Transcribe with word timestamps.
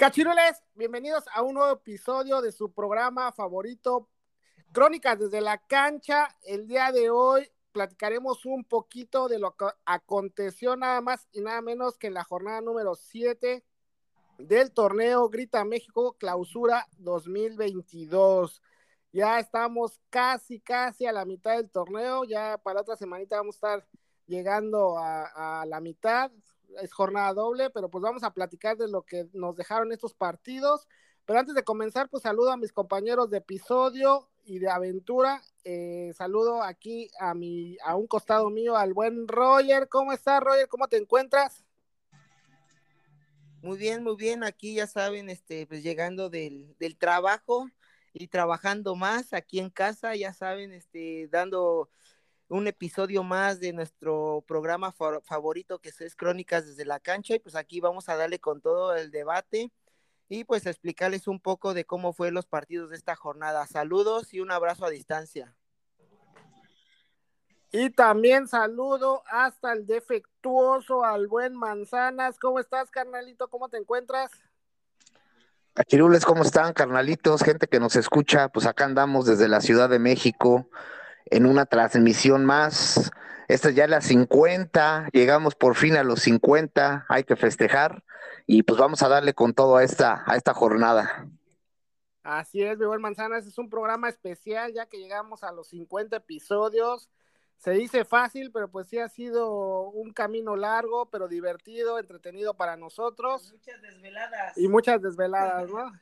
Cachirules, 0.00 0.62
bienvenidos 0.76 1.24
a 1.34 1.42
un 1.42 1.52
nuevo 1.52 1.74
episodio 1.74 2.40
de 2.40 2.52
su 2.52 2.72
programa 2.72 3.32
favorito, 3.32 4.08
Crónicas 4.72 5.18
desde 5.18 5.42
la 5.42 5.58
cancha. 5.58 6.38
El 6.42 6.66
día 6.66 6.90
de 6.90 7.10
hoy 7.10 7.46
platicaremos 7.70 8.46
un 8.46 8.64
poquito 8.64 9.28
de 9.28 9.38
lo 9.38 9.54
que 9.56 9.66
aconteció 9.84 10.74
nada 10.74 11.02
más 11.02 11.28
y 11.32 11.42
nada 11.42 11.60
menos 11.60 11.98
que 11.98 12.06
en 12.06 12.14
la 12.14 12.24
jornada 12.24 12.62
número 12.62 12.94
7 12.94 13.62
del 14.38 14.72
torneo 14.72 15.28
Grita 15.28 15.66
México 15.66 16.16
Clausura 16.18 16.86
2022. 16.96 18.62
Ya 19.12 19.38
estamos 19.38 20.00
casi, 20.08 20.60
casi 20.60 21.04
a 21.04 21.12
la 21.12 21.26
mitad 21.26 21.58
del 21.58 21.70
torneo. 21.70 22.24
Ya 22.24 22.56
para 22.56 22.80
otra 22.80 22.96
semanita 22.96 23.36
vamos 23.36 23.56
a 23.56 23.58
estar 23.58 23.88
llegando 24.26 24.96
a, 24.96 25.60
a 25.60 25.66
la 25.66 25.78
mitad 25.82 26.32
es 26.80 26.92
jornada 26.92 27.32
doble, 27.34 27.70
pero 27.70 27.88
pues 27.88 28.02
vamos 28.02 28.22
a 28.22 28.32
platicar 28.32 28.76
de 28.76 28.88
lo 28.88 29.02
que 29.02 29.28
nos 29.32 29.56
dejaron 29.56 29.92
estos 29.92 30.14
partidos. 30.14 30.86
Pero 31.26 31.38
antes 31.38 31.54
de 31.54 31.64
comenzar, 31.64 32.08
pues 32.08 32.22
saludo 32.22 32.50
a 32.50 32.56
mis 32.56 32.72
compañeros 32.72 33.30
de 33.30 33.38
episodio 33.38 34.28
y 34.44 34.58
de 34.58 34.68
aventura. 34.68 35.42
Eh, 35.64 36.12
saludo 36.16 36.62
aquí 36.62 37.10
a 37.18 37.34
mi, 37.34 37.76
a 37.84 37.96
un 37.96 38.06
costado 38.06 38.50
mío, 38.50 38.76
al 38.76 38.94
buen 38.94 39.28
Roger. 39.28 39.88
¿Cómo 39.88 40.12
estás, 40.12 40.40
Roger? 40.40 40.68
¿Cómo 40.68 40.88
te 40.88 40.96
encuentras? 40.96 41.64
Muy 43.62 43.76
bien, 43.76 44.02
muy 44.02 44.16
bien. 44.16 44.42
Aquí 44.42 44.74
ya 44.74 44.86
saben, 44.86 45.28
este, 45.28 45.66
pues 45.66 45.82
llegando 45.82 46.30
del, 46.30 46.74
del 46.78 46.96
trabajo 46.96 47.68
y 48.12 48.28
trabajando 48.28 48.96
más 48.96 49.32
aquí 49.32 49.60
en 49.60 49.70
casa, 49.70 50.16
ya 50.16 50.32
saben, 50.32 50.72
este, 50.72 51.28
dando 51.28 51.90
un 52.50 52.66
episodio 52.66 53.22
más 53.22 53.60
de 53.60 53.72
nuestro 53.72 54.44
programa 54.46 54.92
favorito 54.92 55.78
que 55.78 55.92
es 55.96 56.16
Crónicas 56.16 56.66
desde 56.66 56.84
la 56.84 56.98
cancha 56.98 57.36
y 57.36 57.38
pues 57.38 57.54
aquí 57.54 57.80
vamos 57.80 58.08
a 58.08 58.16
darle 58.16 58.40
con 58.40 58.60
todo 58.60 58.94
el 58.96 59.12
debate 59.12 59.70
y 60.28 60.42
pues 60.42 60.66
explicarles 60.66 61.28
un 61.28 61.38
poco 61.38 61.74
de 61.74 61.84
cómo 61.84 62.12
fue 62.12 62.32
los 62.32 62.46
partidos 62.46 62.90
de 62.90 62.96
esta 62.96 63.14
jornada. 63.14 63.66
Saludos 63.66 64.34
y 64.34 64.40
un 64.40 64.50
abrazo 64.50 64.84
a 64.84 64.90
distancia. 64.90 65.54
Y 67.70 67.90
también 67.90 68.48
saludo 68.48 69.22
hasta 69.26 69.72
el 69.72 69.86
defectuoso, 69.86 71.04
al 71.04 71.28
buen 71.28 71.54
Manzanas. 71.54 72.36
¿Cómo 72.40 72.58
estás, 72.58 72.90
carnalito? 72.90 73.48
¿Cómo 73.48 73.68
te 73.68 73.76
encuentras? 73.76 74.32
Cachirules, 75.74 76.24
¿cómo 76.24 76.42
están, 76.42 76.72
carnalitos? 76.72 77.44
Gente 77.44 77.68
que 77.68 77.78
nos 77.78 77.94
escucha, 77.94 78.48
pues 78.48 78.66
acá 78.66 78.86
andamos 78.86 79.26
desde 79.26 79.46
la 79.46 79.60
Ciudad 79.60 79.88
de 79.88 80.00
México 80.00 80.68
en 81.26 81.46
una 81.46 81.66
transmisión 81.66 82.44
más. 82.44 83.10
Esta 83.48 83.70
ya 83.70 83.84
es 83.84 83.90
la 83.90 84.00
50, 84.00 85.08
llegamos 85.12 85.54
por 85.54 85.74
fin 85.74 85.96
a 85.96 86.04
los 86.04 86.20
50, 86.20 87.06
hay 87.08 87.24
que 87.24 87.36
festejar 87.36 88.04
y 88.46 88.62
pues 88.62 88.78
vamos 88.78 89.02
a 89.02 89.08
darle 89.08 89.34
con 89.34 89.54
todo 89.54 89.76
a 89.76 89.84
esta, 89.84 90.22
a 90.26 90.36
esta 90.36 90.54
jornada. 90.54 91.28
Así 92.22 92.62
es, 92.62 92.78
mi 92.78 92.84
buen 92.84 93.00
Manzanas, 93.00 93.46
es 93.46 93.58
un 93.58 93.68
programa 93.68 94.08
especial 94.08 94.72
ya 94.72 94.86
que 94.86 94.98
llegamos 94.98 95.42
a 95.42 95.52
los 95.52 95.68
50 95.68 96.16
episodios. 96.16 97.08
Se 97.56 97.72
dice 97.72 98.04
fácil, 98.04 98.50
pero 98.52 98.70
pues 98.70 98.88
sí 98.88 98.98
ha 98.98 99.08
sido 99.08 99.82
un 99.90 100.12
camino 100.12 100.56
largo, 100.56 101.10
pero 101.10 101.28
divertido, 101.28 101.98
entretenido 101.98 102.54
para 102.54 102.76
nosotros. 102.76 103.52
Y 103.52 103.52
muchas 103.52 103.82
desveladas. 103.82 104.58
Y 104.58 104.68
muchas 104.68 105.02
desveladas, 105.02 105.70
¿no? 105.70 105.92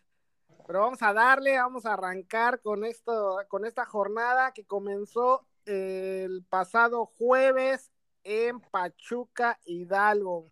Pero 0.68 0.80
vamos 0.80 1.00
a 1.00 1.14
darle, 1.14 1.56
vamos 1.56 1.86
a 1.86 1.94
arrancar 1.94 2.60
con 2.60 2.84
esto, 2.84 3.38
con 3.48 3.64
esta 3.64 3.86
jornada 3.86 4.52
que 4.52 4.66
comenzó 4.66 5.46
el 5.64 6.44
pasado 6.44 7.06
jueves 7.06 7.90
en 8.22 8.60
Pachuca 8.60 9.58
Hidalgo, 9.64 10.50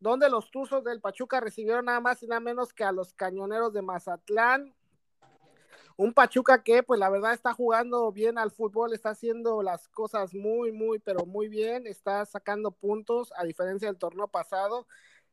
donde 0.00 0.28
los 0.28 0.50
Tuzos 0.50 0.82
del 0.82 1.00
Pachuca 1.00 1.38
recibieron 1.38 1.84
nada 1.84 2.00
más 2.00 2.20
y 2.24 2.26
nada 2.26 2.40
menos 2.40 2.72
que 2.72 2.82
a 2.82 2.90
los 2.90 3.14
Cañoneros 3.14 3.72
de 3.72 3.82
Mazatlán. 3.82 4.74
Un 5.96 6.12
Pachuca 6.12 6.64
que, 6.64 6.82
pues 6.82 6.98
la 6.98 7.08
verdad, 7.08 7.32
está 7.32 7.54
jugando 7.54 8.10
bien 8.10 8.38
al 8.38 8.50
fútbol, 8.50 8.92
está 8.92 9.10
haciendo 9.10 9.62
las 9.62 9.86
cosas 9.90 10.34
muy, 10.34 10.72
muy, 10.72 10.98
pero 10.98 11.24
muy 11.24 11.46
bien, 11.46 11.86
está 11.86 12.26
sacando 12.26 12.72
puntos, 12.72 13.32
a 13.36 13.44
diferencia 13.44 13.86
del 13.86 13.98
torneo 13.98 14.26
pasado 14.26 14.88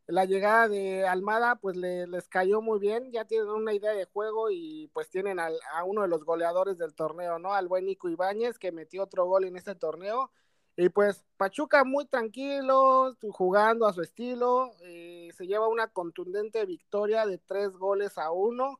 la 0.09 0.25
llegada 0.25 0.67
de 0.67 1.05
Almada 1.07 1.57
pues 1.57 1.77
le, 1.77 2.07
les 2.07 2.27
cayó 2.27 2.61
muy 2.61 2.79
bien, 2.79 3.11
ya 3.11 3.25
tienen 3.25 3.49
una 3.49 3.73
idea 3.73 3.91
de 3.91 4.05
juego 4.05 4.49
y 4.49 4.87
pues 4.91 5.07
tienen 5.09 5.39
al, 5.39 5.55
a 5.73 5.83
uno 5.83 6.01
de 6.01 6.07
los 6.07 6.23
goleadores 6.23 6.79
del 6.79 6.95
torneo, 6.95 7.37
¿no? 7.37 7.53
Al 7.53 7.67
buen 7.67 7.85
Nico 7.85 8.09
Ibáñez 8.09 8.57
que 8.57 8.71
metió 8.71 9.03
otro 9.03 9.25
gol 9.25 9.45
en 9.45 9.55
este 9.55 9.75
torneo. 9.75 10.31
Y 10.75 10.89
pues 10.89 11.25
Pachuca 11.37 11.83
muy 11.83 12.05
tranquilo, 12.07 13.15
jugando 13.31 13.85
a 13.85 13.93
su 13.93 14.01
estilo, 14.01 14.71
eh, 14.81 15.29
se 15.35 15.45
lleva 15.45 15.67
una 15.67 15.87
contundente 15.87 16.65
victoria 16.65 17.27
de 17.27 17.37
tres 17.37 17.77
goles 17.77 18.17
a 18.17 18.31
uno. 18.31 18.79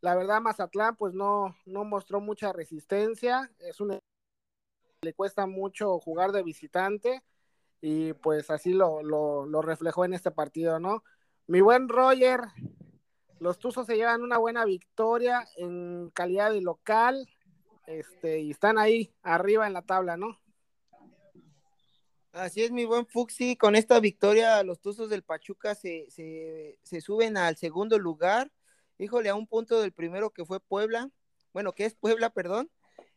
La 0.00 0.14
verdad 0.14 0.40
Mazatlán 0.40 0.96
pues 0.96 1.12
no, 1.12 1.54
no 1.66 1.84
mostró 1.84 2.20
mucha 2.20 2.52
resistencia, 2.54 3.50
es 3.58 3.80
un 3.80 3.98
le 5.02 5.12
cuesta 5.12 5.46
mucho 5.46 5.98
jugar 5.98 6.32
de 6.32 6.42
visitante 6.42 7.22
y 7.86 8.14
pues 8.14 8.48
así 8.48 8.72
lo, 8.72 9.02
lo, 9.02 9.60
reflejó 9.60 10.06
en 10.06 10.14
este 10.14 10.30
partido, 10.30 10.80
¿no? 10.80 11.04
Mi 11.46 11.60
buen 11.60 11.90
Roger, 11.90 12.40
los 13.40 13.58
Tuzos 13.58 13.84
se 13.84 13.96
llevan 13.96 14.22
una 14.22 14.38
buena 14.38 14.64
victoria 14.64 15.46
en 15.58 16.08
calidad 16.14 16.50
de 16.50 16.62
local, 16.62 17.28
este, 17.86 18.40
y 18.40 18.52
están 18.52 18.78
ahí 18.78 19.12
arriba 19.22 19.66
en 19.66 19.74
la 19.74 19.82
tabla, 19.82 20.16
¿no? 20.16 20.40
Así 22.32 22.62
es, 22.62 22.70
mi 22.70 22.86
buen 22.86 23.06
Fuxi, 23.06 23.54
con 23.54 23.76
esta 23.76 24.00
victoria 24.00 24.62
los 24.62 24.80
Tuzos 24.80 25.10
del 25.10 25.22
Pachuca 25.22 25.74
se, 25.74 26.06
se, 26.08 26.78
se 26.82 27.02
suben 27.02 27.36
al 27.36 27.58
segundo 27.58 27.98
lugar, 27.98 28.50
híjole, 28.96 29.28
a 29.28 29.34
un 29.34 29.46
punto 29.46 29.82
del 29.82 29.92
primero 29.92 30.30
que 30.30 30.46
fue 30.46 30.58
Puebla, 30.58 31.10
bueno, 31.52 31.74
que 31.74 31.84
es 31.84 31.94
Puebla, 31.94 32.30
perdón, 32.30 32.70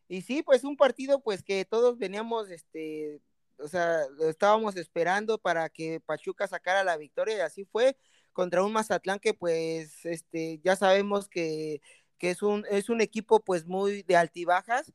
y 0.10 0.24
sí, 0.24 0.44
pues 0.44 0.66
un 0.66 0.76
partido 0.76 1.22
pues 1.22 1.42
que 1.42 1.64
todos 1.64 1.98
veníamos 1.98 2.50
este 2.50 3.22
o 3.60 3.68
sea, 3.68 4.02
estábamos 4.22 4.76
esperando 4.78 5.38
para 5.38 5.70
que 5.70 6.00
Pachuca 6.00 6.48
sacara 6.48 6.84
la 6.84 6.98
victoria 6.98 7.38
y 7.38 7.40
así 7.42 7.66
fue 7.66 7.98
contra 8.34 8.64
un 8.64 8.74
Mazatlán 8.74 9.20
que 9.20 9.34
pues 9.34 10.06
este 10.06 10.60
ya 10.64 10.76
sabemos 10.76 11.28
que, 11.28 11.82
es 12.20 12.42
un 12.42 12.66
es 12.70 12.90
un 12.90 13.02
equipo 13.02 13.40
pues 13.40 13.66
muy 13.66 14.04
de 14.04 14.16
altibajas 14.16 14.94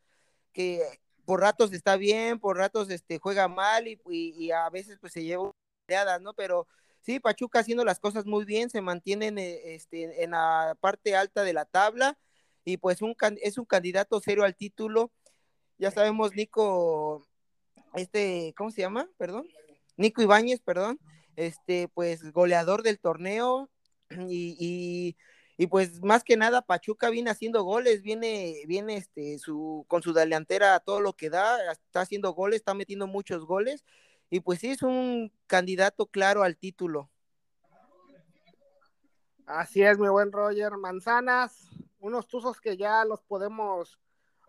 que 0.53 0.81
por 1.25 1.41
ratos 1.41 1.73
está 1.73 1.97
bien, 1.97 2.41
por 2.41 2.57
ratos 2.57 2.91
este 2.91 3.19
juega 3.19 3.49
mal 3.49 3.87
y, 3.89 4.51
a 4.53 4.69
veces 4.71 4.99
pues 5.01 5.13
se 5.13 5.25
lleva 5.25 5.53
peleadas, 5.87 6.21
¿no? 6.21 6.35
Pero 6.35 6.67
sí, 7.01 7.21
Pachuca 7.21 7.61
haciendo 7.61 7.85
las 7.85 8.01
cosas 8.01 8.27
muy 8.27 8.45
bien, 8.45 8.71
se 8.71 8.81
mantienen 8.81 9.39
eh, 9.39 9.75
este, 9.75 10.25
en 10.25 10.33
la 10.33 10.77
parte 10.81 11.17
alta 11.17 11.43
de 11.45 11.53
la 11.55 11.65
tabla 11.65 12.19
y 12.65 12.77
pues 12.77 13.03
un, 13.03 13.17
es 13.43 13.59
un 13.59 13.65
candidato 13.65 14.21
serio 14.21 14.45
al 14.45 14.57
título. 14.57 15.13
Ya 15.79 15.91
sabemos, 15.91 16.35
Nico, 16.35 17.27
este, 17.95 18.55
¿cómo 18.57 18.71
se 18.71 18.83
llama? 18.83 19.09
Perdón. 19.17 19.47
Nico 19.97 20.23
Ibáñez, 20.23 20.61
perdón. 20.61 20.99
Este, 21.37 21.89
pues 21.89 22.33
goleador 22.33 22.83
del 22.83 22.99
torneo 22.99 23.71
y, 24.29 25.17
y, 25.57 25.67
pues 25.69 26.03
más 26.03 26.25
que 26.25 26.37
nada 26.37 26.63
Pachuca 26.63 27.09
viene 27.09 27.31
haciendo 27.31 27.63
goles, 27.63 28.03
viene, 28.03 28.57
viene 28.67 28.97
este, 28.97 29.39
su, 29.39 29.85
con 29.89 30.03
su 30.03 30.13
delantera 30.13 30.81
todo 30.81 31.01
lo 31.01 31.15
que 31.15 31.31
da, 31.31 31.73
está 31.73 32.01
haciendo 32.01 32.33
goles, 32.33 32.57
está 32.57 32.75
metiendo 32.75 33.07
muchos 33.07 33.45
goles 33.47 33.85
y 34.29 34.41
pues 34.41 34.59
sí 34.61 34.71
es 34.71 34.83
un 34.83 35.33
candidato 35.47 36.07
claro 36.07 36.43
al 36.43 36.57
título. 36.57 37.11
Así 39.47 39.83
es, 39.83 39.99
mi 39.99 40.09
buen 40.09 40.33
Roger. 40.33 40.73
Manzanas, 40.79 41.69
unos 42.01 42.27
tuzos 42.27 42.61
que 42.61 42.77
ya 42.77 43.05
los 43.05 43.23
podemos 43.23 44.01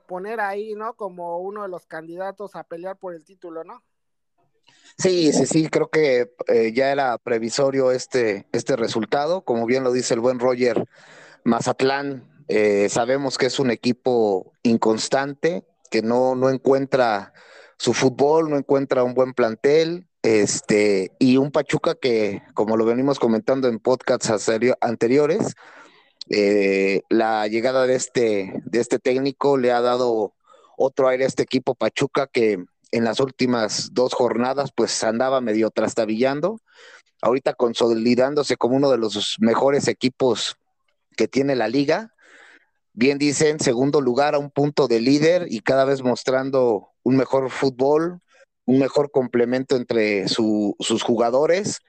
poner 0.07 0.39
ahí, 0.39 0.75
¿no? 0.75 0.95
Como 0.95 1.39
uno 1.39 1.63
de 1.63 1.69
los 1.69 1.85
candidatos 1.85 2.55
a 2.55 2.63
pelear 2.63 2.97
por 2.97 3.13
el 3.13 3.23
título, 3.23 3.63
¿no? 3.63 3.83
Sí, 4.97 5.33
sí, 5.33 5.45
sí, 5.45 5.69
creo 5.69 5.89
que 5.89 6.33
eh, 6.47 6.71
ya 6.73 6.91
era 6.91 7.17
previsorio 7.17 7.91
este, 7.91 8.47
este 8.51 8.75
resultado. 8.75 9.43
Como 9.43 9.65
bien 9.65 9.83
lo 9.83 9.91
dice 9.91 10.13
el 10.13 10.19
buen 10.19 10.39
Roger, 10.39 10.85
Mazatlán, 11.43 12.29
eh, 12.47 12.87
sabemos 12.89 13.37
que 13.37 13.47
es 13.47 13.59
un 13.59 13.71
equipo 13.71 14.53
inconstante, 14.61 15.65
que 15.89 16.01
no, 16.01 16.35
no 16.35 16.49
encuentra 16.49 17.33
su 17.77 17.93
fútbol, 17.93 18.49
no 18.49 18.57
encuentra 18.57 19.03
un 19.03 19.13
buen 19.13 19.33
plantel, 19.33 20.07
este, 20.21 21.11
y 21.19 21.37
un 21.37 21.51
Pachuca 21.51 21.95
que, 21.95 22.43
como 22.53 22.77
lo 22.77 22.85
venimos 22.85 23.19
comentando 23.19 23.67
en 23.67 23.79
podcasts 23.79 24.49
anteriores, 24.79 25.55
eh, 26.29 27.01
la 27.09 27.47
llegada 27.47 27.85
de 27.85 27.95
este, 27.95 28.61
de 28.65 28.79
este 28.79 28.99
técnico 28.99 29.57
le 29.57 29.71
ha 29.71 29.81
dado 29.81 30.33
otro 30.77 31.07
aire 31.07 31.25
a 31.25 31.27
este 31.27 31.43
equipo 31.43 31.75
Pachuca 31.75 32.27
que 32.27 32.63
en 32.91 33.03
las 33.03 33.19
últimas 33.19 33.89
dos 33.93 34.13
jornadas 34.13 34.71
pues 34.75 35.03
andaba 35.03 35.41
medio 35.41 35.71
trastabillando, 35.71 36.59
ahorita 37.21 37.53
consolidándose 37.53 38.55
como 38.55 38.75
uno 38.75 38.91
de 38.91 38.97
los 38.97 39.37
mejores 39.39 39.87
equipos 39.87 40.57
que 41.17 41.27
tiene 41.27 41.55
la 41.55 41.67
liga. 41.67 42.13
Bien 42.93 43.17
dicen, 43.17 43.59
segundo 43.59 44.01
lugar 44.01 44.35
a 44.35 44.39
un 44.39 44.51
punto 44.51 44.87
de 44.87 45.01
líder 45.01 45.47
y 45.49 45.61
cada 45.61 45.85
vez 45.85 46.03
mostrando 46.03 46.89
un 47.01 47.17
mejor 47.17 47.49
fútbol, 47.49 48.21
un 48.65 48.79
mejor 48.79 49.09
complemento 49.11 49.75
entre 49.75 50.27
sus 50.27 51.03
jugadores. 51.03 51.79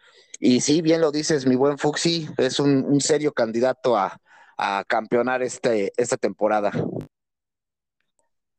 Y 0.41 0.61
sí, 0.61 0.81
bien 0.81 1.01
lo 1.01 1.13
dices, 1.13 1.47
mi 1.47 1.57
buen 1.57 1.79
Fuxi, 1.79 2.29
es 2.39 2.59
un, 2.59 3.01
serio 3.01 3.33
candidato 3.33 3.97
a, 3.97 4.21
a 4.57 4.85
campeonar 4.87 5.43
este, 5.43 5.93
esta 5.97 6.17
temporada. 6.17 6.73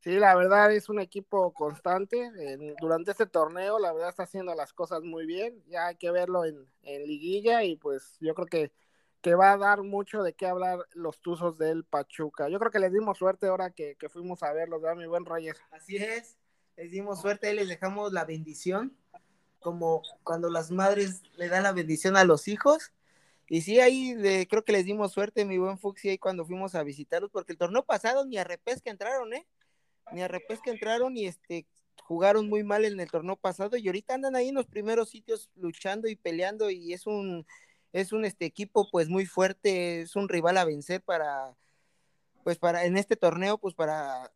Sí, 0.06 0.20
la 0.20 0.36
verdad 0.36 0.72
es 0.72 0.88
un 0.88 1.00
equipo 1.00 1.52
constante. 1.52 2.32
durante 2.80 3.10
este 3.10 3.26
torneo, 3.26 3.80
la 3.80 3.92
verdad 3.92 4.10
está 4.10 4.22
haciendo 4.22 4.54
las 4.54 4.72
cosas 4.72 5.02
muy 5.02 5.26
bien. 5.26 5.64
Ya 5.66 5.88
hay 5.88 5.96
que 5.96 6.12
verlo 6.12 6.46
en, 6.46 6.68
liguilla 6.84 7.64
y 7.64 7.76
pues 7.76 8.16
yo 8.20 8.36
creo 8.36 8.46
que, 8.46 8.72
que, 9.22 9.34
va 9.34 9.54
a 9.54 9.58
dar 9.58 9.82
mucho 9.82 10.22
de 10.22 10.34
qué 10.34 10.46
hablar 10.46 10.86
los 10.94 11.22
Tuzos 11.22 11.58
del 11.58 11.86
Pachuca. 11.86 12.50
Yo 12.50 12.60
creo 12.60 12.70
que 12.70 12.78
les 12.78 12.94
dimos 12.94 13.18
suerte 13.18 13.48
ahora 13.48 13.72
que, 13.72 13.98
fuimos 14.10 14.44
a 14.44 14.54
verlos, 14.54 14.80
¿verdad, 14.80 14.96
mi 14.96 15.08
buen 15.08 15.26
Roger? 15.26 15.58
Así 15.72 15.98
es, 15.98 16.38
les 16.78 16.92
dimos 16.92 17.20
suerte 17.20 17.52
y 17.52 17.56
les 17.56 17.68
dejamos 17.68 18.14
la 18.14 18.26
bendición, 18.26 18.96
como 19.60 20.04
cuando 20.24 20.52
las 20.52 20.70
madres 20.70 21.24
le 21.36 21.50
dan 21.50 21.64
la 21.64 21.72
bendición 21.72 22.16
a 22.16 22.26
los 22.26 22.48
hijos. 22.48 22.94
Y 23.48 23.62
sí, 23.62 23.80
ahí 23.80 24.16
creo 24.50 24.64
que 24.64 24.72
les 24.72 24.86
dimos 24.86 25.12
suerte, 25.12 25.46
mi 25.46 25.58
buen 25.58 25.78
Fuxi, 25.78 26.10
ahí 26.10 26.18
cuando 26.18 26.46
fuimos 26.46 26.76
a 26.76 26.84
visitarlos, 26.84 27.30
porque 27.32 27.52
el 27.52 27.58
torneo 27.58 27.86
pasado 27.86 28.26
ni 28.26 28.38
a 28.38 28.44
repesca 28.44 28.90
entraron, 28.90 29.34
¿eh? 29.34 29.46
ni 30.12 30.22
a 30.22 30.28
repesca 30.28 30.72
entraron 30.72 31.16
y 31.18 31.26
este 31.28 31.66
jugaron 32.04 32.48
muy 32.48 32.64
mal 32.64 32.86
en 32.86 33.00
el 33.00 33.10
torneo 33.10 33.36
pasado 33.36 33.78
y 33.78 33.88
ahorita 33.88 34.14
andan 34.14 34.36
ahí 34.36 34.50
en 34.50 34.56
los 34.56 34.68
primeros 34.68 35.10
sitios 35.10 35.50
luchando 35.56 36.08
y 36.08 36.16
peleando 36.16 36.70
y 36.70 36.94
es 36.94 37.08
un 37.08 37.46
es 37.94 38.12
un 38.12 38.26
este 38.26 38.46
equipo 38.46 38.90
pues 38.92 39.10
muy 39.10 39.26
fuerte, 39.26 40.02
es 40.02 40.16
un 40.16 40.30
rival 40.30 40.58
a 40.58 40.66
vencer 40.66 41.02
para 41.02 41.56
pues 42.44 42.58
para 42.60 42.86
en 42.86 42.98
este 42.98 43.16
torneo 43.16 43.58
pues 43.58 43.74
para 43.74 44.32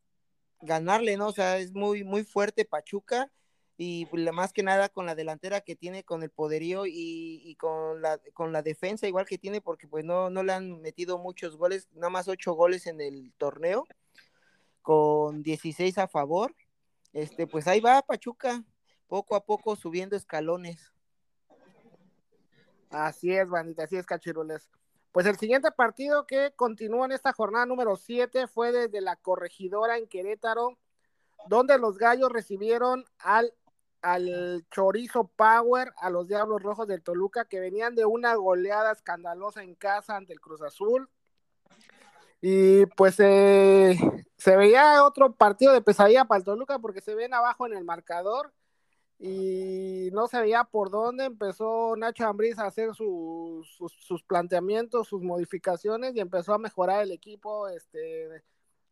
ganarle, 0.61 1.17
¿no? 1.17 1.27
O 1.27 1.31
sea, 1.31 1.57
es 1.59 1.73
muy 1.73 2.03
muy 2.03 2.23
fuerte 2.23 2.65
Pachuca 2.65 3.31
y 3.81 4.07
pues, 4.07 4.29
más 4.33 4.51
que 4.51 4.61
nada 4.61 4.89
con 4.89 5.05
la 5.05 5.15
delantera 5.15 5.61
que 5.61 5.73
tiene, 5.73 6.03
con 6.03 6.21
el 6.21 6.29
poderío 6.29 6.85
y, 6.85 7.41
y, 7.45 7.55
con, 7.55 8.01
la, 8.01 8.19
con 8.33 8.51
la 8.51 8.61
defensa 8.61 9.07
igual 9.07 9.25
que 9.25 9.37
tiene, 9.37 9.61
porque 9.61 9.87
pues 9.87 10.03
no, 10.03 10.29
no 10.29 10.43
le 10.43 10.51
han 10.51 10.81
metido 10.81 11.17
muchos 11.17 11.55
goles, 11.55 11.87
nada 11.93 12.09
más 12.09 12.27
ocho 12.27 12.51
goles 12.51 12.87
en 12.87 12.99
el 12.99 13.31
torneo, 13.37 13.85
con 14.81 15.43
16 15.43 15.97
a 15.97 16.09
favor. 16.09 16.53
Este, 17.13 17.47
pues 17.47 17.67
ahí 17.67 17.79
va 17.79 18.01
Pachuca, 18.01 18.65
poco 19.07 19.37
a 19.37 19.45
poco 19.45 19.77
subiendo 19.77 20.17
escalones. 20.17 20.91
Así 22.89 23.31
es, 23.31 23.47
bandita, 23.47 23.85
así 23.85 23.95
es, 23.95 24.05
cachirules. 24.05 24.69
Pues 25.13 25.25
el 25.25 25.37
siguiente 25.37 25.71
partido 25.71 26.27
que 26.27 26.51
continúa 26.53 27.05
en 27.05 27.13
esta 27.13 27.31
jornada 27.31 27.65
número 27.65 27.95
7 27.95 28.47
fue 28.47 28.73
desde 28.73 28.99
la 28.99 29.15
corregidora 29.15 29.97
en 29.97 30.05
Querétaro, 30.05 30.77
donde 31.47 31.77
los 31.77 31.97
gallos 31.97 32.29
recibieron 32.29 33.05
al, 33.19 33.53
al 34.01 34.65
Chorizo 34.71 35.27
Power, 35.35 35.93
a 35.97 36.09
los 36.09 36.27
Diablos 36.27 36.61
Rojos 36.61 36.87
del 36.87 37.03
Toluca, 37.03 37.45
que 37.45 37.59
venían 37.59 37.95
de 37.95 38.05
una 38.05 38.35
goleada 38.35 38.91
escandalosa 38.91 39.63
en 39.63 39.75
casa 39.75 40.15
ante 40.15 40.33
el 40.33 40.39
Cruz 40.39 40.61
Azul. 40.61 41.09
Y 42.41 42.85
pues 42.87 43.19
eh, 43.19 43.97
se 44.37 44.55
veía 44.55 45.03
otro 45.03 45.33
partido 45.33 45.73
de 45.73 45.81
pesadilla 45.81 46.25
para 46.25 46.39
el 46.39 46.45
Toluca 46.45 46.79
porque 46.79 47.01
se 47.01 47.15
ven 47.15 47.33
abajo 47.33 47.65
en 47.65 47.73
el 47.73 47.83
marcador 47.83 48.53
y 49.19 50.09
no 50.13 50.27
se 50.27 50.39
veía 50.39 50.63
por 50.63 50.89
dónde 50.89 51.25
empezó 51.25 51.93
Nacho 51.97 52.25
Ambriz 52.25 52.57
a 52.57 52.67
hacer 52.67 52.95
sus, 52.95 53.67
sus, 53.75 54.23
planteamientos, 54.23 55.09
sus 55.09 55.21
modificaciones 55.21 56.15
y 56.15 56.21
empezó 56.21 56.53
a 56.53 56.57
mejorar 56.57 57.03
el 57.03 57.11
equipo 57.11 57.67
este, 57.67 58.41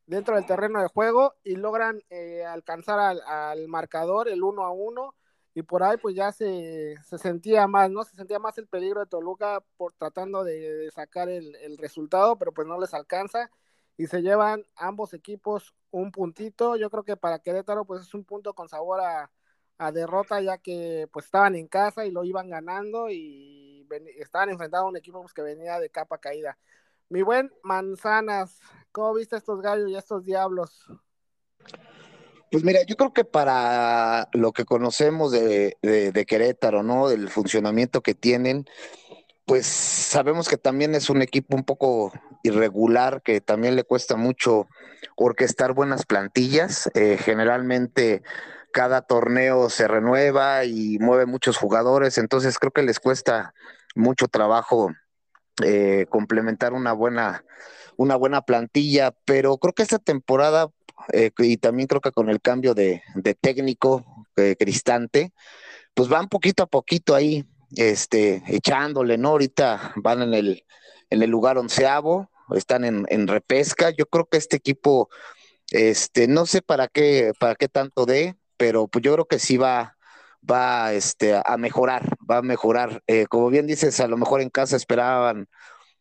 dentro 0.07 0.35
del 0.35 0.45
terreno 0.45 0.81
de 0.81 0.87
juego 0.87 1.35
y 1.43 1.55
logran 1.55 2.01
eh, 2.09 2.43
alcanzar 2.45 2.99
al, 2.99 3.21
al, 3.21 3.67
marcador 3.67 4.29
el 4.29 4.41
uno 4.43 4.63
a 4.63 4.71
uno 4.71 5.13
y 5.53 5.63
por 5.63 5.83
ahí 5.83 5.97
pues 5.97 6.15
ya 6.15 6.31
se, 6.31 6.95
se, 7.03 7.17
sentía 7.17 7.67
más, 7.67 7.89
¿no? 7.91 8.03
Se 8.03 8.15
sentía 8.15 8.39
más 8.39 8.57
el 8.57 8.67
peligro 8.67 9.01
de 9.01 9.07
Toluca 9.07 9.63
por 9.75 9.93
tratando 9.93 10.43
de, 10.43 10.89
sacar 10.93 11.29
el, 11.29 11.55
el, 11.57 11.77
resultado, 11.77 12.37
pero 12.37 12.51
pues 12.53 12.67
no 12.67 12.79
les 12.79 12.93
alcanza 12.93 13.49
y 13.97 14.07
se 14.07 14.21
llevan 14.21 14.65
ambos 14.75 15.13
equipos 15.13 15.75
un 15.91 16.11
puntito. 16.11 16.75
Yo 16.77 16.89
creo 16.89 17.03
que 17.03 17.17
para 17.17 17.39
Querétaro 17.39 17.85
pues 17.85 18.01
es 18.03 18.13
un 18.13 18.23
punto 18.23 18.53
con 18.53 18.69
sabor 18.69 19.01
a, 19.01 19.31
a 19.77 19.91
derrota 19.91 20.41
ya 20.41 20.57
que 20.57 21.07
pues 21.11 21.25
estaban 21.25 21.55
en 21.55 21.67
casa 21.67 22.05
y 22.05 22.11
lo 22.11 22.23
iban 22.23 22.49
ganando 22.49 23.09
y 23.09 23.87
estaban 24.17 24.49
enfrentando 24.49 24.85
a 24.85 24.89
un 24.89 24.97
equipo 24.97 25.21
pues, 25.21 25.33
que 25.33 25.41
venía 25.41 25.79
de 25.79 25.89
capa 25.89 26.17
caída. 26.17 26.57
Mi 27.09 27.21
buen 27.21 27.51
Manzanas, 27.63 28.59
¿cómo 28.91 29.13
viste 29.13 29.37
estos 29.37 29.61
gallos 29.61 29.89
y 29.89 29.95
estos 29.95 30.25
diablos? 30.25 30.87
Pues 32.51 32.63
mira, 32.63 32.81
yo 32.85 32.97
creo 32.97 33.13
que 33.13 33.23
para 33.23 34.27
lo 34.33 34.51
que 34.51 34.65
conocemos 34.65 35.31
de, 35.31 35.77
Querétaro, 36.27 36.83
¿no? 36.83 37.07
Del 37.07 37.29
funcionamiento 37.29 38.01
que 38.01 38.13
tienen, 38.13 38.65
pues 39.45 39.65
sabemos 39.65 40.49
que 40.49 40.57
también 40.57 40.95
es 40.95 41.09
un 41.09 41.21
equipo 41.21 41.55
un 41.55 41.63
poco 41.63 42.11
irregular, 42.43 43.21
que 43.21 43.39
también 43.39 43.75
le 43.77 43.85
cuesta 43.85 44.17
mucho 44.17 44.67
orquestar 45.15 45.73
buenas 45.73 46.05
plantillas. 46.05 46.89
Eh, 46.93 47.17
generalmente 47.17 48.21
cada 48.73 49.01
torneo 49.01 49.69
se 49.69 49.87
renueva 49.87 50.65
y 50.65 50.99
mueve 50.99 51.25
muchos 51.25 51.57
jugadores, 51.57 52.17
entonces 52.17 52.59
creo 52.59 52.71
que 52.71 52.83
les 52.83 52.99
cuesta 52.99 53.53
mucho 53.95 54.27
trabajo 54.27 54.91
eh, 55.63 56.05
complementar 56.09 56.73
una 56.73 56.93
buena, 56.93 57.43
una 57.97 58.15
buena 58.15 58.41
plantilla, 58.41 59.11
pero 59.25 59.57
creo 59.57 59.73
que 59.73 59.83
esta 59.83 59.99
temporada 59.99 60.69
eh, 61.13 61.31
y 61.39 61.57
también 61.57 61.87
creo 61.87 62.01
que 62.01 62.11
con 62.11 62.29
el 62.29 62.41
cambio 62.41 62.73
de, 62.73 63.01
técnico 63.41 64.05
eh, 64.35 64.55
Cristante, 64.57 65.33
pues 65.93 66.09
van 66.09 66.27
poquito 66.27 66.63
a 66.63 66.67
poquito 66.67 67.15
ahí, 67.15 67.45
este, 67.75 68.43
echándole, 68.47 69.17
¿no? 69.17 69.29
Ahorita 69.29 69.93
van 69.95 70.21
en 70.21 70.33
el, 70.33 70.65
en 71.09 71.21
el 71.23 71.29
lugar 71.29 71.57
onceavo, 71.57 72.29
están 72.55 72.85
en, 72.85 73.05
en 73.09 73.27
repesca. 73.27 73.91
Yo 73.91 74.05
creo 74.05 74.25
que 74.25 74.37
este 74.37 74.57
equipo, 74.57 75.09
este, 75.71 76.27
no 76.27 76.45
sé 76.45 76.61
para 76.61 76.87
qué, 76.87 77.33
para 77.39 77.55
qué 77.55 77.67
tanto 77.67 78.05
dé, 78.05 78.35
pero 78.57 78.87
pues 78.87 79.03
yo 79.03 79.13
creo 79.13 79.25
que 79.25 79.39
sí 79.39 79.57
va, 79.57 79.96
va 80.49 80.93
este, 80.93 81.39
a 81.43 81.57
mejorar, 81.57 82.15
va 82.29 82.37
a 82.37 82.41
mejorar. 82.41 83.03
Eh, 83.07 83.25
como 83.27 83.49
bien 83.49 83.67
dices, 83.67 83.99
a 83.99 84.07
lo 84.07 84.17
mejor 84.17 84.41
en 84.41 84.49
casa 84.49 84.75
esperaban 84.75 85.47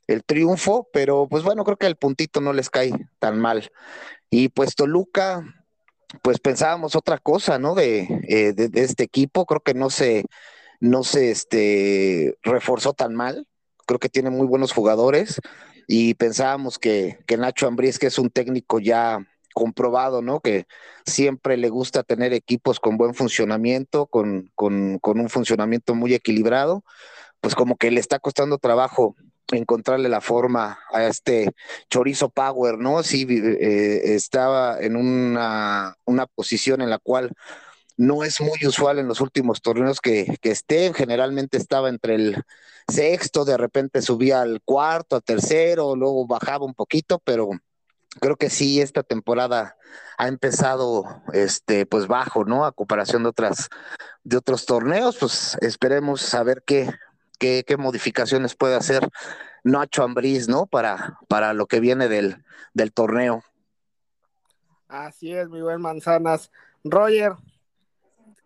el 0.06 0.24
triunfo, 0.24 0.88
pero 0.92 1.28
pues 1.28 1.42
bueno, 1.42 1.64
creo 1.64 1.76
que 1.76 1.86
el 1.86 1.96
puntito 1.96 2.40
no 2.40 2.52
les 2.52 2.70
cae 2.70 2.92
tan 3.18 3.38
mal. 3.40 3.70
Y 4.30 4.48
pues 4.48 4.74
Toluca, 4.74 5.44
pues 6.22 6.38
pensábamos 6.38 6.96
otra 6.96 7.18
cosa, 7.18 7.58
¿no? 7.58 7.74
De, 7.74 8.08
eh, 8.28 8.52
de, 8.52 8.70
este 8.82 9.04
equipo, 9.04 9.46
creo 9.46 9.60
que 9.60 9.74
no 9.74 9.90
se, 9.90 10.24
no 10.80 11.02
se 11.04 11.30
este, 11.30 12.36
reforzó 12.42 12.92
tan 12.92 13.14
mal, 13.14 13.46
creo 13.86 13.98
que 13.98 14.08
tiene 14.08 14.30
muy 14.30 14.46
buenos 14.46 14.72
jugadores 14.72 15.40
y 15.88 16.14
pensábamos 16.14 16.78
que, 16.78 17.18
que 17.26 17.36
Nacho 17.36 17.66
Ambriz, 17.66 17.98
que 17.98 18.06
es 18.08 18.18
un 18.18 18.30
técnico 18.30 18.80
ya 18.80 19.26
comprobado, 19.56 20.20
¿no? 20.20 20.40
Que 20.40 20.66
siempre 21.06 21.56
le 21.56 21.70
gusta 21.70 22.02
tener 22.02 22.34
equipos 22.34 22.78
con 22.78 22.98
buen 22.98 23.14
funcionamiento, 23.14 24.04
con, 24.04 24.50
con, 24.54 25.00
un 25.02 25.30
funcionamiento 25.30 25.94
muy 25.94 26.12
equilibrado, 26.12 26.84
pues 27.40 27.54
como 27.54 27.76
que 27.76 27.90
le 27.90 28.00
está 28.00 28.18
costando 28.18 28.58
trabajo 28.58 29.16
encontrarle 29.52 30.10
la 30.10 30.20
forma 30.20 30.78
a 30.92 31.04
este 31.06 31.54
chorizo 31.88 32.28
power, 32.28 32.76
¿no? 32.76 33.02
Sí, 33.02 33.26
eh, 33.30 34.14
estaba 34.14 34.78
en 34.78 34.94
una, 34.94 35.96
una, 36.04 36.26
posición 36.26 36.82
en 36.82 36.90
la 36.90 36.98
cual 36.98 37.32
no 37.96 38.24
es 38.24 38.42
muy 38.42 38.58
usual 38.66 38.98
en 38.98 39.08
los 39.08 39.22
últimos 39.22 39.62
torneos 39.62 40.02
que, 40.02 40.36
que, 40.42 40.50
esté, 40.50 40.92
generalmente 40.92 41.56
estaba 41.56 41.88
entre 41.88 42.16
el 42.16 42.42
sexto, 42.88 43.46
de 43.46 43.56
repente 43.56 44.02
subía 44.02 44.42
al 44.42 44.60
cuarto, 44.62 45.16
al 45.16 45.22
tercero, 45.22 45.96
luego 45.96 46.26
bajaba 46.26 46.66
un 46.66 46.74
poquito, 46.74 47.20
pero 47.24 47.48
creo 48.20 48.36
que 48.36 48.50
sí, 48.50 48.80
esta 48.80 49.02
temporada 49.02 49.76
ha 50.18 50.28
empezado 50.28 51.22
este 51.32 51.86
pues 51.86 52.06
bajo, 52.06 52.44
¿no? 52.44 52.64
A 52.64 52.72
comparación 52.72 53.22
de 53.22 53.28
otras 53.30 53.68
de 54.24 54.36
otros 54.36 54.66
torneos, 54.66 55.16
pues 55.18 55.56
esperemos 55.60 56.20
saber 56.20 56.62
qué 56.66 56.90
qué, 57.38 57.76
modificaciones 57.78 58.54
puede 58.54 58.76
hacer 58.76 59.08
Nacho 59.64 60.02
Ambriz, 60.02 60.48
¿no? 60.48 60.66
Para, 60.66 61.18
para 61.28 61.52
lo 61.54 61.66
que 61.66 61.80
viene 61.80 62.08
del, 62.08 62.44
del 62.74 62.92
torneo. 62.92 63.42
Así 64.88 65.32
es, 65.32 65.48
mi 65.48 65.60
buen 65.60 65.80
Manzanas. 65.80 66.50
Roger, 66.84 67.32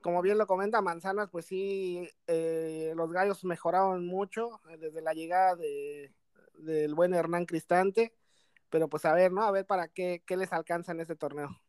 como 0.00 0.22
bien 0.22 0.38
lo 0.38 0.46
comenta 0.46 0.80
Manzanas, 0.80 1.28
pues 1.30 1.46
sí, 1.46 2.08
eh, 2.26 2.92
los 2.96 3.12
gallos 3.12 3.44
mejoraron 3.44 4.06
mucho 4.06 4.60
eh, 4.70 4.78
desde 4.78 5.02
la 5.02 5.12
llegada 5.12 5.56
de, 5.56 6.12
del 6.58 6.94
buen 6.94 7.12
Hernán 7.12 7.44
Cristante, 7.44 8.14
pero 8.70 8.88
pues 8.88 9.04
a 9.04 9.12
ver, 9.12 9.32
¿no? 9.32 9.42
A 9.42 9.50
ver 9.50 9.66
para 9.66 9.88
qué, 9.88 10.22
qué 10.26 10.36
les 10.36 10.52
alcanza 10.52 10.92
en 10.92 11.00
este 11.00 11.16
torneo. 11.16 11.60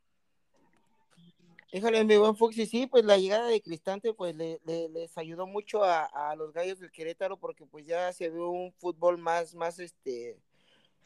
Híjole, 1.74 2.04
mi 2.04 2.18
buen 2.18 2.36
Fuxi, 2.36 2.66
sí, 2.66 2.86
pues 2.86 3.06
la 3.06 3.18
llegada 3.18 3.48
de 3.48 3.62
Cristante 3.62 4.14
pues 4.14 4.36
le, 4.36 4.60
les 4.66 5.18
ayudó 5.18 5.48
mucho 5.48 5.86
a, 5.86 6.36
los 6.36 6.52
gallos 6.52 6.80
del 6.80 6.92
Querétaro 6.92 7.38
porque 7.38 7.66
pues 7.66 7.86
ya 7.86 8.12
se 8.12 8.30
vio 8.30 8.50
un 8.50 8.74
fútbol 8.74 9.18
más, 9.18 9.56
más, 9.56 9.80
este, 9.80 10.38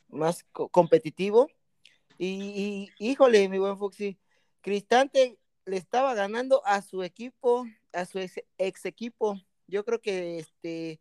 más 0.08 0.44
competitivo. 0.72 1.48
Y, 2.18 2.90
híjole, 2.98 3.48
mi 3.48 3.60
buen 3.60 3.78
Fuxi, 3.78 4.18
Cristante 4.62 5.38
le 5.66 5.78
estaba 5.78 6.16
ganando 6.16 6.66
a 6.66 6.82
su 6.82 7.04
equipo, 7.04 7.68
a 7.94 8.06
su 8.06 8.18
ex, 8.18 8.86
equipo. 8.86 9.40
Yo 9.68 9.86
creo 9.86 10.02
que 10.02 10.40
este 10.40 11.00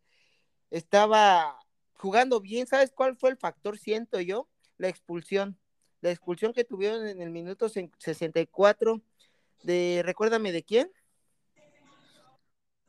estaba 0.69 1.57
jugando 1.95 2.39
bien. 2.39 2.67
¿Sabes 2.67 2.91
cuál 2.91 3.17
fue 3.17 3.31
el 3.31 3.37
factor? 3.37 3.79
Siento 3.79 4.21
yo, 4.21 4.47
la 4.77 4.89
expulsión. 4.89 5.57
La 6.01 6.11
expulsión 6.11 6.53
que 6.53 6.63
tuvieron 6.63 7.07
en 7.07 7.21
el 7.21 7.31
minuto 7.31 7.67
64 7.69 9.01
de, 9.63 10.01
recuérdame, 10.05 10.51
¿de 10.51 10.63
quién? 10.63 10.91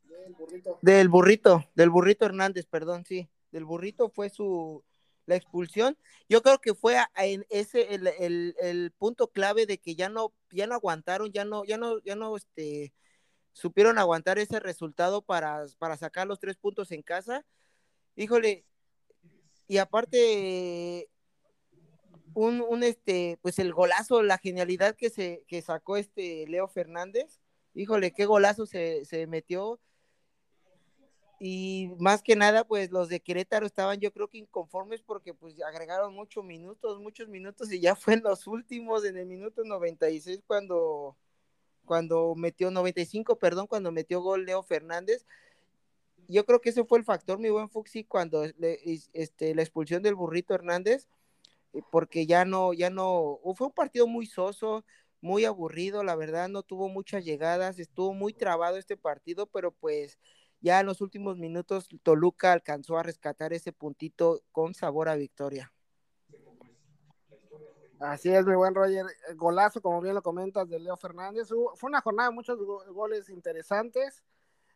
Del 0.04 0.34
burrito. 0.34 0.78
Del 0.82 1.08
burrito, 1.08 1.64
del 1.74 1.90
burrito 1.90 2.26
Hernández, 2.26 2.66
perdón, 2.66 3.04
sí. 3.06 3.28
Del 3.52 3.64
burrito 3.64 4.10
fue 4.10 4.28
su, 4.28 4.84
la 5.26 5.36
expulsión. 5.36 5.98
Yo 6.28 6.42
creo 6.42 6.60
que 6.60 6.74
fue 6.74 6.96
en 7.16 7.46
ese 7.50 7.94
el, 7.94 8.92
punto 8.98 9.28
clave 9.28 9.66
de 9.66 9.78
que 9.78 9.94
ya 9.94 10.08
no, 10.08 10.32
ya 10.50 10.66
no 10.66 10.74
aguantaron, 10.74 11.32
ya 11.32 11.44
no, 11.44 11.64
ya 11.64 11.76
no, 11.76 11.98
ya 12.00 12.16
no, 12.16 12.36
este, 12.36 12.92
supieron 13.52 13.98
aguantar 13.98 14.38
ese 14.38 14.60
resultado 14.60 15.22
para, 15.22 15.66
para 15.78 15.96
sacar 15.96 16.26
los 16.26 16.40
tres 16.40 16.56
puntos 16.56 16.90
en 16.92 17.02
casa. 17.02 17.44
Híjole, 18.16 18.64
y 19.68 19.78
aparte, 19.78 21.08
un, 22.36 22.60
un, 22.60 22.82
este, 22.82 23.38
pues 23.40 23.58
el 23.58 23.72
golazo, 23.72 24.22
la 24.22 24.36
genialidad 24.36 24.94
que 24.94 25.08
se 25.08 25.42
que 25.48 25.62
sacó 25.62 25.96
este 25.96 26.46
Leo 26.46 26.68
Fernández. 26.68 27.40
Híjole, 27.72 28.12
qué 28.12 28.26
golazo 28.26 28.66
se, 28.66 29.06
se 29.06 29.26
metió. 29.26 29.80
Y 31.40 31.92
más 31.98 32.22
que 32.22 32.36
nada, 32.36 32.64
pues 32.64 32.90
los 32.90 33.08
de 33.08 33.20
Querétaro 33.20 33.64
estaban 33.64 34.00
yo 34.00 34.12
creo 34.12 34.28
que 34.28 34.36
inconformes 34.36 35.00
porque 35.00 35.32
pues 35.32 35.54
agregaron 35.62 36.14
muchos 36.14 36.44
minutos, 36.44 37.00
muchos 37.00 37.28
minutos 37.28 37.72
y 37.72 37.80
ya 37.80 37.96
fue 37.96 38.14
en 38.14 38.22
los 38.22 38.46
últimos, 38.46 39.06
en 39.06 39.16
el 39.16 39.26
minuto 39.26 39.64
96 39.64 40.42
cuando, 40.46 41.16
cuando 41.86 42.34
metió, 42.34 42.70
95, 42.70 43.38
perdón, 43.38 43.66
cuando 43.66 43.92
metió 43.92 44.20
gol 44.20 44.44
Leo 44.44 44.62
Fernández. 44.62 45.24
Yo 46.28 46.44
creo 46.44 46.60
que 46.60 46.68
ese 46.70 46.84
fue 46.84 46.98
el 46.98 47.04
factor, 47.04 47.38
mi 47.38 47.48
buen 47.48 47.70
Fuxi, 47.70 48.04
cuando 48.04 48.44
este, 48.44 49.54
la 49.54 49.62
expulsión 49.62 50.02
del 50.02 50.16
burrito 50.16 50.52
Hernández 50.54 51.08
porque 51.90 52.26
ya 52.26 52.44
no, 52.44 52.72
ya 52.72 52.90
no, 52.90 53.38
fue 53.54 53.68
un 53.68 53.72
partido 53.72 54.06
muy 54.06 54.26
soso, 54.26 54.84
muy 55.20 55.44
aburrido, 55.44 56.04
la 56.04 56.16
verdad, 56.16 56.48
no 56.48 56.62
tuvo 56.62 56.88
muchas 56.88 57.24
llegadas, 57.24 57.78
estuvo 57.78 58.12
muy 58.12 58.32
trabado 58.32 58.76
este 58.76 58.96
partido, 58.96 59.46
pero 59.46 59.72
pues 59.72 60.18
ya 60.60 60.80
en 60.80 60.86
los 60.86 61.00
últimos 61.00 61.36
minutos 61.36 61.88
Toluca 62.02 62.52
alcanzó 62.52 62.98
a 62.98 63.02
rescatar 63.02 63.52
ese 63.52 63.72
puntito 63.72 64.42
con 64.52 64.74
sabor 64.74 65.08
a 65.08 65.16
victoria. 65.16 65.72
Así 67.98 68.30
es, 68.30 68.44
mi 68.44 68.54
buen 68.54 68.74
Roger. 68.74 69.06
Golazo, 69.36 69.80
como 69.80 70.02
bien 70.02 70.14
lo 70.14 70.22
comentas, 70.22 70.68
de 70.68 70.78
Leo 70.78 70.96
Fernández. 70.96 71.48
Fue 71.48 71.88
una 71.88 72.02
jornada 72.02 72.28
de 72.28 72.34
muchos 72.34 72.58
goles 72.92 73.30
interesantes, 73.30 74.22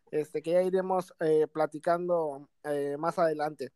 este, 0.09 0.41
que 0.41 0.51
ya 0.51 0.63
iremos 0.63 1.13
eh, 1.19 1.47
platicando 1.47 2.49
eh, 2.63 2.95
más 2.97 3.19
adelante. 3.19 3.71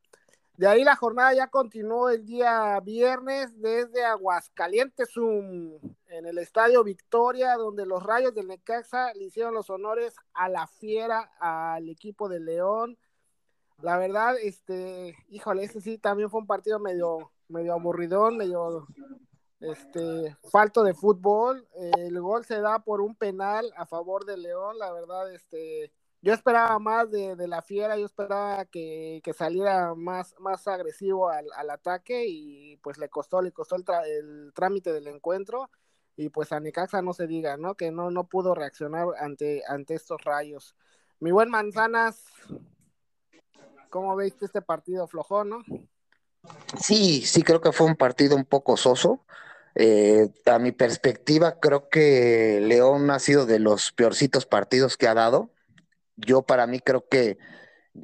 De 0.58 0.68
ahí 0.68 0.86
la 0.86 0.96
jornada 0.96 1.34
ya 1.34 1.48
continuó 1.48 2.10
el 2.10 2.26
día 2.26 2.80
viernes 2.80 3.60
desde 3.62 4.06
Aguascalientes, 4.06 5.10
en 5.18 6.26
el 6.26 6.38
Estadio 6.38 6.82
Victoria, 6.84 7.56
donde 7.56 7.86
los 7.86 8.02
Rayos 8.02 8.34
del 8.34 8.48
Necaxa 8.48 9.14
le 9.16 9.26
hicieron 9.26 9.54
los 9.54 9.70
honores 9.70 10.16
a 10.34 10.48
la 10.48 10.68
fiera, 10.68 11.32
al 11.40 11.90
equipo 11.90 12.30
de 12.30 12.40
León. 12.40 12.98
La 13.82 13.98
verdad, 13.98 14.38
este, 14.42 15.18
híjole, 15.28 15.66
ese 15.66 15.82
sí 15.82 15.98
también 15.98 16.30
fue 16.30 16.40
un 16.40 16.48
partido 16.48 16.80
medio, 16.80 17.34
medio 17.50 17.74
aburridón, 17.74 18.38
medio 18.38 18.88
este, 19.60 20.38
falto 20.50 20.84
de 20.84 20.94
fútbol. 20.94 21.68
El 21.98 22.22
gol 22.22 22.46
se 22.46 22.62
da 22.62 22.80
por 22.80 23.02
un 23.02 23.16
penal 23.16 23.74
a 23.76 23.86
favor 23.86 24.24
de 24.24 24.38
León, 24.38 24.80
la 24.80 24.94
verdad, 24.94 25.34
este, 25.34 25.92
yo 26.26 26.34
esperaba 26.34 26.80
más 26.80 27.12
de, 27.12 27.36
la 27.48 27.62
fiera, 27.62 28.00
yo 28.00 28.08
esperaba 28.08 28.66
que, 28.66 29.22
saliera 29.38 29.94
más, 29.94 30.34
más 30.40 30.68
agresivo 30.68 31.30
al, 31.30 31.70
ataque 31.70 32.26
y 32.28 32.78
pues 32.78 32.98
le 32.98 33.10
costó, 33.10 33.44
le 33.44 33.52
costó 33.52 33.76
el, 33.76 34.52
trámite 34.56 34.92
del 34.92 35.06
encuentro 35.06 35.70
y 36.18 36.30
pues 36.30 36.52
a 36.52 36.60
Necaxa 36.60 37.04
no 37.04 37.14
se 37.14 37.28
diga, 37.28 37.58
¿no? 37.58 37.76
Que 37.76 37.92
no, 37.92 38.10
no 38.10 38.28
pudo 38.28 38.56
reaccionar 38.56 39.06
ante, 39.20 39.62
ante 39.68 39.94
estos 39.94 40.24
rayos. 40.24 40.76
Mi 41.20 41.30
buen 41.30 41.52
Manzanas, 41.52 42.24
¿cómo 43.92 44.16
veiste 44.16 44.46
este 44.46 44.64
partido 44.64 45.06
flojón, 45.06 45.50
no? 45.50 45.64
Sí, 46.82 47.22
sí 47.22 47.44
creo 47.44 47.62
que 47.62 47.72
fue 47.72 47.86
un 47.86 47.96
partido 47.96 48.36
un 48.36 48.46
poco 48.46 48.78
soso. 48.78 49.24
Eh, 49.76 50.34
a 50.48 50.58
mi 50.58 50.72
perspectiva, 50.72 51.60
creo 51.60 51.88
que 51.88 52.62
León 52.64 53.12
ha 53.12 53.20
sido 53.20 53.46
de 53.46 53.60
los 53.60 53.92
peorcitos 53.92 54.48
partidos 54.48 54.98
que 54.98 55.08
ha 55.08 55.14
dado 55.14 55.52
yo 56.16 56.44
para 56.44 56.68
mí 56.68 56.80
creo 56.80 57.08
que 57.08 57.38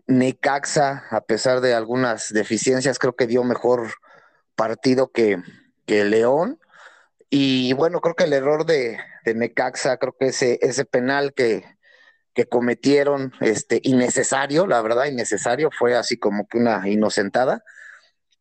Necaxa, 0.07 1.05
a 1.09 1.21
pesar 1.21 1.61
de 1.61 1.73
algunas 1.73 2.29
deficiencias, 2.29 2.99
creo 2.99 3.15
que 3.15 3.27
dio 3.27 3.43
mejor 3.43 3.91
partido 4.55 5.11
que, 5.11 5.41
que 5.85 6.05
León. 6.05 6.59
Y 7.29 7.73
bueno, 7.73 8.01
creo 8.01 8.15
que 8.15 8.25
el 8.25 8.33
error 8.33 8.65
de, 8.65 8.99
de 9.25 9.33
Necaxa, 9.35 9.97
creo 9.97 10.15
que 10.17 10.27
ese, 10.27 10.59
ese 10.61 10.85
penal 10.85 11.33
que, 11.33 11.63
que 12.33 12.45
cometieron, 12.45 13.33
este, 13.41 13.79
innecesario, 13.83 14.67
la 14.67 14.81
verdad, 14.81 15.05
innecesario, 15.05 15.69
fue 15.71 15.95
así 15.95 16.17
como 16.17 16.47
que 16.47 16.57
una 16.57 16.87
inocentada, 16.89 17.63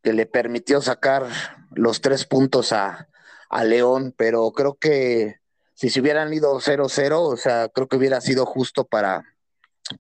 que 0.03 0.13
le 0.13 0.27
permitió 0.27 0.81
sacar 0.81 1.27
los 1.73 2.01
tres 2.01 2.25
puntos 2.25 2.73
a, 2.73 3.09
a 3.49 3.65
León, 3.65 4.15
pero 4.17 4.51
creo 4.53 4.75
que 4.75 5.41
si 5.75 5.91
se 5.91 6.01
hubieran 6.01 6.33
ido 6.33 6.61
0-0, 6.61 7.19
o 7.19 7.37
sea, 7.37 7.69
creo 7.69 7.89
que 7.89 7.97
hubiera 7.97 8.21
sido 8.21 8.47
justo 8.47 8.85
para, 8.85 9.25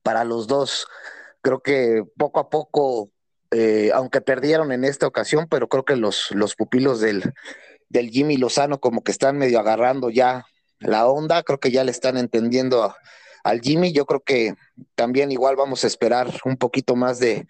para 0.03 0.25
los 0.25 0.47
dos. 0.47 0.87
Creo 1.43 1.61
que 1.61 2.05
poco 2.17 2.41
a 2.41 2.51
poco, 2.51 3.11
eh, 3.51 3.91
aunque 3.95 4.21
perdieron 4.21 4.73
en 4.73 4.85
esta 4.85 5.07
ocasión, 5.07 5.47
pero 5.51 5.69
creo 5.69 5.85
que 5.85 5.97
los, 5.97 6.31
los 6.33 6.55
pupilos 6.55 7.01
del, 7.01 7.33
del 7.89 8.11
Jimmy 8.11 8.37
Lozano 8.37 8.81
como 8.81 9.03
que 9.03 9.13
están 9.13 9.39
medio 9.39 9.59
agarrando 9.61 10.11
ya 10.11 10.45
la 10.79 11.07
onda, 11.07 11.43
creo 11.43 11.61
que 11.61 11.71
ya 11.71 11.85
le 11.85 11.91
están 11.91 12.17
entendiendo 12.17 12.95
al 13.45 13.61
Jimmy, 13.61 13.93
yo 13.93 14.07
creo 14.07 14.21
que 14.21 14.55
también 14.95 15.33
igual 15.33 15.57
vamos 15.57 15.85
a 15.85 15.87
esperar 15.87 16.29
un 16.45 16.57
poquito 16.57 16.97
más 16.97 17.19
de, 17.19 17.47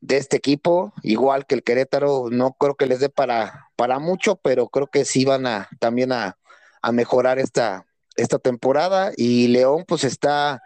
de 0.00 0.16
este 0.16 0.36
equipo, 0.36 0.92
igual 1.02 1.46
que 1.46 1.54
el 1.54 1.62
Querétaro, 1.62 2.28
no 2.30 2.52
creo 2.54 2.74
que 2.74 2.86
les 2.86 3.00
dé 3.00 3.08
para, 3.08 3.70
para 3.76 3.98
mucho, 3.98 4.36
pero 4.36 4.68
creo 4.68 4.86
que 4.86 5.04
sí 5.04 5.24
van 5.24 5.46
a 5.46 5.68
también 5.78 6.12
a, 6.12 6.36
a 6.82 6.92
mejorar 6.92 7.38
esta, 7.38 7.86
esta 8.16 8.38
temporada. 8.38 9.12
Y 9.16 9.48
León 9.48 9.84
pues 9.86 10.04
está 10.04 10.62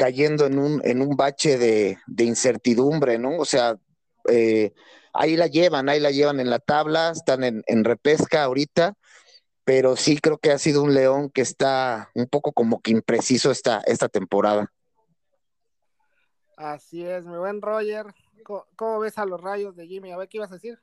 cayendo 0.00 0.46
en 0.46 0.58
un, 0.58 0.80
en 0.82 1.02
un 1.02 1.14
bache 1.14 1.58
de, 1.58 1.98
incertidumbre, 2.24 3.18
¿no? 3.18 3.36
O 3.36 3.44
sea, 3.44 3.78
eh, 4.30 4.72
ahí 5.12 5.36
la 5.36 5.46
llevan, 5.46 5.90
ahí 5.90 6.00
la 6.00 6.10
llevan 6.10 6.40
en 6.40 6.48
la 6.48 6.58
tabla, 6.58 7.10
están 7.10 7.44
en, 7.44 7.84
repesca 7.84 8.44
ahorita, 8.44 8.94
pero 9.62 9.96
sí 9.96 10.16
creo 10.16 10.38
que 10.38 10.52
ha 10.52 10.58
sido 10.58 10.82
un 10.82 10.94
león 10.94 11.28
que 11.28 11.42
está 11.42 12.10
un 12.14 12.26
poco 12.28 12.52
como 12.52 12.80
que 12.80 12.92
impreciso 12.92 13.50
esta, 13.50 13.82
esta 13.84 14.08
temporada. 14.08 14.72
Así 16.56 17.04
es, 17.04 17.26
mi 17.26 17.36
buen 17.36 17.60
Roger. 17.60 18.06
¿Cómo, 18.76 19.00
ves 19.00 19.18
a 19.18 19.26
los 19.26 19.38
rayos 19.38 19.76
de 19.76 19.86
Jimmy? 19.86 20.12
A 20.12 20.16
ver 20.16 20.30
qué 20.30 20.38
ibas 20.38 20.50
a 20.50 20.54
decir. 20.54 20.78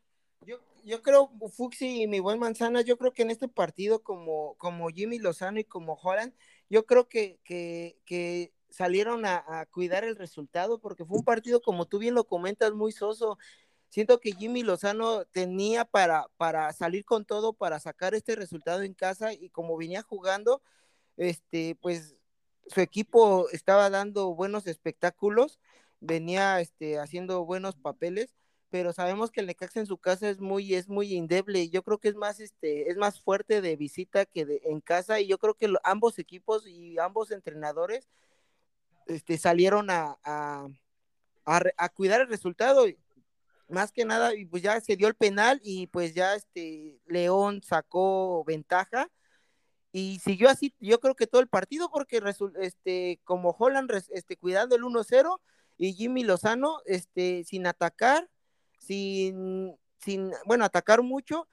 Yo, 0.46 0.60
yo 0.86 1.02
creo, 1.02 1.32
Fuxi 1.50 2.04
y 2.04 2.08
mi 2.08 2.20
buen 2.20 2.38
Manzana, 2.38 2.82
yo 2.82 3.00
creo 3.00 3.14
que 3.14 3.24
en 3.24 3.32
este 3.32 3.48
partido, 3.48 4.04
como, 4.04 4.54
como 4.60 4.90
Jimmy 4.90 5.18
Lozano 5.18 5.60
y 5.60 5.64
como 5.64 5.96
Holland, 5.96 6.36
yo 6.70 6.86
creo 6.86 7.08
que, 7.08 7.40
que, 7.44 7.98
que 8.06 8.54
salieron 8.70 9.26
a, 9.26 9.66
cuidar 9.72 10.04
el 10.04 10.16
resultado, 10.16 10.80
porque 10.80 11.06
fue 11.06 11.18
un 11.18 11.24
partido, 11.24 11.62
como 11.62 11.86
tú 11.86 12.00
bien 12.00 12.16
lo 12.16 12.26
comentas, 12.26 12.74
muy 12.74 12.92
soso. 12.92 13.38
Siento 13.90 14.20
que 14.20 14.34
Jimmy 14.34 14.64
Lozano 14.64 15.26
tenía 15.26 15.86
para, 15.86 16.28
para 16.38 16.72
salir 16.74 17.06
con 17.06 17.26
todo, 17.26 17.54
para 17.54 17.80
sacar 17.80 18.14
este 18.16 18.36
resultado 18.36 18.84
en 18.84 18.94
casa, 18.94 19.34
y 19.34 19.50
como 19.50 19.78
venía 19.78 20.04
jugando, 20.04 20.62
este, 21.18 21.76
pues 21.82 22.16
su 22.68 22.82
equipo 22.82 23.50
estaba 23.52 23.90
dando 23.90 24.36
buenos 24.36 24.68
espectáculos, 24.68 25.60
venía 26.00 26.60
este, 26.62 27.00
haciendo 27.00 27.46
buenos 27.46 27.76
papeles, 27.76 28.34
pero 28.70 28.92
sabemos 28.94 29.32
que 29.32 29.40
el 29.40 29.48
Necaxa 29.48 29.80
en 29.80 29.86
su 29.86 29.98
casa 29.98 30.30
es 30.30 30.40
muy, 30.40 30.76
es 30.76 30.90
muy 30.90 31.16
endeble. 31.16 31.70
Yo 31.70 31.84
creo 31.84 32.00
que 32.00 32.10
es 32.10 32.16
más, 32.16 32.40
este, 32.42 32.90
es 32.90 32.98
más 32.98 33.22
fuerte 33.22 33.62
de 33.62 33.78
visita 33.78 34.26
que 34.26 34.46
de, 34.46 34.62
en 34.66 34.82
casa, 34.82 35.22
y 35.22 35.28
yo 35.28 35.38
creo 35.38 35.54
que 35.56 35.74
ambos 35.84 36.20
equipos 36.20 36.68
y 36.68 37.00
ambos 37.00 37.32
entrenadores 37.32 38.10
este, 39.08 39.38
salieron 39.38 39.90
a, 39.90 40.18
a, 40.24 41.90
cuidar 41.94 42.22
el 42.22 42.28
resultado. 42.28 42.86
más 43.70 43.92
que 43.92 44.06
nada, 44.06 44.36
y 44.36 44.46
pues 44.46 44.64
ya 44.64 44.80
se 44.82 44.96
dio 44.96 45.08
el 45.08 45.16
penal 45.16 45.60
y 45.64 45.88
pues 45.88 46.14
ya 46.14 46.36
este 46.36 47.00
León 47.08 47.62
sacó 47.64 48.44
ventaja 48.46 49.10
y 49.92 50.20
siguió 50.20 50.50
así, 50.50 50.76
yo 50.80 51.00
creo 51.00 51.16
que 51.16 51.28
todo 51.28 51.42
el 51.42 51.48
partido 51.48 51.90
porque 51.90 52.22
este 52.62 53.20
como 53.24 53.56
Holland 53.58 53.92
este 54.12 54.38
cuidando 54.38 54.76
el 54.76 54.84
1-0 54.84 55.40
y 55.78 55.94
Jimmy 55.94 56.24
Lozano 56.24 56.78
este 56.86 57.44
sin 57.46 57.66
atacar, 57.68 58.30
sin 58.78 59.76
sin 60.00 60.32
bueno, 60.46 60.66
atacar 60.66 61.02
mucho 61.02 61.48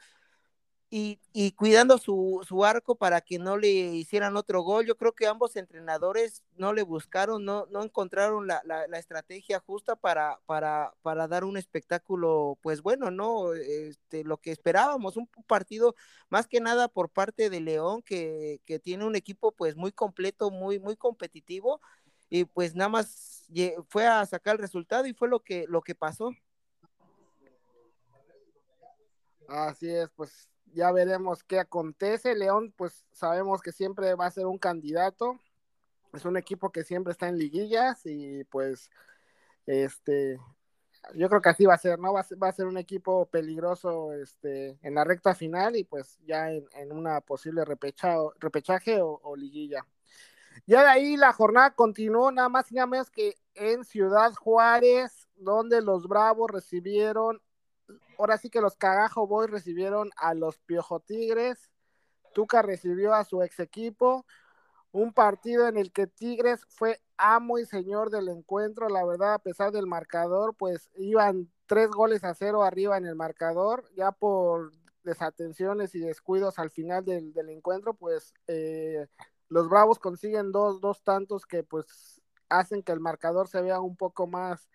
y, 0.97 1.53
cuidando 1.53 1.99
su, 1.99 2.41
su, 2.47 2.65
arco 2.65 2.95
para 2.95 3.21
que 3.21 3.41
no 3.41 3.57
le 3.57 3.69
hicieran 3.69 4.37
otro 4.37 4.63
gol. 4.63 4.87
Yo 4.87 4.97
creo 4.97 5.13
que 5.13 5.27
ambos 5.27 5.57
entrenadores 5.57 6.45
no 6.57 6.73
le 6.73 6.85
buscaron, 6.85 7.45
no, 7.45 7.67
no 7.73 7.83
encontraron 7.83 8.47
la, 8.47 8.63
la, 8.65 8.99
estrategia 8.99 9.59
justa 9.59 9.97
para, 9.97 10.39
para, 10.47 10.95
para, 11.03 11.27
dar 11.27 11.43
un 11.43 11.57
espectáculo, 11.57 12.59
pues 12.63 12.81
bueno, 12.81 13.11
¿no? 13.11 13.55
Este, 13.55 14.23
lo 14.23 14.37
que 14.37 14.53
esperábamos, 14.53 15.17
un 15.17 15.27
partido 15.49 15.97
más 16.29 16.47
que 16.47 16.61
nada 16.61 16.87
por 16.87 17.11
parte 17.11 17.51
de 17.51 17.61
León, 17.61 18.01
que, 18.03 18.61
que 18.65 18.79
tiene 18.79 19.05
un 19.05 19.17
equipo 19.17 19.51
pues 19.51 19.75
muy 19.75 19.91
completo, 19.91 20.53
muy, 20.53 20.79
muy 20.79 20.95
competitivo, 20.95 21.81
y 22.31 22.45
pues 22.45 22.77
nada 22.77 22.89
más 22.91 23.49
fue 23.89 24.07
a 24.07 24.25
sacar 24.27 24.55
el 24.55 24.63
resultado 24.63 25.07
y 25.07 25.13
fue 25.13 25.29
lo 25.29 25.41
que, 25.41 25.65
lo 25.69 25.83
que 25.83 25.97
pasó. 25.97 26.31
Así 29.49 29.91
es, 29.91 30.09
pues 30.15 30.49
ya 30.75 30.93
veremos 30.93 31.43
qué 31.45 31.59
acontece. 31.59 32.35
León, 32.35 32.75
pues 32.77 33.07
sabemos 33.13 33.63
que 33.63 33.73
siempre 33.73 34.15
va 34.15 34.27
a 34.27 34.31
ser 34.31 34.47
un 34.47 34.59
candidato. 34.59 35.39
Es 36.13 36.25
un 36.25 36.37
equipo 36.37 36.71
que 36.71 36.85
siempre 36.85 37.13
está 37.13 37.29
en 37.29 37.39
liguillas 37.39 38.03
y 38.05 38.45
pues 38.45 38.91
este 39.67 40.39
yo 41.15 41.29
creo 41.29 41.43
que 41.43 41.49
así 41.51 41.67
va 41.67 41.75
a 41.75 41.79
ser, 41.79 41.99
¿no? 41.99 42.13
Va 42.13 42.21
a 42.21 42.53
ser, 42.53 42.67
un 42.67 42.79
equipo 42.79 43.27
peligroso 43.27 44.13
este, 44.15 44.79
en 44.83 44.95
la 44.95 45.05
recta 45.05 45.35
final 45.35 45.77
y 45.77 45.85
pues 45.85 46.19
ya 46.25 46.51
en, 46.51 46.93
una 46.93 47.21
posible 47.21 47.65
repechaje 47.65 49.03
o, 49.03 49.21
o, 49.23 49.37
liguilla. 49.37 49.87
Ya 50.67 50.83
de 50.83 50.89
ahí 50.89 51.17
la 51.17 51.33
jornada 51.33 51.75
continuó 51.75 52.31
nada 52.33 52.49
más 52.49 52.71
y 52.71 52.77
nada 52.77 52.87
menos 52.87 53.11
que 53.11 53.35
en 53.55 53.85
Ciudad 53.85 54.33
Juárez, 54.35 55.29
donde 55.37 55.83
los 55.83 56.09
Bravos 56.09 56.51
recibieron 56.51 57.43
ahora 58.19 58.39
sí 58.39 58.51
que 58.51 58.61
los 58.61 58.77
Cagajo 58.77 59.27
Boys 59.27 59.51
recibieron 59.51 60.11
a 60.17 60.35
los 60.35 60.59
Piojo 60.59 61.01
Tigres. 61.01 61.71
Tuca 62.33 62.63
recibió 62.63 63.15
a 63.15 63.25
su 63.25 63.43
ex 63.43 63.61
equipo. 63.61 64.27
Un 64.93 65.13
partido 65.13 65.67
en 65.69 65.77
el 65.77 65.93
que 65.93 66.07
Tigres 66.07 66.65
fue 66.69 67.01
amo 67.17 67.59
y 67.59 67.67
señor 67.67 68.11
del 68.11 68.29
encuentro. 68.29 68.89
La 68.89 69.05
verdad, 69.05 69.35
a 69.35 69.39
pesar 69.39 69.73
del 69.73 69.87
marcador, 69.87 70.55
pues 70.57 70.91
iban 70.95 71.51
tres 71.67 71.91
goles 71.91 72.25
a 72.25 72.35
cero 72.35 72.63
arriba 72.63 72.97
en 72.97 73.07
el 73.07 73.17
marcador. 73.17 73.85
Ya 73.97 74.13
por 74.13 74.73
desatenciones 75.05 75.95
y 75.95 76.01
descuidos 76.01 76.59
al 76.59 76.71
final 76.71 77.05
del, 77.05 77.33
encuentro, 77.49 77.95
pues 77.95 78.35
eh, 78.47 79.07
los 79.49 79.69
Bravos 79.69 79.99
consiguen 79.99 80.51
dos, 80.51 80.81
dos 80.81 81.03
tantos 81.03 81.47
que 81.47 81.63
pues 81.63 82.23
hacen 82.49 82.83
que 82.83 82.93
el 82.93 83.01
marcador 83.01 83.49
se 83.49 83.61
vea 83.61 83.81
un 83.81 83.97
poco 83.97 84.27
más, 84.27 84.69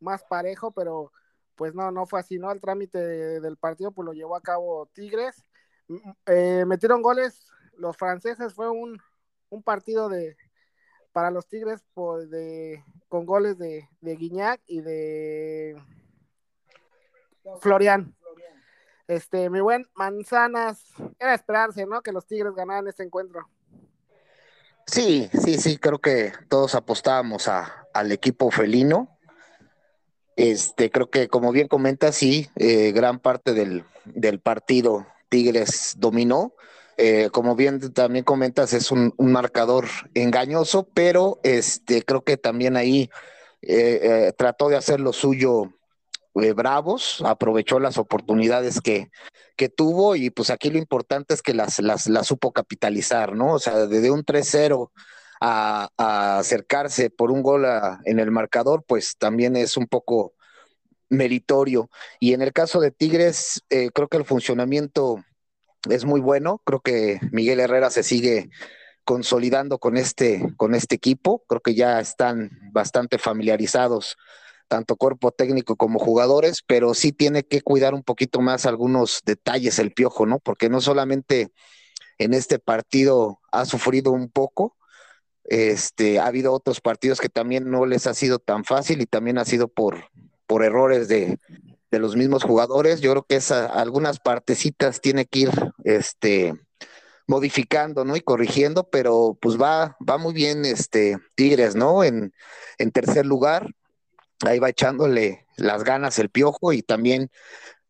más 0.00 0.24
parejo, 0.24 0.72
pero 0.72 1.12
pues 1.56 1.74
no, 1.74 1.90
no 1.90 2.06
fue 2.06 2.20
así, 2.20 2.38
¿no? 2.38 2.52
El 2.52 2.60
trámite 2.60 2.98
del 3.40 3.56
partido 3.56 3.90
pues 3.90 4.06
lo 4.06 4.12
llevó 4.12 4.36
a 4.36 4.42
cabo 4.42 4.86
Tigres. 4.92 5.42
Eh, 6.26 6.64
metieron 6.66 7.02
goles 7.02 7.50
los 7.76 7.96
franceses, 7.96 8.54
fue 8.54 8.70
un, 8.70 9.00
partido 9.64 10.08
de 10.08 10.36
para 11.12 11.30
los 11.30 11.46
Tigres 11.48 11.82
de, 12.28 12.84
con 13.08 13.24
goles 13.24 13.56
de, 13.56 13.88
de 14.02 14.16
Guiñac 14.16 14.60
y 14.66 14.82
de 14.82 15.82
Florian. 17.60 18.14
Este, 19.08 19.48
mi 19.48 19.60
buen 19.60 19.86
Manzanas, 19.94 20.84
era 21.18 21.34
esperarse, 21.34 21.86
¿no? 21.86 22.02
Que 22.02 22.12
los 22.12 22.26
Tigres 22.26 22.54
ganaran 22.54 22.88
este 22.88 23.04
encuentro. 23.04 23.48
Sí, 24.86 25.30
sí, 25.32 25.58
sí, 25.58 25.78
creo 25.78 26.00
que 26.00 26.32
todos 26.48 26.74
apostábamos 26.74 27.48
a, 27.48 27.86
al 27.94 28.12
equipo 28.12 28.50
felino 28.50 29.15
este, 30.36 30.90
creo 30.90 31.08
que 31.08 31.28
como 31.28 31.50
bien 31.50 31.66
comenta, 31.66 32.12
sí, 32.12 32.48
eh, 32.56 32.92
gran 32.92 33.18
parte 33.18 33.54
del, 33.54 33.84
partido 34.40 35.06
Tigres 35.30 35.94
dominó. 35.98 36.52
Eh, 36.98 37.28
como 37.30 37.56
bien 37.56 37.92
también 37.92 38.24
comentas, 38.24 38.72
es 38.72 38.90
un, 38.90 39.14
marcador 39.18 39.86
engañoso, 40.14 40.88
pero 40.94 41.40
este, 41.42 42.02
creo 42.02 42.22
que 42.22 42.36
también 42.36 42.76
ahí 42.76 43.10
eh, 43.62 44.32
trató 44.36 44.68
de 44.68 44.76
hacer 44.76 45.00
lo 45.00 45.12
suyo 45.12 45.72
Bravos, 46.54 47.22
aprovechó 47.24 47.80
las 47.80 47.96
oportunidades 47.96 48.82
que, 48.82 49.10
que, 49.56 49.70
tuvo 49.70 50.16
y 50.16 50.28
pues 50.28 50.50
aquí 50.50 50.68
lo 50.68 50.76
importante 50.76 51.32
es 51.32 51.40
que 51.40 51.54
las, 51.54 51.78
las, 51.78 52.08
las 52.08 52.26
supo 52.26 52.52
capitalizar, 52.52 53.34
¿no? 53.34 53.54
O 53.54 53.58
sea, 53.58 53.86
desde 53.86 54.10
un 54.10 54.22
3-0 54.22 54.90
a, 55.46 56.38
acercarse 56.38 57.10
por 57.10 57.30
un 57.30 57.42
gol 57.42 57.66
en 58.04 58.18
el 58.18 58.30
marcador, 58.30 58.84
pues 58.86 59.16
también 59.16 59.56
es 59.56 59.76
un 59.76 59.86
poco 59.86 60.34
meritorio. 61.08 61.88
Y 62.18 62.32
en 62.32 62.42
el 62.42 62.52
caso 62.52 62.80
de 62.80 62.90
Tigres, 62.90 63.62
eh, 63.70 63.90
creo 63.94 64.08
que 64.08 64.16
el 64.16 64.24
funcionamiento 64.24 65.24
es 65.88 66.04
muy 66.04 66.20
bueno. 66.20 66.60
Creo 66.64 66.80
que 66.80 67.20
Miguel 67.30 67.60
Herrera 67.60 67.90
se 67.90 68.02
sigue 68.02 68.50
consolidando 69.04 69.78
con 69.78 69.96
este, 69.96 70.52
con 70.56 70.74
este 70.74 70.96
equipo. 70.96 71.44
Creo 71.48 71.60
que 71.60 71.74
ya 71.74 72.00
están 72.00 72.50
bastante 72.72 73.18
familiarizados, 73.18 74.16
tanto 74.66 74.96
cuerpo 74.96 75.30
técnico 75.30 75.76
como 75.76 76.00
jugadores, 76.00 76.62
pero 76.66 76.92
sí 76.92 77.12
tiene 77.12 77.44
que 77.44 77.62
cuidar 77.62 77.94
un 77.94 78.02
poquito 78.02 78.40
más 78.40 78.66
algunos 78.66 79.20
detalles 79.24 79.78
el 79.78 79.92
piojo, 79.92 80.26
¿no? 80.26 80.40
Porque 80.40 80.68
no 80.68 80.80
solamente 80.80 81.52
en 82.18 82.34
este 82.34 82.58
partido 82.58 83.38
ha 83.52 83.64
sufrido 83.64 84.10
un 84.10 84.28
poco, 84.28 84.76
este, 85.48 86.18
ha 86.18 86.26
habido 86.26 86.52
otros 86.52 86.80
partidos 86.80 87.20
que 87.20 87.28
también 87.28 87.70
no 87.70 87.86
les 87.86 88.06
ha 88.06 88.14
sido 88.14 88.38
tan 88.38 88.64
fácil 88.64 89.00
y 89.00 89.06
también 89.06 89.38
ha 89.38 89.44
sido 89.44 89.68
por, 89.68 90.10
por 90.46 90.64
errores 90.64 91.08
de, 91.08 91.38
los 91.90 92.14
mismos 92.14 92.44
jugadores. 92.44 93.00
Yo 93.00 93.10
creo 93.12 93.22
que 93.22 93.36
esa, 93.36 93.64
algunas 93.64 94.20
partecitas 94.20 95.00
tiene 95.00 95.24
que 95.24 95.38
ir 95.38 95.50
este, 95.82 96.52
modificando, 97.26 98.04
¿no? 98.04 98.16
Y 98.16 98.20
corrigiendo, 98.20 98.90
pero 98.90 99.38
pues 99.40 99.58
va, 99.58 99.96
va 100.06 100.18
muy 100.18 100.34
bien 100.34 100.66
este 100.66 101.16
Tigres, 101.36 101.74
¿no? 101.74 102.04
En, 102.04 102.34
en 102.76 102.90
tercer 102.90 103.24
lugar, 103.24 103.74
ahí 104.44 104.58
va 104.58 104.68
echándole 104.68 105.46
las 105.56 105.84
ganas 105.84 106.18
el 106.18 106.28
piojo 106.28 106.74
y 106.74 106.82
también 106.82 107.30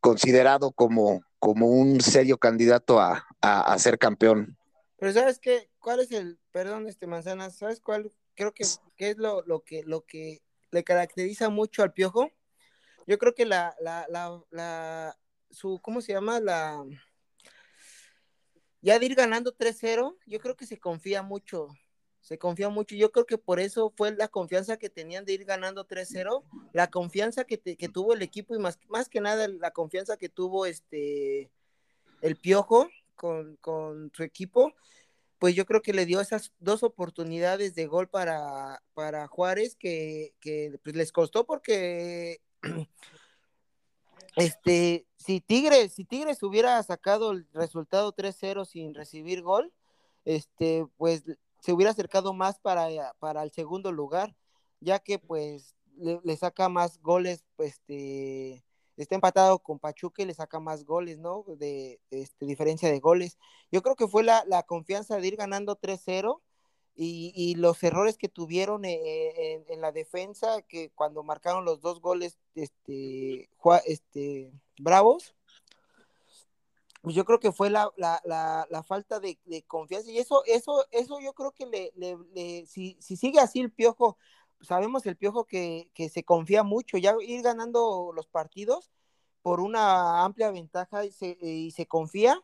considerado 0.01 0.71
como, 0.71 1.23
como 1.38 1.66
un 1.66 2.01
serio 2.01 2.38
candidato 2.38 3.01
a, 3.01 3.25
ser 3.79 3.99
campeón. 3.99 4.57
Pero 4.98 5.12
sabes 5.12 5.38
qué, 5.38 5.70
cuál 5.78 6.00
es 6.00 6.11
el, 6.12 6.38
perdón, 6.52 6.88
este 6.88 7.06
manzana, 7.06 7.50
¿sabes 7.50 7.80
cuál? 7.80 8.12
Creo 8.35 8.52
que, 8.52 8.64
es 8.64 9.16
lo, 9.18 9.42
lo, 9.42 9.62
que 9.62 9.82
lo 9.85 10.04
que 10.04 10.42
le 10.70 10.85
caracteriza 10.85 11.48
mucho 11.48 11.82
al 11.82 11.92
piojo. 11.92 12.30
Yo 13.06 13.18
creo 13.18 13.35
que 13.35 13.46
la, 13.46 13.74
la, 13.80 14.06
la, 14.09 14.42
la 14.50 15.18
su, 15.50 15.80
¿cómo 15.80 16.00
se 16.00 16.12
llama? 16.12 16.40
La 16.40 16.85
ya 18.87 19.00
de 19.00 19.06
ir 19.06 19.16
ganando 19.16 19.52
3-0, 19.52 20.16
yo 20.26 20.38
creo 20.38 20.54
que 20.54 20.64
se 20.64 20.78
confía 20.78 21.22
mucho, 21.22 21.68
se 22.20 22.38
confía 22.38 22.68
mucho. 22.68 22.94
Yo 22.94 23.11
creo 23.11 23.26
que 23.26 23.37
por 23.37 23.59
eso 23.59 23.92
fue 23.96 24.14
la 24.14 24.28
confianza 24.28 24.76
que 24.76 24.88
tenían 24.88 25.24
de 25.24 25.32
ir 25.32 25.44
ganando 25.44 25.88
3-0, 25.88 26.44
la 26.72 26.88
confianza 26.88 27.42
que, 27.42 27.59
que, 27.59 27.88
tuvo 27.88 28.14
el 28.14 28.22
equipo 28.22 28.54
y 28.54 28.61
más, 28.61 28.78
más 28.88 29.09
que 29.09 29.20
nada 29.20 29.48
la 29.48 29.72
confianza 29.72 30.16
que 30.16 30.28
tuvo 30.28 30.66
este 30.66 31.50
el 32.22 32.37
Piojo 32.37 32.88
con, 33.16 33.57
con 33.57 34.12
su 34.14 34.22
equipo 34.22 34.74
pues 35.38 35.55
yo 35.55 35.66
creo 35.66 35.83
que 35.83 35.92
le 35.92 36.07
dio 36.07 36.20
esas 36.20 36.52
dos 36.59 36.83
oportunidades 36.83 37.74
de 37.74 37.87
gol 37.87 38.09
para, 38.09 38.83
para 38.94 39.26
Juárez 39.26 39.76
que, 39.76 40.35
pues, 40.83 40.96
les 40.96 41.12
costó 41.12 41.44
porque 41.46 42.40
este, 44.37 45.07
si 45.16 45.40
Tigres, 45.40 45.92
si 45.92 46.05
Tigres 46.05 46.42
hubiera 46.42 46.83
sacado 46.83 47.33
el 47.33 47.46
resultado 47.52 48.14
3-0 48.14 48.64
sin 48.64 48.94
recibir 48.94 49.42
gol, 49.42 49.72
este, 50.24 50.87
pues 50.96 51.24
se 51.61 51.72
hubiera 51.72 51.90
acercado 51.90 52.33
más 52.33 52.59
para, 52.59 53.14
para 53.18 53.42
el 53.42 53.52
segundo 53.52 53.92
lugar, 53.92 54.35
ya 54.81 54.98
que 55.00 55.18
pues 55.18 55.76
le, 55.96 56.20
le 56.24 56.37
saca 56.37 56.68
más 56.68 56.98
goles, 57.00 57.44
pues, 57.57 57.74
este, 57.74 58.64
está 58.96 59.14
empatado 59.14 59.59
con 59.59 59.78
Pachuca 59.78 60.22
y 60.22 60.26
le 60.26 60.35
saca 60.35 60.61
más 60.61 60.85
goles, 60.85 61.18
¿no? 61.18 61.44
De 61.59 62.00
este, 62.11 62.46
diferencia 62.46 62.90
de 62.90 63.00
goles. 63.00 63.38
Yo 63.70 63.82
creo 63.82 63.96
que 63.96 64.09
fue 64.09 64.22
la, 64.22 64.44
confianza 64.66 65.16
de 65.18 65.26
ir 65.26 65.37
ganando 65.37 65.76
3-0 65.76 66.40
y, 66.94 67.54
los 67.56 67.82
errores 67.82 68.16
que 68.16 68.28
tuvieron 68.28 68.85
eh, 68.87 68.94
eh, 68.94 69.64
en, 69.68 69.80
la 69.82 69.92
defensa, 69.92 70.62
que 70.62 70.90
cuando 70.94 71.22
marcaron 71.22 71.64
los 71.64 71.80
dos 71.80 72.00
goles, 72.00 72.38
este, 72.54 73.50
este 73.85 74.52
Bravos, 74.78 75.35
pues 77.02 77.14
yo 77.14 77.24
creo 77.24 77.38
que 77.38 77.52
fue 77.52 77.70
la, 77.70 77.92
falta 78.87 79.20
de, 79.20 79.38
confianza 79.66 80.11
y 80.11 80.18
eso, 80.18 80.42
eso, 80.46 80.87
eso 80.90 81.20
yo 81.20 81.35
creo 81.35 81.52
que 81.52 81.66
le, 81.66 82.66
si, 82.66 82.96
si 82.98 83.16
sigue 83.16 83.40
así 83.40 83.61
el 83.61 83.70
piojo 83.70 84.16
sabemos 84.61 85.07
el 85.07 85.16
Piojo 85.16 85.45
que, 85.45 85.90
se 86.12 86.25
confía 86.25 86.62
mucho, 86.62 86.99
ya 86.99 87.14
ir 87.21 87.42
ganando 87.42 88.12
los 88.14 88.27
partidos 88.27 88.90
por 89.42 89.61
una 89.61 90.25
amplia 90.25 90.51
ventaja 90.51 91.05
y 91.05 91.12
se, 91.12 91.87
confía 91.87 92.42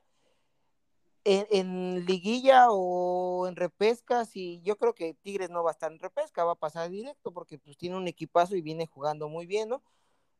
en, 1.24 2.04
liguilla 2.06 2.66
o 2.70 3.46
en 3.48 3.56
repescas 3.56 4.36
y 4.36 4.60
yo 4.62 4.76
creo 4.76 4.94
que 4.94 5.14
Tigres 5.14 5.50
no 5.50 5.62
va 5.62 5.70
a 5.70 5.72
estar 5.72 5.92
en 5.92 5.98
repesca, 5.98 6.44
va 6.44 6.52
a 6.52 6.56
pasar 6.56 6.90
directo 6.90 7.32
porque 7.32 7.58
pues 7.58 7.76
tiene 7.76 7.96
un 7.96 8.08
equipazo 8.08 8.56
y 8.56 8.62
viene 8.62 8.86
jugando 8.86 9.28
muy 9.28 9.46
bien, 9.46 9.68
¿no? 9.68 9.82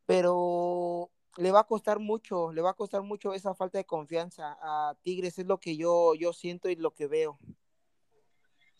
Pero 0.07 1.11
le 1.37 1.51
va 1.51 1.61
a 1.61 1.67
costar 1.67 1.99
mucho, 1.99 2.53
le 2.53 2.63
va 2.63 2.71
a 2.71 2.75
costar 2.75 3.03
mucho 3.03 3.33
esa 3.33 3.55
falta 3.55 3.79
de 3.79 3.85
confianza 3.87 4.59
a 4.61 4.97
Tigres, 5.03 5.39
es 5.39 5.47
lo 5.47 5.59
que 5.59 5.77
yo, 5.77 6.15
yo 6.15 6.33
siento 6.33 6.69
y 6.69 6.77
lo 6.77 6.93
que 6.93 7.07
veo. 7.07 7.39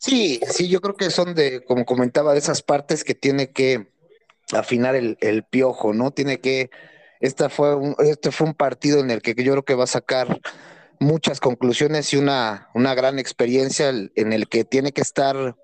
Sí, 0.03 0.41
sí, 0.49 0.67
yo 0.67 0.81
creo 0.81 0.95
que 0.97 1.09
son 1.09 1.33
de, 1.33 1.63
como 1.63 1.85
comentaba, 1.85 2.33
de 2.33 2.39
esas 2.39 2.61
partes 2.61 3.05
que 3.05 3.15
tiene 3.15 3.51
que 3.51 3.87
afinar 4.51 4.95
el, 4.95 5.45
piojo, 5.49 5.93
¿no? 5.93 6.11
Tiene 6.11 6.41
que, 6.41 6.69
esta 7.21 7.49
fue 7.49 7.73
un, 7.75 7.95
este 7.99 8.31
fue 8.31 8.47
un 8.47 8.53
partido 8.53 8.99
en 8.99 9.11
el 9.11 9.21
que 9.21 9.33
yo 9.33 9.53
creo 9.53 9.63
que 9.63 9.75
va 9.75 9.85
a 9.85 9.87
sacar 9.87 10.41
muchas 10.99 11.39
conclusiones 11.39 12.13
y 12.13 12.17
una, 12.17 12.69
una 12.73 12.93
gran 12.95 13.17
experiencia 13.17 13.89
en 13.89 14.33
el 14.33 14.49
que 14.49 14.65
tiene 14.65 14.91
que 14.91 15.01
estar 15.01 15.55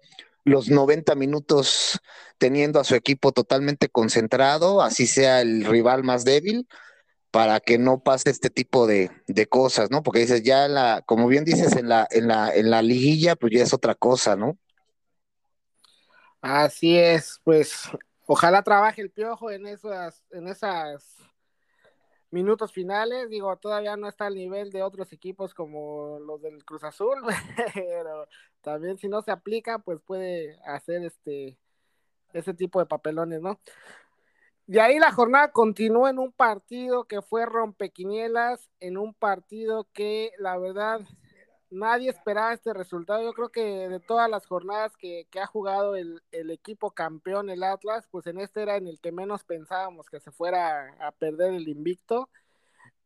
los 0.45 0.69
90 0.69 1.15
minutos 1.15 1.99
teniendo 2.37 2.79
a 2.79 2.85
su 2.85 2.95
equipo 2.95 3.33
totalmente 3.33 3.89
concentrado, 3.89 4.81
así 4.81 5.05
sea 5.05 5.41
el 5.41 5.65
rival 5.65 6.05
más 6.05 6.23
débil, 6.23 6.65
para 7.31 7.59
que 7.59 7.77
no 7.77 8.01
pase 8.01 8.29
este 8.29 8.49
tipo 8.49 8.87
de, 8.87 9.11
cosas, 9.49 9.91
¿no? 9.91 10.03
Porque 10.03 10.19
dices, 10.19 10.43
ya 10.43 10.67
la, 10.67 11.03
como 11.05 11.27
bien 11.27 11.45
dices, 11.45 11.75
en 11.75 11.89
la, 11.89 12.07
en 12.11 12.27
la, 12.27 12.53
en 12.53 12.69
la 12.69 12.81
liguilla, 12.81 13.35
pues 13.35 13.53
ya 13.53 13.63
es 13.63 13.73
otra 13.73 13.95
cosa, 13.95 14.35
¿no? 14.35 14.57
Así 16.41 16.97
es, 16.97 17.39
pues 17.43 17.89
ojalá 18.25 18.63
trabaje 18.63 19.01
el 19.01 19.11
piojo 19.11 19.51
en 19.51 19.67
esas, 19.67 20.23
en 20.31 20.47
esas 20.47 21.17
minutos 22.31 22.71
finales. 22.71 23.29
Digo, 23.29 23.55
todavía 23.57 23.97
no 23.97 24.07
está 24.07 24.27
al 24.27 24.35
nivel 24.35 24.71
de 24.71 24.83
otros 24.83 25.11
equipos 25.13 25.53
como 25.53 26.19
los 26.19 26.41
del 26.41 26.63
Cruz 26.63 26.83
Azul, 26.83 27.17
pero 27.73 28.27
también 28.61 28.97
si 28.97 29.07
no 29.07 29.21
se 29.21 29.31
aplica, 29.31 29.79
pues 29.79 29.99
puede 30.01 30.59
hacer 30.65 31.03
este 31.03 31.57
ese 32.33 32.53
tipo 32.53 32.79
de 32.79 32.85
papelones, 32.85 33.41
¿no? 33.41 33.59
De 34.69 34.79
ahí 34.81 34.99
la 34.99 35.11
jornada 35.11 35.51
continuó 35.51 36.07
en 36.07 36.19
un 36.19 36.31
partido 36.31 37.05
que 37.05 37.23
fue 37.23 37.43
rompequinielas, 37.47 38.69
en 38.79 38.99
un 38.99 39.15
partido 39.15 39.87
que 39.93 40.31
la 40.37 40.59
verdad 40.59 41.01
nadie 41.71 42.11
esperaba 42.11 42.53
este 42.53 42.71
resultado. 42.75 43.23
Yo 43.23 43.33
creo 43.33 43.49
que 43.49 43.89
de 43.89 43.99
todas 43.99 44.29
las 44.29 44.45
jornadas 44.45 44.95
que, 44.95 45.25
ha 45.41 45.47
jugado 45.47 45.95
el, 45.95 46.21
equipo 46.31 46.91
campeón, 46.91 47.49
el 47.49 47.63
Atlas, 47.63 48.07
pues 48.11 48.27
en 48.27 48.39
este 48.39 48.61
era 48.61 48.75
en 48.75 48.85
el 48.85 48.99
que 48.99 49.11
menos 49.11 49.43
pensábamos 49.43 50.07
que 50.07 50.19
se 50.19 50.29
fuera 50.29 50.95
a 50.99 51.13
perder 51.13 51.55
el 51.55 51.67
invicto. 51.67 52.29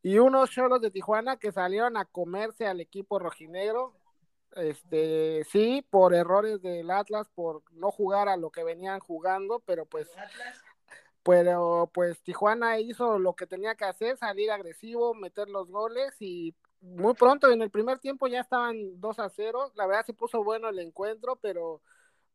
Y 0.02 0.18
unos 0.18 0.50
cholos 0.50 0.82
de 0.82 0.92
Tijuana 0.92 1.38
que 1.38 1.54
salieron 1.54 1.96
a 1.96 2.04
comerse 2.04 2.68
al 2.68 2.82
equipo 2.82 3.20
rojinegro. 3.20 3.94
Este, 4.58 5.46
sí, 5.46 5.82
por 5.90 6.14
errores 6.14 6.62
del 6.62 6.92
Atlas, 6.92 7.30
por 7.34 7.64
no 7.72 7.90
jugar 7.90 8.28
a 8.28 8.36
lo 8.36 8.52
que 8.52 8.66
venían 8.66 9.00
jugando, 9.00 9.62
pero 9.66 9.86
pues 9.86 10.10
pero 11.24 11.90
pues 11.94 12.22
Tijuana 12.22 12.80
hizo 12.80 13.18
lo 13.18 13.34
que 13.34 13.48
tenía 13.48 13.76
que 13.76 13.86
hacer, 13.86 14.18
salir 14.18 14.52
agresivo, 14.52 15.14
meter 15.14 15.50
los 15.50 15.72
goles 15.72 16.14
y 16.20 16.54
muy 16.82 17.14
pronto 17.14 17.50
en 17.50 17.62
el 17.62 17.72
primer 17.72 18.00
tiempo 18.00 18.28
ya 18.28 18.42
estaban 18.42 19.00
2 19.00 19.20
a 19.20 19.30
0. 19.30 19.72
La 19.76 19.88
verdad 19.88 20.06
se 20.06 20.14
puso 20.14 20.44
bueno 20.44 20.68
el 20.68 20.80
encuentro, 20.80 21.38
pero 21.42 21.82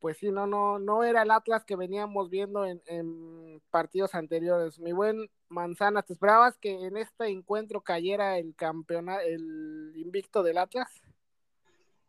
pues 0.00 0.16
sí, 0.16 0.30
no, 0.30 0.46
no, 0.46 0.78
no 0.78 1.04
era 1.04 1.22
el 1.22 1.30
Atlas 1.30 1.64
que 1.64 1.76
veníamos 1.76 2.30
viendo 2.30 2.64
en, 2.64 3.60
partidos 3.70 4.14
anteriores. 4.14 4.78
Mi 4.78 4.92
buen 4.92 5.28
Manzana, 5.48 6.02
¿te 6.02 6.14
esperabas 6.14 6.56
que 6.56 6.70
en 6.70 6.96
este 6.96 7.26
encuentro 7.26 7.82
cayera 7.82 8.38
el 8.38 8.54
campeonato, 8.54 9.20
el 9.20 9.92
invicto 9.96 10.42
del 10.42 10.58
Atlas? 10.58 10.88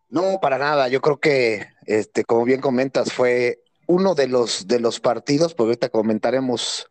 No, 0.07 0.39
para 0.39 0.57
nada. 0.57 0.87
Yo 0.87 1.01
creo 1.01 1.19
que, 1.19 1.67
este, 1.85 2.23
como 2.23 2.45
bien 2.45 2.61
comentas, 2.61 3.11
fue 3.11 3.63
uno 3.89 4.13
de 4.13 4.27
los, 4.27 4.67
de 4.67 4.79
los 4.79 4.99
partidos, 4.99 5.55
porque 5.55 5.69
ahorita 5.69 5.89
comentaremos 5.89 6.87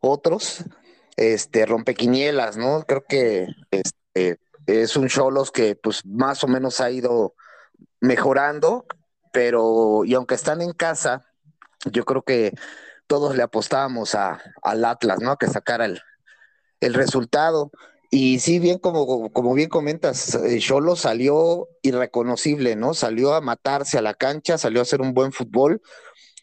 otros, 0.00 0.64
este, 1.16 1.64
rompequinielas, 1.64 2.56
¿no? 2.56 2.82
Creo 2.88 3.04
que 3.08 3.46
este, 3.70 4.40
es 4.66 4.96
un 4.96 5.06
Cholos 5.06 5.52
que 5.52 5.76
pues 5.76 6.04
más 6.04 6.42
o 6.42 6.48
menos 6.48 6.80
ha 6.80 6.90
ido 6.90 7.34
mejorando, 8.00 8.84
pero 9.32 10.04
y 10.04 10.14
aunque 10.14 10.34
están 10.34 10.60
en 10.60 10.72
casa, 10.72 11.24
yo 11.84 12.04
creo 12.04 12.22
que 12.22 12.52
todos 13.06 13.36
le 13.36 13.44
apostábamos 13.44 14.16
a, 14.16 14.42
al 14.62 14.84
Atlas, 14.84 15.20
¿no? 15.20 15.36
Que 15.36 15.46
sacara 15.46 15.84
el, 15.84 16.00
el 16.80 16.94
resultado. 16.94 17.70
Y 18.10 18.40
sí, 18.40 18.58
bien 18.58 18.78
como, 18.78 19.30
como 19.30 19.54
bien 19.54 19.68
comentas, 19.68 20.34
eh, 20.34 20.58
Cholos 20.58 21.02
salió 21.02 21.68
irreconocible, 21.82 22.74
¿no? 22.74 22.92
Salió 22.92 23.34
a 23.34 23.40
matarse 23.40 23.98
a 23.98 24.02
la 24.02 24.14
cancha, 24.14 24.58
salió 24.58 24.80
a 24.80 24.82
hacer 24.82 25.00
un 25.00 25.14
buen 25.14 25.30
fútbol 25.30 25.80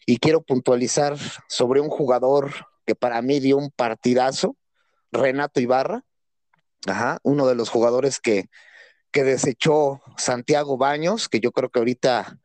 y 0.08 0.16
quiero 0.16 0.40
puntualizar 0.40 1.18
sobre 1.50 1.82
un 1.82 1.90
jugador 1.90 2.50
que 2.86 2.94
para 2.94 3.20
mí 3.20 3.40
dio 3.40 3.58
un 3.58 3.70
partidazo, 3.70 4.56
Renato 5.12 5.60
Ibarra, 5.60 6.02
ajá, 6.86 7.18
uno 7.24 7.46
de 7.46 7.54
los 7.54 7.68
jugadores 7.68 8.18
que, 8.18 8.48
que 9.10 9.22
desechó 9.22 10.00
Santiago 10.16 10.78
Baños, 10.78 11.28
que 11.28 11.40
yo 11.40 11.52
creo 11.52 11.68
que 11.68 11.80
ahorita 11.80 12.38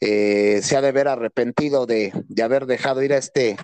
eh, 0.00 0.60
se 0.62 0.74
ha 0.74 0.80
de 0.80 0.90
ver 0.90 1.06
arrepentido 1.06 1.84
de, 1.84 2.14
haber 2.42 2.64
dejado 2.64 3.02
ir 3.02 3.12
a 3.12 3.18
este, 3.18 3.58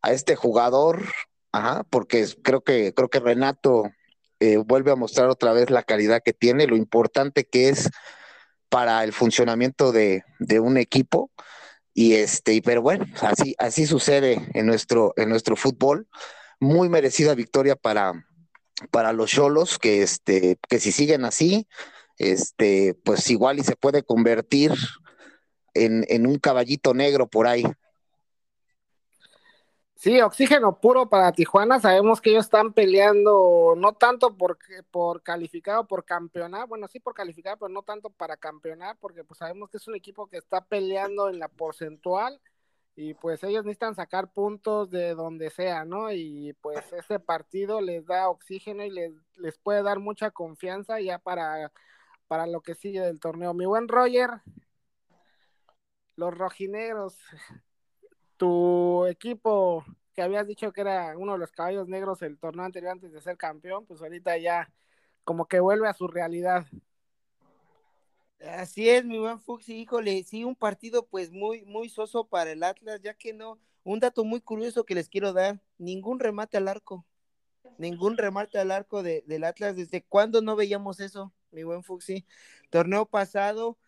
a 0.00 0.12
este 0.12 0.36
jugador, 0.36 1.02
ajá, 1.50 1.82
porque 1.90 2.28
creo 2.44 2.60
que, 2.60 2.94
creo 2.94 3.08
que 3.08 3.18
Renato 3.18 3.90
eh, 4.38 4.58
vuelve 4.58 4.92
a 4.92 4.96
mostrar 4.96 5.28
otra 5.28 5.52
vez 5.52 5.70
la 5.70 5.82
calidad 5.82 6.22
que 6.24 6.34
tiene, 6.34 6.68
lo 6.68 6.76
importante 6.76 7.42
que 7.46 7.68
es 7.68 7.90
para 8.68 9.02
el 9.02 9.12
funcionamiento 9.12 9.90
de, 9.90 10.22
de 10.38 10.60
un 10.60 10.76
equipo. 10.76 11.32
Y 11.94 12.14
este, 12.14 12.60
pero 12.62 12.82
bueno, 12.82 13.06
así, 13.20 13.54
así 13.58 13.86
sucede 13.86 14.48
en 14.54 14.66
nuestro, 14.66 15.12
en 15.16 15.28
nuestro 15.28 15.56
fútbol. 15.56 16.08
Muy 16.60 16.88
merecida 16.88 17.34
victoria 17.34 17.76
para, 17.76 18.26
para 18.90 19.12
los 19.12 19.30
Cholos, 19.30 19.78
que 19.78 20.02
este, 20.02 20.58
que 20.68 20.78
si 20.78 20.92
siguen 20.92 21.24
así, 21.24 21.66
este, 22.18 22.94
pues 23.04 23.28
igual 23.30 23.58
y 23.58 23.64
se 23.64 23.76
puede 23.76 24.02
convertir 24.02 24.72
en, 25.74 26.04
en 26.08 26.26
un 26.26 26.38
caballito 26.38 26.94
negro 26.94 27.28
por 27.28 27.46
ahí. 27.46 27.64
Sí, 30.02 30.20
oxígeno 30.20 30.80
puro 30.80 31.08
para 31.08 31.30
Tijuana. 31.30 31.78
Sabemos 31.78 32.20
que 32.20 32.30
ellos 32.30 32.46
están 32.46 32.72
peleando 32.72 33.74
no 33.76 33.92
tanto 33.92 34.36
por, 34.36 34.58
por 34.90 35.22
calificar 35.22 35.78
o 35.78 35.86
por 35.86 36.04
campeonar, 36.04 36.66
bueno, 36.66 36.88
sí 36.88 36.98
por 36.98 37.14
calificar, 37.14 37.56
pero 37.56 37.68
no 37.68 37.82
tanto 37.84 38.10
para 38.10 38.36
campeonar, 38.36 38.96
porque 38.98 39.22
pues 39.22 39.38
sabemos 39.38 39.70
que 39.70 39.76
es 39.76 39.86
un 39.86 39.94
equipo 39.94 40.26
que 40.26 40.38
está 40.38 40.64
peleando 40.64 41.28
en 41.28 41.38
la 41.38 41.46
porcentual 41.46 42.40
y 42.96 43.14
pues 43.14 43.44
ellos 43.44 43.64
necesitan 43.64 43.94
sacar 43.94 44.32
puntos 44.32 44.90
de 44.90 45.14
donde 45.14 45.50
sea, 45.50 45.84
¿no? 45.84 46.10
Y 46.10 46.52
pues 46.60 46.92
ese 46.92 47.20
partido 47.20 47.80
les 47.80 48.04
da 48.04 48.28
oxígeno 48.28 48.84
y 48.84 48.90
les, 48.90 49.12
les 49.36 49.56
puede 49.58 49.84
dar 49.84 50.00
mucha 50.00 50.32
confianza 50.32 51.00
ya 51.00 51.20
para, 51.20 51.70
para 52.26 52.48
lo 52.48 52.60
que 52.60 52.74
sigue 52.74 53.00
del 53.02 53.20
torneo. 53.20 53.54
Mi 53.54 53.66
buen 53.66 53.86
Roger, 53.86 54.30
los 56.16 56.36
rojinegros 56.36 57.16
tu 58.42 59.06
equipo 59.06 59.84
que 60.14 60.20
habías 60.20 60.48
dicho 60.48 60.72
que 60.72 60.80
era 60.80 61.16
uno 61.16 61.34
de 61.34 61.38
los 61.38 61.52
caballos 61.52 61.86
negros 61.86 62.22
el 62.22 62.40
torneo 62.40 62.64
anterior 62.64 62.90
antes 62.90 63.12
de 63.12 63.20
ser 63.20 63.36
campeón, 63.36 63.86
pues 63.86 64.02
ahorita 64.02 64.36
ya 64.36 64.68
como 65.22 65.46
que 65.46 65.60
vuelve 65.60 65.86
a 65.86 65.94
su 65.94 66.08
realidad. 66.08 66.66
Así 68.40 68.88
es, 68.88 69.04
mi 69.04 69.16
buen 69.20 69.38
Fuxi, 69.38 69.76
híjole, 69.76 70.24
sí, 70.24 70.42
un 70.42 70.56
partido 70.56 71.06
pues 71.06 71.30
muy, 71.30 71.64
muy 71.66 71.88
soso 71.88 72.26
para 72.26 72.50
el 72.50 72.64
Atlas, 72.64 73.00
ya 73.00 73.14
que 73.14 73.32
no, 73.32 73.60
un 73.84 74.00
dato 74.00 74.24
muy 74.24 74.40
curioso 74.40 74.84
que 74.84 74.96
les 74.96 75.08
quiero 75.08 75.32
dar, 75.32 75.62
ningún 75.78 76.18
remate 76.18 76.56
al 76.56 76.66
arco, 76.66 77.06
ningún 77.78 78.16
remate 78.16 78.58
al 78.58 78.72
arco 78.72 79.04
de, 79.04 79.22
del 79.28 79.44
Atlas, 79.44 79.76
¿desde 79.76 80.02
cuándo 80.02 80.42
no 80.42 80.56
veíamos 80.56 80.98
eso, 80.98 81.32
mi 81.52 81.62
buen 81.62 81.84
Fuxi? 81.84 82.26
Torneo 82.70 83.06
pasado, 83.06 83.78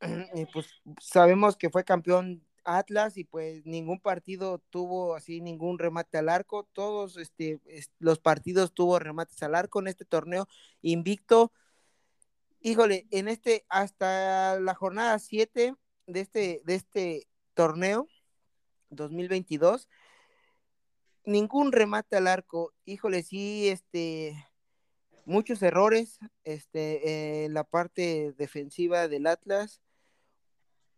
pues 0.54 0.80
sabemos 0.98 1.58
que 1.58 1.68
fue 1.68 1.84
campeón 1.84 2.42
Atlas 2.64 3.16
y 3.16 3.24
pues 3.24 3.64
ningún 3.66 4.00
partido 4.00 4.58
tuvo 4.70 5.14
así 5.14 5.40
ningún 5.40 5.78
remate 5.78 6.18
al 6.18 6.28
arco, 6.28 6.68
todos 6.72 7.16
este, 7.16 7.60
los 7.98 8.18
partidos 8.18 8.72
tuvo 8.72 8.98
remates 8.98 9.42
al 9.42 9.54
arco 9.54 9.80
en 9.80 9.88
este 9.88 10.04
torneo 10.04 10.48
invicto. 10.82 11.52
Híjole, 12.60 13.06
en 13.10 13.28
este 13.28 13.64
hasta 13.68 14.60
la 14.60 14.74
jornada 14.74 15.18
7 15.18 15.74
de 16.06 16.20
este 16.20 16.62
de 16.64 16.74
este 16.74 17.28
torneo 17.54 18.08
2022 18.90 19.88
ningún 21.24 21.72
remate 21.72 22.16
al 22.16 22.26
arco. 22.26 22.74
Híjole, 22.84 23.22
sí 23.22 23.68
este 23.68 24.46
muchos 25.24 25.62
errores 25.62 26.18
este 26.44 27.44
en 27.44 27.54
la 27.54 27.64
parte 27.64 28.32
defensiva 28.36 29.06
del 29.08 29.26
Atlas 29.26 29.80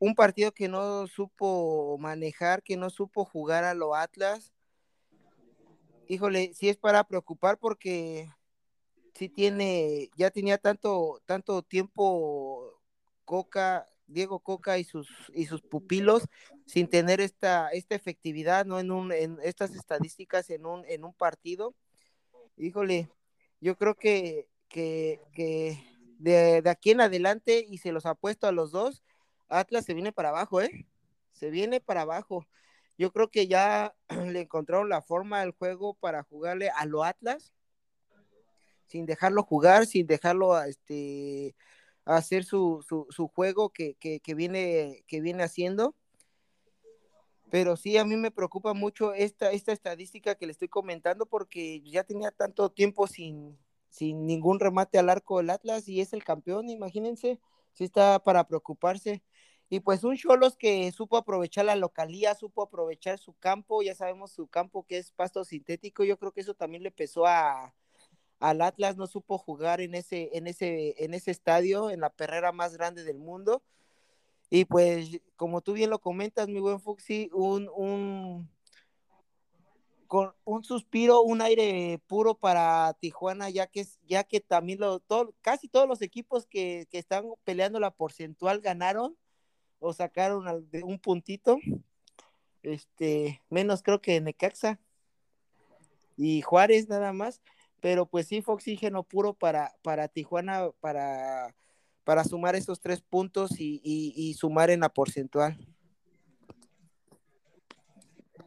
un 0.03 0.17
partido 0.17 0.51
que 0.51 0.67
no 0.67 1.07
supo 1.07 1.97
manejar, 1.97 2.65
que 2.65 2.77
no 2.77 2.91
supo 2.91 3.25
jugar 3.25 3.62
a 3.62 3.73
lo 3.73 3.95
Atlas. 3.95 4.53
Híjole, 6.09 6.53
sí 6.55 6.69
es 6.69 6.77
para 6.77 7.05
preocupar 7.05 7.57
porque 7.57 8.29
sí 9.15 9.29
tiene, 9.29 10.11
ya 10.17 10.33
tenía 10.33 10.59
tanto, 10.59 11.23
tanto 11.25 11.62
tiempo 11.62 12.81
Coca, 13.25 13.87
Diego 14.09 14.41
Coca 14.41 14.77
y 14.77 14.83
sus, 14.83 15.09
y 15.35 15.47
sus 15.47 15.62
pupilos 15.62 16.27
sin 16.67 16.88
tener 16.88 17.21
esta, 17.21 17.69
esta 17.69 17.95
efectividad, 17.95 18.67
¿no? 18.67 18.81
En, 18.81 18.91
un, 18.91 19.12
en 19.12 19.38
estas 19.45 19.73
estadísticas 19.73 20.51
en 20.51 20.67
un, 20.67 20.85
en 20.88 21.05
un 21.05 21.15
partido. 21.15 21.77
Híjole, 22.57 23.09
yo 23.61 23.77
creo 23.77 23.95
que, 23.95 24.49
que, 24.69 25.21
que 25.33 25.79
de, 26.19 26.61
de, 26.61 26.71
aquí 26.71 26.91
en 26.91 27.03
adelante, 27.03 27.65
y 27.69 27.79
se 27.79 27.93
los 27.93 28.05
apuesto 28.05 28.49
a 28.49 28.53
los 28.53 28.73
dos, 28.73 29.05
Atlas 29.59 29.85
se 29.85 29.95
viene 29.95 30.12
para 30.12 30.31
abajo, 30.31 30.61
¿eh? 30.61 30.87
Se 31.33 31.51
viene 31.51 31.81
para 31.81 32.03
abajo. 32.03 32.47
Yo 32.99 33.12
creo 33.12 33.31
que 33.31 33.47
ya 33.47 33.95
le 34.27 34.41
encontraron 34.41 34.88
la 34.88 35.03
forma 35.03 35.41
del 35.41 35.53
juego 35.53 35.95
para 35.95 36.23
jugarle 36.23 36.71
a 36.71 36.87
lo 36.87 37.05
Atlas, 37.05 37.53
sin 38.87 39.07
dejarlo 39.07 39.43
jugar, 39.43 39.87
sin 39.87 40.07
dejarlo 40.07 40.61
este, 40.62 41.55
hacer 42.05 42.45
su, 42.45 42.85
su, 42.87 43.07
su 43.11 43.29
juego 43.29 43.71
que, 43.71 43.95
que, 43.95 44.35
viene, 44.35 45.05
que 45.07 45.21
viene 45.21 45.43
haciendo. 45.43 45.95
Pero 47.51 47.77
sí, 47.77 47.97
a 47.99 48.05
mí 48.05 48.17
me 48.17 48.31
preocupa 48.31 48.73
mucho 48.73 49.12
esta, 49.12 49.51
esta 49.53 49.73
estadística 49.73 50.35
que 50.35 50.47
le 50.47 50.53
estoy 50.53 50.69
comentando 50.69 51.27
porque 51.27 51.83
ya 51.83 52.03
tenía 52.03 52.31
tanto 52.31 52.71
tiempo 52.71 53.07
sin, 53.07 53.59
sin 53.91 54.27
ningún 54.27 54.59
remate 54.59 54.99
al 54.99 55.11
arco 55.11 55.38
del 55.38 55.51
Atlas 55.51 55.87
y 55.87 56.01
es 56.01 56.15
el 56.15 56.25
campeón, 56.25 56.71
imagínense, 56.71 57.38
sí 57.75 57.85
está 57.85 58.19
para 58.23 58.47
preocuparse. 58.47 59.23
Y 59.73 59.81
pues 59.81 60.05
un 60.05 60.19
Cholos 60.19 60.55
que 60.59 60.93
supo 60.93 61.17
aprovechar 61.17 61.65
la 61.65 61.77
localía, 61.77 62.35
supo 62.35 62.61
aprovechar 62.61 63.19
su 63.19 63.33
campo, 63.33 63.83
ya 63.83 63.95
sabemos 63.95 64.31
su 64.31 64.47
campo 64.47 64.85
que 64.85 64.99
es 64.99 65.13
pasto 65.13 65.47
sintético, 65.47 66.05
yo 66.05 66.19
creo 66.19 66.31
que 66.31 66.43
eso 66.43 66.53
también 66.53 66.83
le 66.83 66.91
pesó 66.91 67.25
a, 67.27 67.75
al 68.39 68.61
Atlas, 68.61 68.99
no 68.99 69.07
supo 69.07 69.39
jugar 69.39 69.81
en 69.81 69.95
ese, 69.95 70.29
en 70.37 70.47
ese, 70.47 71.03
en 71.03 71.15
ese 71.15 71.31
estadio, 71.31 71.89
en 71.89 72.01
la 72.01 72.11
perrera 72.11 72.53
más 72.53 72.77
grande 72.77 73.03
del 73.03 73.19
mundo. 73.19 73.63
Y 74.51 74.67
pues, 74.67 75.23
como 75.37 75.63
tú 75.63 75.73
bien 75.73 75.89
lo 75.89 76.01
comentas, 76.01 76.49
mi 76.49 76.61
buen 76.61 76.79
Fuxi, 76.79 77.31
un, 77.33 77.71
un, 77.75 78.51
con 80.07 80.35
un 80.45 80.65
suspiro, 80.65 81.23
un 81.23 81.41
aire 81.41 81.99
puro 82.07 82.35
para 82.35 82.93
Tijuana, 83.01 83.49
ya 83.49 83.69
que, 83.69 83.87
ya 84.03 84.23
que 84.25 84.41
también 84.41 84.81
lo, 84.81 85.01
todo, 85.01 85.33
casi 85.41 85.67
todos 85.67 85.89
los 85.89 86.03
equipos 86.03 86.47
que, 86.47 86.87
que 86.91 86.99
están 86.99 87.25
peleando 87.45 87.81
la 87.81 87.91
porcentual 87.91 88.61
ganaron 88.61 89.17
o 89.83 89.92
sacaron 89.92 90.66
un 90.83 90.99
puntito, 90.99 91.59
este, 92.62 93.42
menos 93.51 93.83
creo 93.83 94.01
que 94.01 94.21
Necaxa 94.21 94.79
y 96.16 96.40
Juárez 96.40 96.88
nada 96.88 97.12
más 97.12 97.42
pero 97.83 98.07
pues 98.07 98.29
sí 98.29 98.42
fue 98.42 98.55
oxígeno 98.55 99.03
puro 99.03 99.35
para, 99.35 99.75
para 99.83 100.07
Tijuana, 100.07 100.71
para, 100.81 101.53
para 102.05 102.23
sumar 102.23 102.55
esos 102.55 102.81
tres 102.81 103.03
puntos 103.03 103.51
y, 103.59 104.35
sumar 104.38 104.71
en 104.71 104.81
la 104.81 104.88
porcentual. 104.88 105.59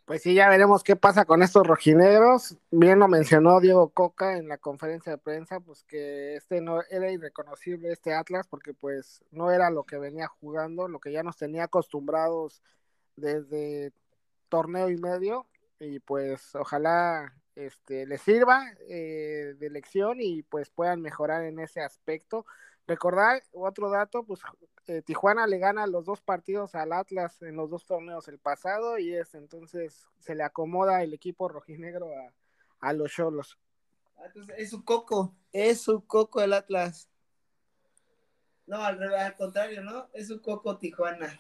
Pues 0.06 0.22
sí, 0.22 0.36
ya 0.36 0.48
veremos 0.50 0.84
qué 0.84 0.96
pasa 0.96 1.26
con 1.26 1.42
estos 1.42 1.66
rojinegros. 1.66 2.56
Bien 2.70 3.00
lo 3.00 3.08
mencionó 3.08 3.60
Diego 3.60 3.90
Coca 3.90 4.38
en 4.38 4.48
la 4.48 4.60
conferencia 4.60 5.14
de 5.14 5.18
prensa, 5.18 5.60
pues 5.60 5.84
que 5.84 6.36
este 6.36 6.62
no 6.62 6.84
era 6.92 7.12
irreconocible 7.12 7.92
este 7.92 8.14
Atlas, 8.14 8.46
porque 8.48 8.76
pues 8.76 9.24
no 9.32 9.50
era 9.50 9.72
lo 9.72 9.84
que 9.84 9.98
venía 9.98 10.28
jugando, 10.28 10.88
lo 10.88 11.00
que 11.00 11.12
ya 11.12 11.24
nos 11.24 11.38
tenía 11.38 11.64
acostumbrados 11.64 12.62
desde 13.16 13.94
torneo 14.48 14.92
y 14.92 14.98
medio. 14.98 15.48
Y 15.80 16.00
pues 16.00 16.54
ojalá 16.54 17.34
este, 17.56 18.06
les 18.06 18.22
sirva 18.22 18.64
eh, 18.88 19.56
de 19.58 19.70
lección 19.72 20.22
y 20.22 20.44
pues 20.44 20.70
puedan 20.70 21.02
mejorar 21.02 21.44
en 21.46 21.60
ese 21.60 21.82
aspecto. 21.82 22.46
Recordar 22.88 23.42
otro 23.52 23.90
dato, 23.90 24.24
pues 24.24 24.42
eh, 24.88 25.02
Tijuana 25.02 25.48
le 25.48 25.58
gana 25.58 25.88
los 25.88 26.06
dos 26.06 26.22
partidos 26.22 26.76
al 26.76 26.94
Atlas 26.94 27.42
en 27.42 27.56
los 27.56 27.70
dos 27.72 27.86
torneos 27.86 28.28
el 28.28 28.38
pasado 28.38 29.00
y 29.00 29.16
es 29.16 29.34
entonces 29.34 30.08
se 30.20 30.36
le 30.36 30.44
acomoda 30.44 31.02
el 31.02 31.14
equipo 31.14 31.48
rojinegro 31.48 32.08
a, 32.08 32.34
a 32.88 32.94
los 32.94 33.12
Cholos. 33.12 33.58
Ah, 34.18 34.30
es 34.58 34.70
su 34.70 34.86
coco, 34.86 35.34
es 35.52 35.82
su 35.82 36.06
coco 36.06 36.42
el 36.42 36.54
Atlas. 36.54 37.10
No, 38.68 38.84
al, 38.84 39.02
al 39.02 39.36
contrario, 39.36 39.84
¿no? 39.84 40.08
Es 40.14 40.28
su 40.28 40.42
coco 40.42 40.78
Tijuana. 40.78 41.40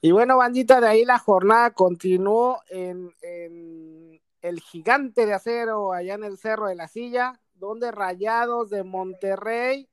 Y 0.00 0.12
bueno, 0.12 0.36
bandita, 0.36 0.80
de 0.80 0.88
ahí 0.88 1.04
la 1.04 1.18
jornada 1.18 1.72
continuó 1.72 2.60
en, 2.68 3.12
en 3.22 4.20
el 4.42 4.60
gigante 4.60 5.26
de 5.26 5.34
acero 5.34 5.92
allá 5.92 6.14
en 6.14 6.24
el 6.24 6.38
Cerro 6.38 6.66
de 6.66 6.76
la 6.76 6.86
Silla, 6.88 7.40
donde 7.54 7.90
Rayados 7.90 8.70
de 8.70 8.84
Monterrey 8.84 9.88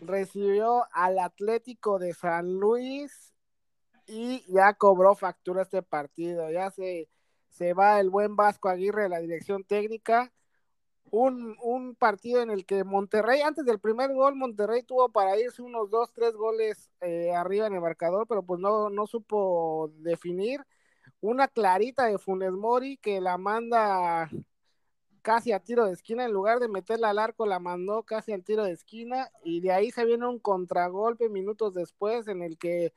recibió 0.00 0.84
al 0.92 1.18
Atlético 1.18 1.98
de 1.98 2.14
San 2.14 2.54
Luis 2.54 3.34
y 4.06 4.44
ya 4.52 4.74
cobró 4.74 5.14
factura 5.14 5.62
este 5.62 5.82
partido. 5.82 6.50
Ya 6.50 6.70
se, 6.70 7.08
se 7.48 7.74
va 7.74 8.00
el 8.00 8.10
buen 8.10 8.36
Vasco 8.36 8.68
Aguirre 8.68 9.04
de 9.04 9.08
la 9.08 9.20
dirección 9.20 9.64
técnica. 9.64 10.32
Un, 11.10 11.56
un, 11.62 11.94
partido 11.94 12.42
en 12.42 12.50
el 12.50 12.66
que 12.66 12.82
Monterrey, 12.82 13.40
antes 13.40 13.64
del 13.64 13.78
primer 13.78 14.12
gol, 14.14 14.34
Monterrey 14.34 14.82
tuvo 14.82 15.10
para 15.10 15.38
irse 15.38 15.62
unos 15.62 15.88
dos, 15.88 16.12
tres 16.12 16.32
goles 16.34 16.90
eh, 17.00 17.32
arriba 17.32 17.66
en 17.68 17.74
el 17.74 17.80
marcador, 17.80 18.26
pero 18.26 18.42
pues 18.42 18.58
no, 18.58 18.90
no 18.90 19.06
supo 19.06 19.92
definir 19.98 20.60
una 21.20 21.46
clarita 21.46 22.06
de 22.06 22.18
Funes 22.18 22.52
Mori 22.52 22.96
que 22.96 23.20
la 23.20 23.38
manda 23.38 24.28
casi 25.24 25.52
a 25.52 25.58
tiro 25.58 25.86
de 25.86 25.94
esquina, 25.94 26.26
en 26.26 26.32
lugar 26.32 26.60
de 26.60 26.68
meterla 26.68 27.08
al 27.08 27.18
arco, 27.18 27.46
la 27.46 27.58
mandó 27.58 28.02
casi 28.02 28.32
al 28.32 28.44
tiro 28.44 28.62
de 28.62 28.72
esquina, 28.72 29.30
y 29.42 29.60
de 29.60 29.72
ahí 29.72 29.90
se 29.90 30.04
viene 30.04 30.28
un 30.28 30.38
contragolpe 30.38 31.30
minutos 31.30 31.72
después 31.72 32.28
en 32.28 32.42
el 32.42 32.58
que 32.58 32.92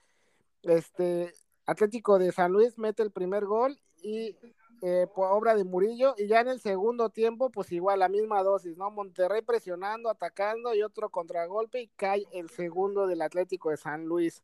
este 0.62 1.34
Atlético 1.66 2.20
de 2.20 2.34
San 2.34 2.52
Luis 2.52 2.78
mete 2.78 3.02
el 3.02 3.12
primer 3.12 3.46
gol 3.46 3.80
y 4.02 4.36
eh, 4.82 5.08
por 5.16 5.32
obra 5.32 5.56
de 5.56 5.64
Murillo, 5.64 6.16
y 6.18 6.28
ya 6.28 6.42
en 6.42 6.50
el 6.50 6.60
segundo 6.60 7.10
tiempo, 7.10 7.50
pues 7.50 7.72
igual 7.72 8.00
la 8.00 8.10
misma 8.10 8.44
dosis, 8.44 8.76
¿no? 8.76 8.92
Monterrey 8.92 9.42
presionando, 9.42 10.10
atacando 10.10 10.76
y 10.76 10.84
otro 10.84 11.10
contragolpe 11.10 11.82
y 11.82 11.88
cae 11.96 12.26
el 12.34 12.50
segundo 12.50 13.08
del 13.08 13.22
Atlético 13.22 13.70
de 13.70 13.78
San 13.78 14.04
Luis. 14.04 14.44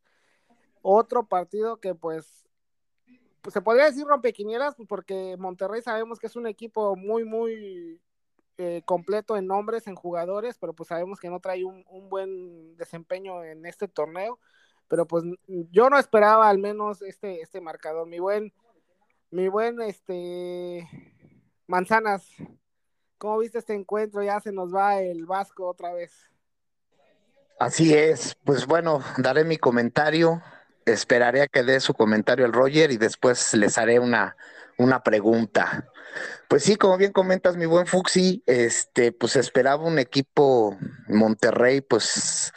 Otro 0.80 1.26
partido 1.26 1.76
que 1.76 1.94
pues 1.94 2.46
pues 3.44 3.52
se 3.52 3.60
podría 3.60 3.84
decir 3.84 4.06
rompequinielas, 4.06 4.74
pues 4.74 4.88
porque 4.88 5.36
Monterrey 5.38 5.82
sabemos 5.82 6.18
que 6.18 6.28
es 6.28 6.34
un 6.34 6.46
equipo 6.46 6.96
muy, 6.96 7.24
muy 7.24 8.00
eh, 8.56 8.80
completo 8.86 9.36
en 9.36 9.46
nombres, 9.46 9.86
en 9.86 9.96
jugadores, 9.96 10.56
pero 10.58 10.72
pues 10.72 10.88
sabemos 10.88 11.20
que 11.20 11.28
no 11.28 11.40
trae 11.40 11.62
un, 11.62 11.84
un, 11.90 12.08
buen 12.08 12.74
desempeño 12.78 13.44
en 13.44 13.66
este 13.66 13.86
torneo. 13.86 14.40
Pero 14.88 15.06
pues 15.06 15.24
yo 15.46 15.90
no 15.90 15.98
esperaba 15.98 16.48
al 16.48 16.56
menos 16.56 17.02
este, 17.02 17.42
este 17.42 17.60
marcador. 17.60 18.06
Mi 18.06 18.18
buen, 18.18 18.50
mi 19.30 19.48
buen 19.48 19.78
este 19.82 20.88
Manzanas, 21.66 22.26
¿cómo 23.18 23.38
viste 23.38 23.58
este 23.58 23.74
encuentro? 23.74 24.22
Ya 24.22 24.40
se 24.40 24.52
nos 24.52 24.74
va 24.74 25.00
el 25.00 25.26
Vasco 25.26 25.68
otra 25.68 25.92
vez. 25.92 26.30
Así 27.58 27.92
es, 27.92 28.36
pues 28.42 28.66
bueno, 28.66 29.00
daré 29.18 29.44
mi 29.44 29.58
comentario 29.58 30.42
esperaré 30.86 31.42
a 31.42 31.48
que 31.48 31.62
dé 31.62 31.80
su 31.80 31.94
comentario 31.94 32.46
el 32.46 32.52
Roger 32.52 32.90
y 32.90 32.96
después 32.96 33.54
les 33.54 33.78
haré 33.78 33.98
una, 33.98 34.36
una 34.78 35.02
pregunta. 35.02 35.88
Pues 36.48 36.62
sí, 36.62 36.76
como 36.76 36.96
bien 36.96 37.12
comentas, 37.12 37.56
mi 37.56 37.66
buen 37.66 37.86
Fuxi, 37.86 38.42
este, 38.46 39.12
pues 39.12 39.36
esperaba 39.36 39.84
un 39.84 39.98
equipo 39.98 40.76
Monterrey, 41.08 41.80
pues 41.80 42.52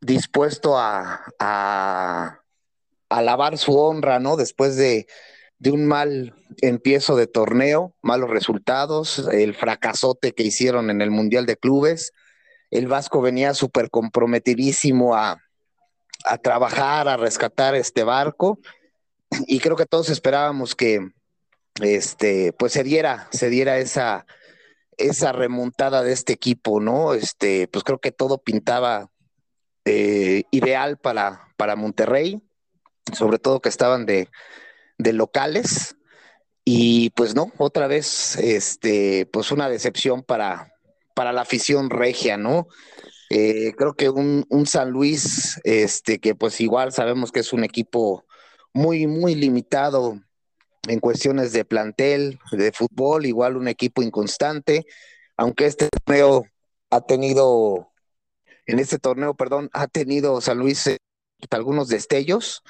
dispuesto 0.00 0.78
a, 0.78 1.24
a, 1.38 2.40
lavar 3.10 3.58
su 3.58 3.78
honra, 3.78 4.18
¿no? 4.18 4.36
Después 4.36 4.76
de, 4.76 5.06
de 5.58 5.70
un 5.70 5.86
mal 5.86 6.34
empiezo 6.62 7.16
de 7.16 7.26
torneo, 7.26 7.94
malos 8.02 8.30
resultados, 8.30 9.28
el 9.32 9.54
fracasote 9.54 10.32
que 10.32 10.42
hicieron 10.42 10.90
en 10.90 11.00
el 11.00 11.10
Mundial 11.10 11.46
de 11.46 11.56
Clubes. 11.56 12.12
El 12.70 12.88
Vasco 12.88 13.20
venía 13.20 13.54
súper 13.54 13.90
comprometidísimo 13.90 15.14
a, 15.14 15.43
a 16.24 16.38
trabajar, 16.38 17.08
a 17.08 17.16
rescatar 17.16 17.74
este 17.74 18.02
barco. 18.02 18.58
Y 19.46 19.60
creo 19.60 19.76
que 19.76 19.86
todos 19.86 20.08
esperábamos 20.08 20.74
que 20.74 21.10
este, 21.80 22.52
pues 22.52 22.72
se 22.72 22.82
diera, 22.82 23.28
se 23.30 23.50
diera 23.50 23.78
esa, 23.78 24.26
esa 24.96 25.32
remontada 25.32 26.02
de 26.02 26.12
este 26.12 26.32
equipo, 26.32 26.80
¿no? 26.80 27.14
Este, 27.14 27.68
pues 27.68 27.84
creo 27.84 27.98
que 27.98 28.12
todo 28.12 28.38
pintaba 28.38 29.10
eh, 29.84 30.44
ideal 30.50 30.98
para, 30.98 31.48
para 31.56 31.76
Monterrey, 31.76 32.40
sobre 33.12 33.38
todo 33.38 33.60
que 33.60 33.68
estaban 33.68 34.06
de, 34.06 34.28
de 34.98 35.12
locales. 35.12 35.96
Y 36.64 37.10
pues 37.10 37.34
no, 37.34 37.52
otra 37.58 37.86
vez, 37.86 38.36
este, 38.36 39.26
pues 39.26 39.52
una 39.52 39.68
decepción 39.68 40.22
para, 40.22 40.72
para 41.14 41.32
la 41.32 41.42
afición 41.42 41.90
regia, 41.90 42.38
¿no? 42.38 42.68
Eh, 43.30 43.74
creo 43.76 43.94
que 43.94 44.10
un, 44.10 44.44
un, 44.50 44.66
San 44.66 44.90
Luis, 44.90 45.60
este, 45.64 46.18
que 46.20 46.34
pues 46.34 46.60
igual 46.60 46.92
sabemos 46.92 47.32
que 47.32 47.40
es 47.40 47.52
un 47.52 47.64
equipo 47.64 48.24
muy, 48.72 49.06
muy 49.06 49.34
limitado 49.34 50.20
en 50.88 51.00
cuestiones 51.00 51.52
de 51.52 51.64
plantel, 51.64 52.38
de 52.52 52.72
fútbol, 52.72 53.26
igual 53.26 53.56
un 53.56 53.68
equipo 53.68 54.02
inconstante, 54.02 54.84
aunque 55.36 55.66
este 55.66 55.88
torneo 55.88 56.44
ha 56.90 57.00
tenido, 57.00 57.92
en 58.66 58.78
este 58.78 58.98
torneo, 58.98 59.34
perdón, 59.34 59.70
ha 59.72 59.86
tenido 59.86 60.40
San 60.40 60.58
Luis 60.58 60.86
eh, 60.86 60.98
algunos 61.50 61.88
destellos 61.88 62.62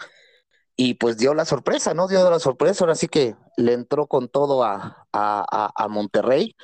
y 0.77 0.95
pues 0.95 1.19
dio 1.19 1.35
la 1.35 1.45
sorpresa, 1.45 1.95
¿no? 1.95 2.09
Dio 2.09 2.29
la 2.31 2.41
sorpresa, 2.41 2.85
ahora 2.85 2.95
sí 2.95 3.09
que 3.09 3.37
le 3.57 3.73
entró 3.73 4.07
con 4.07 4.29
todo 4.29 4.65
a, 4.65 5.07
a, 5.13 5.73
a 5.75 5.89
Monterrey, 5.89 6.57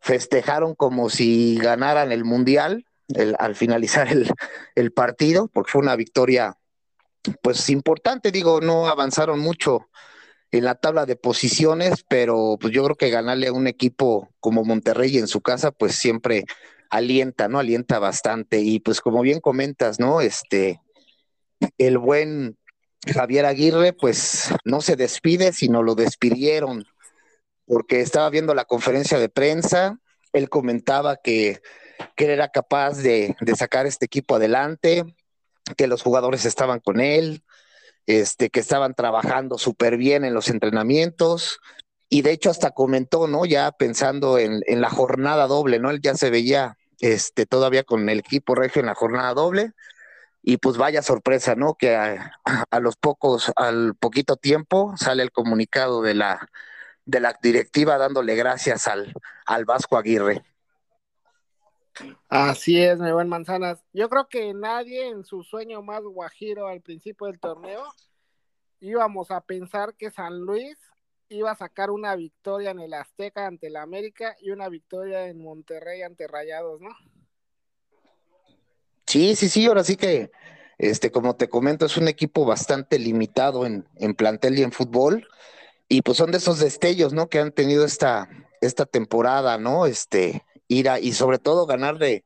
festejaron 0.00 0.74
como 0.74 1.10
si 1.10 1.56
ganaran 1.58 2.12
el 2.12 2.24
Mundial 2.24 2.87
al 3.38 3.54
finalizar 3.54 4.08
el, 4.08 4.30
el 4.74 4.92
partido, 4.92 5.48
porque 5.48 5.72
fue 5.72 5.82
una 5.82 5.96
victoria 5.96 6.56
pues 7.42 7.68
importante, 7.70 8.30
digo, 8.30 8.60
no 8.60 8.88
avanzaron 8.88 9.38
mucho 9.38 9.88
en 10.50 10.64
la 10.64 10.74
tabla 10.74 11.04
de 11.04 11.16
posiciones, 11.16 12.04
pero 12.08 12.56
pues 12.60 12.72
yo 12.72 12.84
creo 12.84 12.96
que 12.96 13.10
ganarle 13.10 13.48
a 13.48 13.52
un 13.52 13.66
equipo 13.66 14.30
como 14.40 14.64
Monterrey 14.64 15.18
en 15.18 15.28
su 15.28 15.40
casa, 15.42 15.72
pues 15.72 15.94
siempre 15.94 16.44
alienta, 16.90 17.48
¿no? 17.48 17.58
Alienta 17.58 17.98
bastante. 17.98 18.60
Y 18.60 18.80
pues 18.80 19.00
como 19.00 19.20
bien 19.20 19.40
comentas, 19.40 20.00
¿no? 20.00 20.20
Este, 20.20 20.80
el 21.76 21.98
buen 21.98 22.56
Javier 23.06 23.44
Aguirre, 23.44 23.92
pues 23.92 24.48
no 24.64 24.80
se 24.80 24.96
despide, 24.96 25.52
sino 25.52 25.82
lo 25.82 25.94
despidieron, 25.94 26.86
porque 27.66 28.00
estaba 28.00 28.30
viendo 28.30 28.54
la 28.54 28.64
conferencia 28.64 29.18
de 29.18 29.28
prensa, 29.28 29.98
él 30.32 30.48
comentaba 30.48 31.16
que, 31.16 31.60
que 32.16 32.24
él 32.24 32.30
era 32.30 32.48
capaz 32.48 32.98
de, 32.98 33.36
de 33.40 33.56
sacar 33.56 33.86
este 33.86 34.06
equipo 34.06 34.36
adelante, 34.36 35.04
que 35.76 35.86
los 35.86 36.02
jugadores 36.02 36.44
estaban 36.44 36.80
con 36.80 37.00
él, 37.00 37.42
este, 38.06 38.50
que 38.50 38.60
estaban 38.60 38.94
trabajando 38.94 39.58
súper 39.58 39.96
bien 39.96 40.24
en 40.24 40.34
los 40.34 40.48
entrenamientos, 40.48 41.60
y 42.08 42.22
de 42.22 42.32
hecho 42.32 42.50
hasta 42.50 42.70
comentó, 42.70 43.28
¿no? 43.28 43.44
Ya 43.44 43.70
pensando 43.72 44.38
en, 44.38 44.62
en, 44.66 44.80
la 44.80 44.88
jornada 44.88 45.46
doble, 45.46 45.78
¿no? 45.78 45.90
Él 45.90 46.00
ya 46.00 46.14
se 46.14 46.30
veía 46.30 46.78
este, 47.00 47.44
todavía 47.44 47.84
con 47.84 48.08
el 48.08 48.20
equipo 48.20 48.54
regio 48.54 48.80
en 48.80 48.86
la 48.86 48.94
jornada 48.94 49.34
doble, 49.34 49.72
y 50.42 50.56
pues 50.56 50.78
vaya 50.78 51.02
sorpresa, 51.02 51.54
¿no? 51.54 51.74
Que 51.74 51.96
a, 51.96 52.32
a, 52.70 52.80
los 52.80 52.96
pocos, 52.96 53.52
al 53.56 53.94
poquito 53.94 54.36
tiempo 54.36 54.94
sale 54.96 55.22
el 55.22 55.32
comunicado 55.32 56.00
de 56.00 56.14
la, 56.14 56.48
de 57.04 57.20
la 57.20 57.38
directiva 57.42 57.98
dándole 57.98 58.34
gracias 58.36 58.86
al, 58.88 59.12
al 59.44 59.64
Vasco 59.66 59.98
Aguirre. 59.98 60.42
Así 62.28 62.80
es, 62.80 62.98
mi 62.98 63.12
buen 63.12 63.28
Manzanas. 63.28 63.84
Yo 63.92 64.08
creo 64.08 64.28
que 64.28 64.54
nadie 64.54 65.08
en 65.08 65.24
su 65.24 65.42
sueño 65.42 65.82
más 65.82 66.02
guajiro 66.02 66.66
al 66.66 66.80
principio 66.80 67.26
del 67.26 67.40
torneo 67.40 67.84
íbamos 68.80 69.30
a 69.30 69.40
pensar 69.40 69.94
que 69.94 70.10
San 70.10 70.38
Luis 70.40 70.78
iba 71.28 71.50
a 71.50 71.56
sacar 71.56 71.90
una 71.90 72.16
victoria 72.16 72.70
en 72.70 72.80
el 72.80 72.94
Azteca 72.94 73.46
ante 73.46 73.66
el 73.66 73.76
América 73.76 74.36
y 74.40 74.50
una 74.50 74.68
victoria 74.68 75.26
en 75.26 75.42
Monterrey 75.42 76.02
ante 76.02 76.26
Rayados, 76.26 76.80
¿no? 76.80 76.90
Sí, 79.06 79.36
sí, 79.36 79.48
sí, 79.48 79.66
ahora 79.66 79.84
sí 79.84 79.96
que, 79.96 80.30
este, 80.78 81.10
como 81.10 81.36
te 81.36 81.48
comento, 81.48 81.86
es 81.86 81.96
un 81.96 82.08
equipo 82.08 82.44
bastante 82.44 82.98
limitado 82.98 83.66
en, 83.66 83.86
en 83.96 84.14
plantel 84.14 84.58
y 84.58 84.62
en 84.62 84.72
fútbol, 84.72 85.26
y 85.88 86.02
pues 86.02 86.18
son 86.18 86.30
de 86.30 86.38
esos 86.38 86.58
destellos, 86.58 87.12
¿no? 87.12 87.28
Que 87.28 87.38
han 87.38 87.52
tenido 87.52 87.84
esta, 87.84 88.28
esta 88.60 88.84
temporada, 88.84 89.56
¿no? 89.58 89.86
Este, 89.86 90.44
ir 90.68 90.88
a, 90.88 91.00
y 91.00 91.12
sobre 91.12 91.38
todo 91.38 91.66
ganar 91.66 91.98
de, 91.98 92.24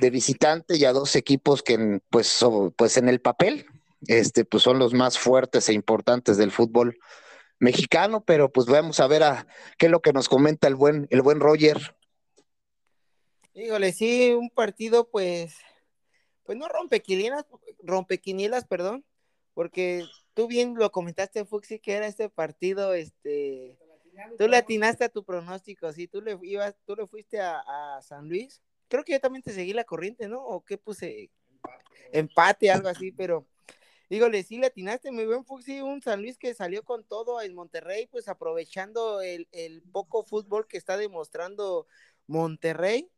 de 0.00 0.10
visitante 0.10 0.76
y 0.76 0.84
a 0.84 0.92
dos 0.92 1.16
equipos 1.16 1.62
que 1.62 2.00
pues, 2.10 2.44
pues 2.76 2.96
en 2.96 3.08
el 3.08 3.20
papel 3.20 3.66
este, 4.06 4.44
pues 4.44 4.62
son 4.62 4.78
los 4.78 4.94
más 4.94 5.18
fuertes 5.18 5.68
e 5.68 5.72
importantes 5.72 6.36
del 6.36 6.52
fútbol 6.52 6.98
mexicano, 7.58 8.24
pero 8.24 8.52
pues 8.52 8.66
vamos 8.66 9.00
a 9.00 9.06
ver 9.08 9.22
a 9.22 9.46
qué 9.78 9.86
es 9.86 9.92
lo 9.92 10.00
que 10.00 10.12
nos 10.12 10.28
comenta 10.28 10.68
el 10.68 10.76
buen, 10.76 11.08
el 11.10 11.22
buen 11.22 11.40
Roger. 11.40 11.96
Híjole, 13.54 13.92
sí, 13.92 14.32
un 14.32 14.50
partido 14.50 15.08
pues, 15.10 15.56
pues 16.44 16.56
no 16.56 16.68
rompe 16.68 17.00
quinielas, 17.00 17.44
rompe 17.82 18.18
quinielas, 18.18 18.64
perdón, 18.66 19.04
porque 19.54 20.04
tú 20.34 20.46
bien 20.46 20.74
lo 20.76 20.92
comentaste, 20.92 21.44
Fuxi, 21.44 21.80
que 21.80 21.94
era 21.94 22.06
este 22.06 22.28
partido, 22.28 22.94
este, 22.94 23.76
tú 24.36 24.48
le 24.48 24.56
atinaste 24.56 25.04
a 25.04 25.08
tu 25.08 25.24
pronóstico, 25.24 25.92
sí, 25.92 26.08
tú 26.08 26.20
le 26.20 26.38
ibas, 26.42 26.76
tú 26.84 26.96
le 26.96 27.06
fuiste 27.06 27.40
a, 27.40 27.60
a, 27.60 28.02
San 28.02 28.28
Luis. 28.28 28.62
Creo 28.88 29.04
que 29.04 29.12
yo 29.12 29.20
también 29.20 29.42
te 29.42 29.52
seguí 29.52 29.72
la 29.72 29.84
corriente, 29.84 30.28
¿no? 30.28 30.42
O 30.44 30.64
qué 30.64 30.78
puse 30.78 31.30
empate, 32.12 32.70
algo 32.70 32.88
así, 32.88 33.12
pero 33.12 33.46
dígole, 34.08 34.42
sí 34.42 34.58
le 34.58 34.66
atinaste, 34.66 35.12
muy 35.12 35.26
buen 35.26 35.44
Fuxi, 35.44 35.80
un 35.80 36.00
San 36.02 36.22
Luis 36.22 36.38
que 36.38 36.54
salió 36.54 36.82
con 36.82 37.04
todo 37.04 37.40
en 37.42 37.54
Monterrey, 37.54 38.06
pues 38.06 38.28
aprovechando 38.28 39.20
el, 39.20 39.48
el 39.52 39.82
poco 39.82 40.24
fútbol 40.24 40.66
que 40.66 40.78
está 40.78 40.96
demostrando 40.96 41.86
Monterrey 42.26 43.10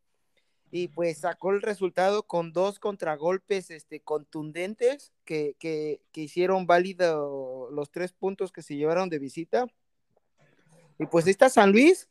y 0.70 0.88
pues 0.88 1.18
sacó 1.18 1.50
el 1.50 1.62
resultado 1.62 2.24
con 2.24 2.52
dos 2.52 2.78
contragolpes 2.78 3.70
este, 3.70 4.00
contundentes 4.00 5.12
que, 5.24 5.56
que, 5.58 6.00
que 6.12 6.22
hicieron 6.22 6.66
válido 6.66 7.70
los 7.72 7.90
tres 7.90 8.12
puntos 8.12 8.52
que 8.52 8.62
se 8.62 8.76
llevaron 8.76 9.08
de 9.08 9.18
visita. 9.18 9.66
Y 11.00 11.06
pues 11.06 11.26
está 11.26 11.48
San 11.48 11.72
Luis, 11.72 12.10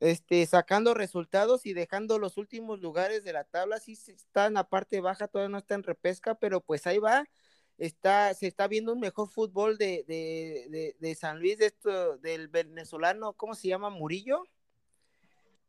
este, 0.00 0.46
sacando 0.46 0.94
resultados 0.94 1.66
y 1.66 1.74
dejando 1.74 2.18
los 2.18 2.38
últimos 2.38 2.80
lugares 2.80 3.24
de 3.24 3.34
la 3.34 3.44
tabla. 3.44 3.78
Sí 3.78 3.92
está 3.92 4.46
en 4.46 4.54
la 4.54 4.64
parte 4.64 5.02
baja, 5.02 5.28
todavía 5.28 5.50
no 5.50 5.58
está 5.58 5.74
en 5.74 5.82
repesca, 5.82 6.34
pero 6.34 6.62
pues 6.62 6.86
ahí 6.86 6.96
va. 6.96 7.28
Está, 7.76 8.32
se 8.32 8.46
está 8.46 8.68
viendo 8.68 8.94
un 8.94 9.00
mejor 9.00 9.28
fútbol 9.28 9.76
de, 9.76 10.02
de, 10.08 10.96
de, 10.98 11.14
San 11.14 11.40
Luis, 11.40 11.58
de 11.58 11.66
esto, 11.66 12.16
del 12.18 12.48
venezolano, 12.48 13.34
¿cómo 13.34 13.54
se 13.54 13.68
llama? 13.68 13.90
Murillo. 13.90 14.44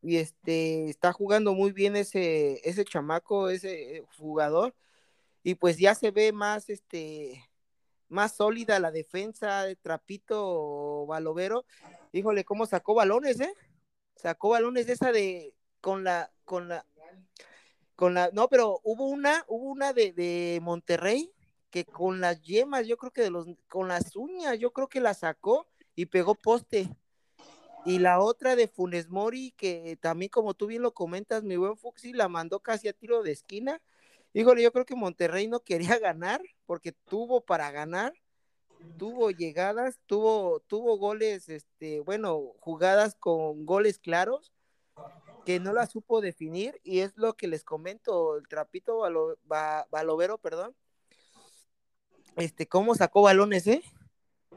Y 0.01 0.15
este, 0.15 0.89
está 0.89 1.11
jugando 1.11 1.53
muy 1.53 1.73
bien 1.73 1.97
ese, 1.97 2.61
ese 2.63 2.85
chamaco, 2.85 3.49
ese 3.49 4.05
jugador. 4.17 4.73
Y 5.43 5.55
pues 5.55 5.77
ya 5.77 5.95
se 5.95 6.11
ve 6.11 6.31
más, 6.31 6.69
este, 6.69 7.43
más 8.07 8.37
sólida 8.37 8.79
la 8.79 8.91
defensa 8.91 9.63
de 9.65 9.75
Trapito 9.75 11.05
Balovero. 11.07 11.65
Híjole, 12.13 12.45
cómo 12.45 12.65
sacó 12.65 12.93
balones, 12.93 13.41
¿eh? 13.41 13.53
Sacó 14.15 14.49
balones 14.49 14.87
de 14.87 14.93
esa 14.93 15.11
de 15.11 15.53
con 15.81 16.05
la 16.05 16.31
con 16.45 16.69
la 16.69 16.85
con 17.95 18.13
la 18.13 18.29
no, 18.31 18.47
pero 18.47 18.79
hubo 18.83 19.07
una, 19.07 19.43
hubo 19.47 19.69
una 19.69 19.91
de, 19.91 20.13
de 20.13 20.59
Monterrey 20.61 21.33
que 21.69 21.85
con 21.85 22.21
las 22.21 22.41
yemas, 22.41 22.87
yo 22.87 22.97
creo 22.97 23.11
que 23.11 23.23
de 23.23 23.31
los 23.31 23.47
con 23.67 23.87
las 23.87 24.15
uñas, 24.15 24.59
yo 24.59 24.71
creo 24.71 24.87
que 24.87 25.01
la 25.01 25.13
sacó 25.13 25.67
y 25.95 26.05
pegó 26.05 26.35
poste. 26.35 26.89
Y 27.85 27.99
la 27.99 28.21
otra 28.21 28.55
de 28.55 28.69
Funes 28.69 29.09
Mori, 29.09 29.51
que 29.57 29.97
también 29.99 30.29
como 30.29 30.53
tú 30.53 30.67
bien 30.67 30.83
lo 30.83 30.93
comentas, 30.93 31.43
mi 31.43 31.57
buen 31.57 31.75
Fuxi, 31.75 32.13
la 32.13 32.29
mandó 32.29 32.61
casi 32.61 32.87
a 32.87 32.93
tiro 32.93 33.23
de 33.23 33.33
esquina 33.33 33.81
Híjole, 34.35 34.63
yo 34.63 34.71
creo 34.71 34.85
que 34.85 34.95
Monterrey 34.95 35.47
no 35.47 35.59
quería 35.59 35.99
ganar 35.99 36.41
porque 36.65 36.91
tuvo 36.91 37.41
para 37.41 37.69
ganar, 37.69 38.13
tuvo 38.97 39.31
llegadas, 39.31 39.99
tuvo, 40.05 40.59
tuvo 40.61 40.97
goles, 40.97 41.49
este, 41.49 41.99
bueno, 42.01 42.53
jugadas 42.59 43.15
con 43.15 43.65
goles 43.65 43.99
claros 43.99 44.51
que 45.45 45.59
no 45.59 45.73
la 45.73 45.87
supo 45.87 46.21
definir 46.21 46.79
y 46.83 46.99
es 46.99 47.17
lo 47.17 47.33
que 47.33 47.47
les 47.47 47.63
comento, 47.63 48.37
el 48.37 48.47
trapito 48.47 48.99
Balo, 48.99 49.37
ba, 49.43 49.87
Balovero, 49.91 50.37
perdón, 50.37 50.75
este, 52.37 52.67
cómo 52.67 52.95
sacó 52.95 53.21
balones, 53.23 53.67
¿eh? 53.67 53.83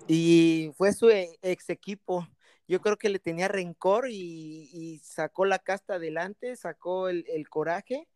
Y 0.07 0.73
fue 0.77 0.93
su 0.93 1.11
ex 1.11 1.71
equipo. 1.71 2.27
Yo 2.69 2.81
creo 2.81 2.97
que 2.99 3.09
le 3.09 3.19
tenía 3.19 3.49
rencor 3.49 4.09
y, 4.11 5.01
sacó 5.05 5.45
la 5.45 5.59
casta 5.59 5.95
adelante, 5.95 6.57
sacó 6.57 7.09
el 7.09 7.49
coraje 7.49 8.07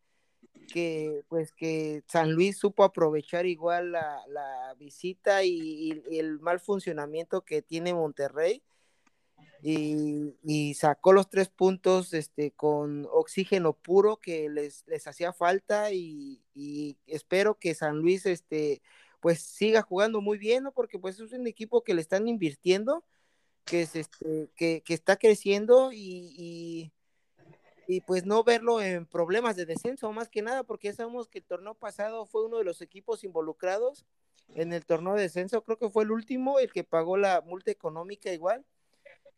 que 0.71 1.23
pues 1.27 1.51
que 1.51 2.03
San 2.07 2.31
Luis 2.31 2.57
supo 2.57 2.83
aprovechar 2.83 3.45
igual 3.45 3.91
la, 3.91 4.21
la 4.27 4.73
visita 4.77 5.43
y, 5.43 6.03
el 6.11 6.39
mal 6.39 6.59
funcionamiento 6.59 7.41
que 7.41 7.61
tiene 7.61 7.93
Monterrey 7.93 8.63
y, 9.61 10.35
y, 10.43 10.73
sacó 10.73 11.13
los 11.13 11.29
tres 11.29 11.49
puntos 11.49 12.13
este, 12.13 12.51
con 12.51 13.07
oxígeno 13.11 13.73
puro 13.73 14.17
que 14.17 14.49
les, 14.49 14.83
les 14.87 15.07
hacía 15.07 15.33
falta 15.33 15.91
y, 15.91 16.41
y, 16.55 16.97
espero 17.05 17.59
que 17.59 17.75
San 17.75 17.99
Luis 17.99 18.25
este, 18.25 18.81
pues 19.19 19.41
siga 19.41 19.83
jugando 19.83 20.21
muy 20.21 20.37
bien, 20.39 20.63
¿no? 20.63 20.71
porque 20.71 20.97
pues 20.97 21.19
es 21.19 21.31
un 21.31 21.45
equipo 21.47 21.83
que 21.83 21.93
le 21.93 22.01
están 22.01 22.27
invirtiendo, 22.27 23.03
que, 23.65 23.81
es 23.81 23.95
este, 23.95 24.49
que, 24.55 24.81
que 24.83 24.93
está 24.95 25.17
creciendo 25.17 25.91
y 25.93 26.91
y 27.91 27.99
pues 27.99 28.25
no 28.25 28.41
verlo 28.45 28.81
en 28.81 29.05
problemas 29.05 29.57
de 29.57 29.65
descenso, 29.65 30.13
más 30.13 30.29
que 30.29 30.41
nada, 30.41 30.63
porque 30.63 30.87
ya 30.87 30.93
sabemos 30.93 31.27
que 31.27 31.39
el 31.39 31.45
torneo 31.45 31.73
pasado 31.75 32.25
fue 32.25 32.45
uno 32.45 32.57
de 32.57 32.63
los 32.63 32.81
equipos 32.81 33.25
involucrados 33.25 34.05
en 34.55 34.71
el 34.71 34.85
torneo 34.85 35.13
de 35.15 35.23
descenso, 35.23 35.61
creo 35.65 35.77
que 35.77 35.89
fue 35.89 36.05
el 36.05 36.11
último, 36.11 36.59
el 36.59 36.71
que 36.71 36.85
pagó 36.85 37.17
la 37.17 37.41
multa 37.41 37.69
económica 37.69 38.31
igual, 38.31 38.65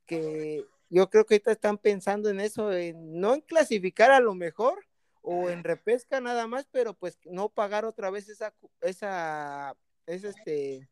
que 0.06 0.66
yo 0.90 1.10
creo 1.10 1.26
que 1.26 1.34
ahorita 1.34 1.52
están 1.52 1.80
pensando 1.80 2.30
en 2.30 2.40
eso, 2.40 2.72
en 2.72 3.20
no 3.20 3.34
en 3.34 3.42
clasificar 3.42 4.12
a 4.12 4.20
lo 4.20 4.36
mejor, 4.36 4.86
o 5.24 5.50
en 5.50 5.64
repesca 5.64 6.22
nada 6.22 6.46
más, 6.46 6.68
pero 6.72 6.94
pues 6.94 7.18
no 7.24 7.50
pagar 7.50 7.86
otra 7.86 8.12
vez 8.12 8.30
esa, 8.30 8.54
esa, 8.82 9.76
es 10.06 10.26
este, 10.26 10.88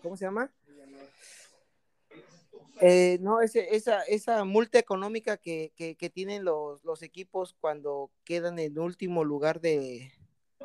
¿cómo 0.00 0.16
se 0.16 0.26
llama? 0.26 0.52
Eh, 2.80 3.18
no, 3.20 3.40
ese, 3.40 3.74
esa, 3.74 4.02
esa 4.02 4.44
multa 4.44 4.78
económica 4.78 5.36
que, 5.36 5.72
que, 5.76 6.10
tienen 6.10 6.44
los, 6.44 6.84
los, 6.84 7.02
equipos 7.02 7.56
cuando 7.60 8.10
quedan 8.24 8.58
en 8.58 8.78
último 8.78 9.24
lugar 9.24 9.60
de, 9.60 10.12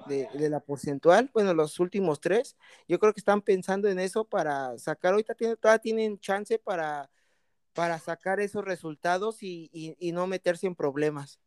de, 0.08 0.50
la 0.50 0.60
porcentual, 0.60 1.32
bueno, 1.34 1.54
los 1.54 1.80
últimos 1.80 2.20
tres, 2.20 2.56
yo 2.88 3.00
creo 3.00 3.14
que 3.14 3.20
están 3.20 3.42
pensando 3.42 3.88
en 3.88 4.00
eso 4.00 4.26
para 4.26 4.78
sacar, 4.78 5.14
ahorita 5.14 5.34
tienen, 5.34 5.58
todavía 5.58 5.80
tienen 5.80 6.20
chance 6.20 6.60
para, 6.60 7.10
para 7.74 8.00
sacar 8.00 8.40
esos 8.40 8.64
resultados 8.64 9.42
y, 9.42 9.70
y, 9.72 10.12
no 10.12 10.28
meterse 10.28 10.68
en 10.68 10.76
problemas. 10.76 11.40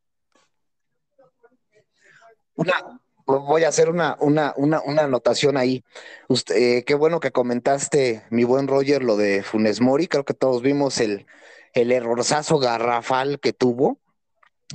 Una, 2.54 3.00
voy 3.26 3.64
a 3.64 3.68
hacer 3.68 3.90
una, 3.90 4.16
una, 4.20 4.54
una, 4.56 4.80
una 4.82 5.02
anotación 5.02 5.56
ahí. 5.56 5.84
Usted, 6.28 6.56
eh, 6.56 6.84
qué 6.84 6.94
bueno 6.94 7.20
que 7.20 7.32
comentaste, 7.32 8.22
mi 8.30 8.44
buen 8.44 8.68
Roger, 8.68 9.02
lo 9.02 9.16
de 9.16 9.42
Funes 9.42 9.80
Mori. 9.80 10.06
Creo 10.06 10.24
que 10.24 10.34
todos 10.34 10.62
vimos 10.62 11.00
el, 11.00 11.26
el 11.74 11.92
errorzazo 11.92 12.58
garrafal 12.58 13.40
que 13.40 13.52
tuvo. 13.52 13.98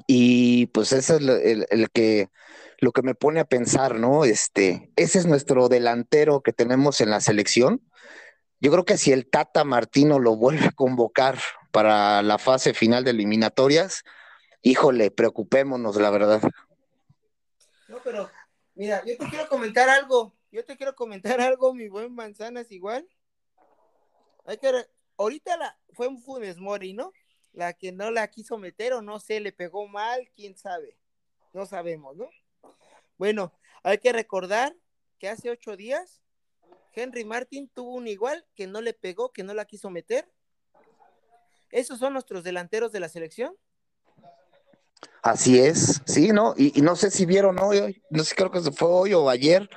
Y 0.08 0.68
pues 0.68 0.93
ese 0.93 1.16
es 1.16 1.22
el, 1.22 1.66
el, 1.70 1.89
que 1.91 2.30
lo 2.80 2.91
que 2.91 3.02
me 3.02 3.16
pone 3.16 3.39
a 3.39 3.45
pensar, 3.45 3.95
¿no? 3.95 4.26
Este, 4.26 4.91
ese 4.95 5.20
es 5.20 5.26
nuestro 5.26 5.68
delantero 5.68 6.41
que 6.41 6.54
tenemos 6.54 7.02
en 7.02 7.10
la 7.10 7.20
selección. 7.20 7.82
Yo 8.60 8.72
creo 8.72 8.86
que 8.86 8.97
si 8.97 9.12
el 9.12 9.30
Tata 9.30 9.64
Martino 9.64 10.20
lo 10.20 10.36
vuelve 10.36 10.68
a 10.68 10.72
convocar 10.72 11.39
para 11.72 12.22
la 12.22 12.38
fase 12.38 12.74
final 12.74 13.04
de 13.04 13.12
eliminatorias, 13.12 14.04
híjole, 14.62 15.12
preocupémonos, 15.12 15.95
la 15.95 16.10
verdad. 16.10 16.41
No, 17.88 17.97
pero 18.04 18.30
Mira, 18.76 19.03
yo 19.05 19.17
te 19.17 19.28
quiero 19.30 19.47
comentar 19.47 19.89
algo. 19.89 20.34
Yo 20.51 20.65
te 20.65 20.78
quiero 20.78 20.95
comentar 20.95 21.39
algo, 21.41 21.74
mi 21.74 21.88
buen 21.88 22.13
Manzanas, 22.13 22.72
igual. 22.72 23.07
Hay 24.45 24.57
que. 24.57 24.88
Ahorita 25.17 25.57
la... 25.57 25.78
fue 25.93 26.07
un 26.07 26.22
Funes 26.22 26.57
Mori, 26.57 26.93
¿no? 26.93 27.13
La 27.53 27.74
que 27.74 27.91
no 27.91 28.11
la 28.11 28.28
quiso 28.30 28.57
meter 28.57 28.93
o 28.93 29.01
no 29.01 29.19
sé, 29.19 29.39
le 29.39 29.51
pegó 29.51 29.88
mal, 29.88 30.30
quién 30.36 30.57
sabe. 30.57 30.97
No 31.53 31.65
sabemos, 31.65 32.15
¿no? 32.15 32.30
Bueno, 33.17 33.53
hay 33.84 33.97
que 33.97 34.13
recordar 34.13 34.76
que 35.19 35.28
hace 35.30 35.49
ocho 35.49 35.76
días 35.76 36.22
Henry 36.93 37.24
Martin 37.24 37.69
tuvo 37.69 37.93
un 37.95 38.07
igual 38.07 38.45
que 38.55 38.67
no 38.67 38.82
le 38.82 38.93
pegó, 38.93 39.32
que 39.32 39.43
no 39.43 39.53
la 39.53 39.65
quiso 39.65 39.89
meter. 39.89 40.30
¿Esos 41.69 41.99
son 41.99 42.13
nuestros 42.13 42.43
delanteros 42.43 42.91
de 42.91 42.99
la 42.99 43.09
selección? 43.09 43.55
Así 45.22 45.60
es, 45.60 46.02
sí, 46.06 46.30
¿no? 46.30 46.56
Y, 46.58 46.82
no 46.82 46.95
sé 46.95 47.12
si 47.12 47.26
vieron 47.26 47.60
hoy, 47.60 48.02
no 48.10 48.24
sé, 48.24 48.36
creo 48.36 48.49
que 48.49 48.60
fue 48.60 48.88
hoy 48.88 49.14
o 49.14 49.30
ayer, 49.30 49.70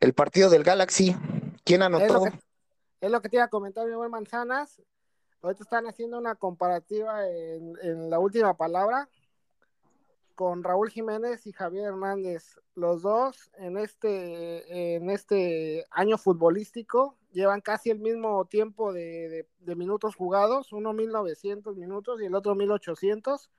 el 0.00 0.12
partido 0.12 0.50
del 0.50 0.64
Galaxy. 0.64 1.16
¿Quién 1.64 1.82
anotó? 1.82 2.24
Es 3.00 3.10
lo 3.10 3.20
que, 3.20 3.28
te 3.28 3.36
iba 3.36 3.44
a 3.44 3.48
comentar, 3.48 3.86
mi 3.86 3.94
buen 3.94 4.10
Manzanas. 4.10 4.82
Ahorita 5.40 5.62
están 5.62 5.86
haciendo 5.86 6.18
una 6.18 6.34
comparativa 6.34 7.28
en, 7.28 8.10
la 8.10 8.18
última 8.18 8.56
palabra 8.56 9.08
con 10.34 10.64
Raúl 10.64 10.90
Jiménez 10.90 11.46
y 11.46 11.52
Javier 11.52 11.84
Hernández. 11.84 12.56
Los 12.74 13.02
dos 13.02 13.50
en 13.58 13.76
este, 13.76 14.96
en 14.96 15.10
este 15.10 15.84
año 15.90 16.18
futbolístico 16.18 17.16
llevan 17.30 17.60
casi 17.60 17.90
el 17.90 18.00
mismo 18.00 18.44
tiempo 18.46 18.92
de, 18.92 19.46
de 19.58 19.76
minutos 19.76 20.16
jugados, 20.16 20.72
uno 20.72 20.92
1900 20.92 21.76
minutos 21.76 22.20
y 22.20 22.26
el 22.26 22.34
otro 22.34 22.56
1800 22.56 23.50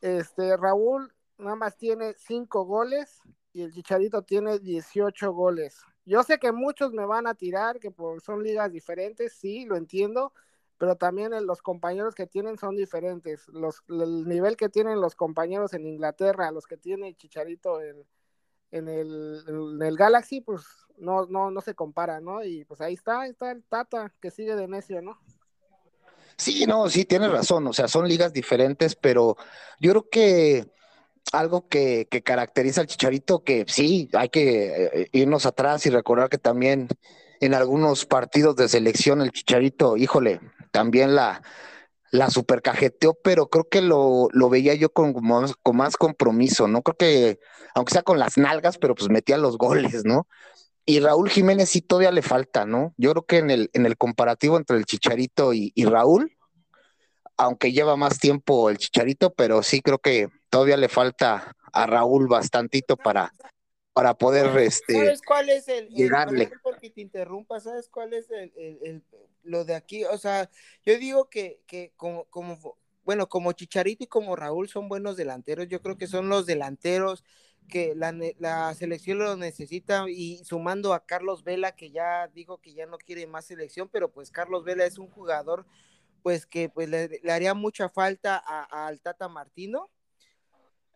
este, 0.00 0.56
Raúl 0.56 1.12
nada 1.38 1.56
más 1.56 1.76
tiene 1.76 2.14
cinco 2.14 2.64
goles 2.64 3.20
y 3.52 3.62
el 3.62 3.72
Chicharito 3.72 4.22
tiene 4.22 4.58
18 4.58 5.32
goles. 5.32 5.80
Yo 6.04 6.22
sé 6.22 6.38
que 6.38 6.52
muchos 6.52 6.92
me 6.92 7.06
van 7.06 7.26
a 7.26 7.34
tirar, 7.34 7.78
que 7.78 7.92
son 8.22 8.42
ligas 8.42 8.72
diferentes, 8.72 9.32
sí, 9.34 9.64
lo 9.66 9.76
entiendo, 9.76 10.32
pero 10.78 10.96
también 10.96 11.32
los 11.46 11.60
compañeros 11.60 12.14
que 12.14 12.26
tienen 12.26 12.56
son 12.56 12.76
diferentes. 12.76 13.46
Los, 13.48 13.82
el 13.88 14.26
nivel 14.26 14.56
que 14.56 14.68
tienen 14.68 15.00
los 15.00 15.14
compañeros 15.14 15.74
en 15.74 15.86
Inglaterra, 15.86 16.50
los 16.50 16.66
que 16.66 16.76
tiene 16.76 17.14
Chicharito 17.14 17.82
en, 17.82 18.06
en, 18.70 18.88
el, 18.88 19.82
el 19.82 19.96
Galaxy, 19.96 20.40
pues 20.40 20.64
no, 20.96 21.26
no, 21.26 21.50
no 21.50 21.60
se 21.60 21.74
compara, 21.74 22.20
¿no? 22.20 22.44
Y 22.44 22.64
pues 22.64 22.80
ahí 22.80 22.94
está, 22.94 23.22
ahí 23.22 23.30
está 23.30 23.50
el 23.50 23.64
Tata 23.64 24.14
que 24.20 24.30
sigue 24.30 24.56
de 24.56 24.68
necio, 24.68 25.02
¿no? 25.02 25.18
Sí, 26.38 26.66
no, 26.66 26.88
sí, 26.88 27.04
tienes 27.04 27.30
razón, 27.32 27.66
o 27.66 27.72
sea, 27.72 27.88
son 27.88 28.08
ligas 28.08 28.32
diferentes, 28.32 28.94
pero 28.94 29.36
yo 29.80 29.90
creo 29.90 30.08
que 30.08 30.66
algo 31.32 31.68
que, 31.68 32.06
caracteriza 32.24 32.80
al 32.80 32.86
Chicharito, 32.86 33.42
que 33.42 33.64
sí, 33.66 34.08
hay 34.14 34.28
que 34.28 34.86
eh, 35.02 35.08
irnos 35.12 35.46
atrás 35.46 35.84
y 35.86 35.90
recordar 35.90 36.28
que 36.28 36.38
también 36.38 36.88
en 37.40 37.54
algunos 37.54 38.06
partidos 38.06 38.56
de 38.56 38.68
selección 38.68 39.20
el 39.20 39.32
Chicharito, 39.32 39.96
híjole, 39.96 40.40
también 40.70 41.16
la, 41.16 41.42
la 42.12 42.30
supercajeteó, 42.30 43.14
pero 43.14 43.48
creo 43.48 43.68
que 43.68 43.82
lo, 43.82 44.28
lo 44.32 44.48
veía 44.48 44.74
yo 44.74 44.92
con, 44.92 45.12
con, 45.12 45.76
más 45.76 45.96
compromiso, 45.96 46.68
¿no? 46.68 46.82
Creo 46.82 46.96
que, 46.96 47.40
aunque 47.74 47.92
sea 47.92 48.02
con 48.02 48.18
las 48.18 48.38
nalgas, 48.38 48.78
pero 48.78 48.94
pues 48.94 49.10
metía 49.10 49.38
los 49.38 49.58
goles, 49.58 50.04
¿no? 50.04 50.28
Y 50.88 51.00
Raúl 51.00 51.28
Jiménez 51.28 51.68
sí 51.68 51.82
todavía 51.82 52.10
le 52.10 52.22
falta, 52.22 52.64
¿no? 52.64 52.94
Yo 52.96 53.12
creo 53.12 53.26
que 53.26 53.36
en 53.36 53.50
el, 53.50 53.68
en 53.74 53.84
el 53.84 53.98
comparativo 53.98 54.56
entre 54.56 54.78
el 54.78 54.86
Chicharito 54.86 55.52
y, 55.52 55.70
Raúl, 55.84 56.34
aunque 57.36 57.72
lleva 57.72 57.94
más 57.96 58.18
tiempo 58.18 58.70
el 58.70 58.78
Chicharito, 58.78 59.34
pero 59.34 59.62
sí 59.62 59.82
creo 59.82 59.98
que 59.98 60.28
todavía 60.48 60.78
le 60.78 60.88
falta 60.88 61.54
a 61.74 61.86
Raúl 61.86 62.26
bastantito 62.26 62.96
para, 62.96 63.34
para 63.92 64.14
poder 64.14 64.46
este 64.56 64.94
¿Sabes 64.94 65.20
cuál 65.20 65.50
es 65.50 65.68
el, 65.68 65.90
llegarle? 65.90 66.50
porque 66.62 66.88
te 66.88 67.02
interrumpa, 67.02 67.60
¿sabes 67.60 67.90
cuál 67.90 68.14
es 68.14 68.30
el, 68.30 69.04
lo 69.42 69.66
de 69.66 69.74
aquí? 69.74 70.06
O 70.06 70.16
sea, 70.16 70.48
yo 70.86 70.96
digo 70.96 71.28
que, 71.28 71.60
que 71.66 71.92
como, 71.98 72.24
como, 72.30 72.78
bueno, 73.04 73.28
como 73.28 73.52
Chicharito 73.52 74.04
y 74.04 74.06
como 74.06 74.36
Raúl 74.36 74.70
son 74.70 74.88
buenos 74.88 75.18
delanteros, 75.18 75.68
yo 75.68 75.82
creo 75.82 75.98
que 75.98 76.06
son 76.06 76.30
los 76.30 76.46
delanteros 76.46 77.24
que 77.68 77.94
la, 77.94 78.14
la, 78.38 78.74
selección 78.74 79.18
lo 79.18 79.36
necesita 79.36 80.08
y 80.08 80.42
sumando 80.44 80.92
a 80.94 81.04
Carlos 81.04 81.44
Vela 81.44 81.72
que 81.76 81.90
ya 81.90 82.26
dijo 82.28 82.58
que 82.58 82.74
ya 82.74 82.86
no 82.86 82.98
quiere 82.98 83.26
más 83.26 83.44
selección, 83.44 83.88
pero 83.88 84.10
pues 84.10 84.30
Carlos 84.30 84.64
Vela 84.64 84.84
es 84.86 84.98
un 84.98 85.08
jugador 85.08 85.66
pues 86.22 86.46
que 86.46 86.68
pues 86.68 86.88
le, 86.88 87.20
haría 87.30 87.54
mucha 87.54 87.88
falta 87.88 88.36
al 88.36 89.00
Tata 89.00 89.28
Martino 89.28 89.90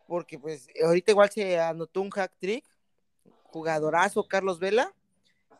porque 0.07 0.37
pues 0.37 0.67
ahorita 0.83 1.11
igual 1.11 1.29
se 1.29 1.59
anotó 1.59 2.01
un 2.01 2.09
hack 2.09 2.33
trick, 2.39 2.65
jugadorazo 3.43 4.27
Carlos 4.27 4.59
Vela, 4.59 4.93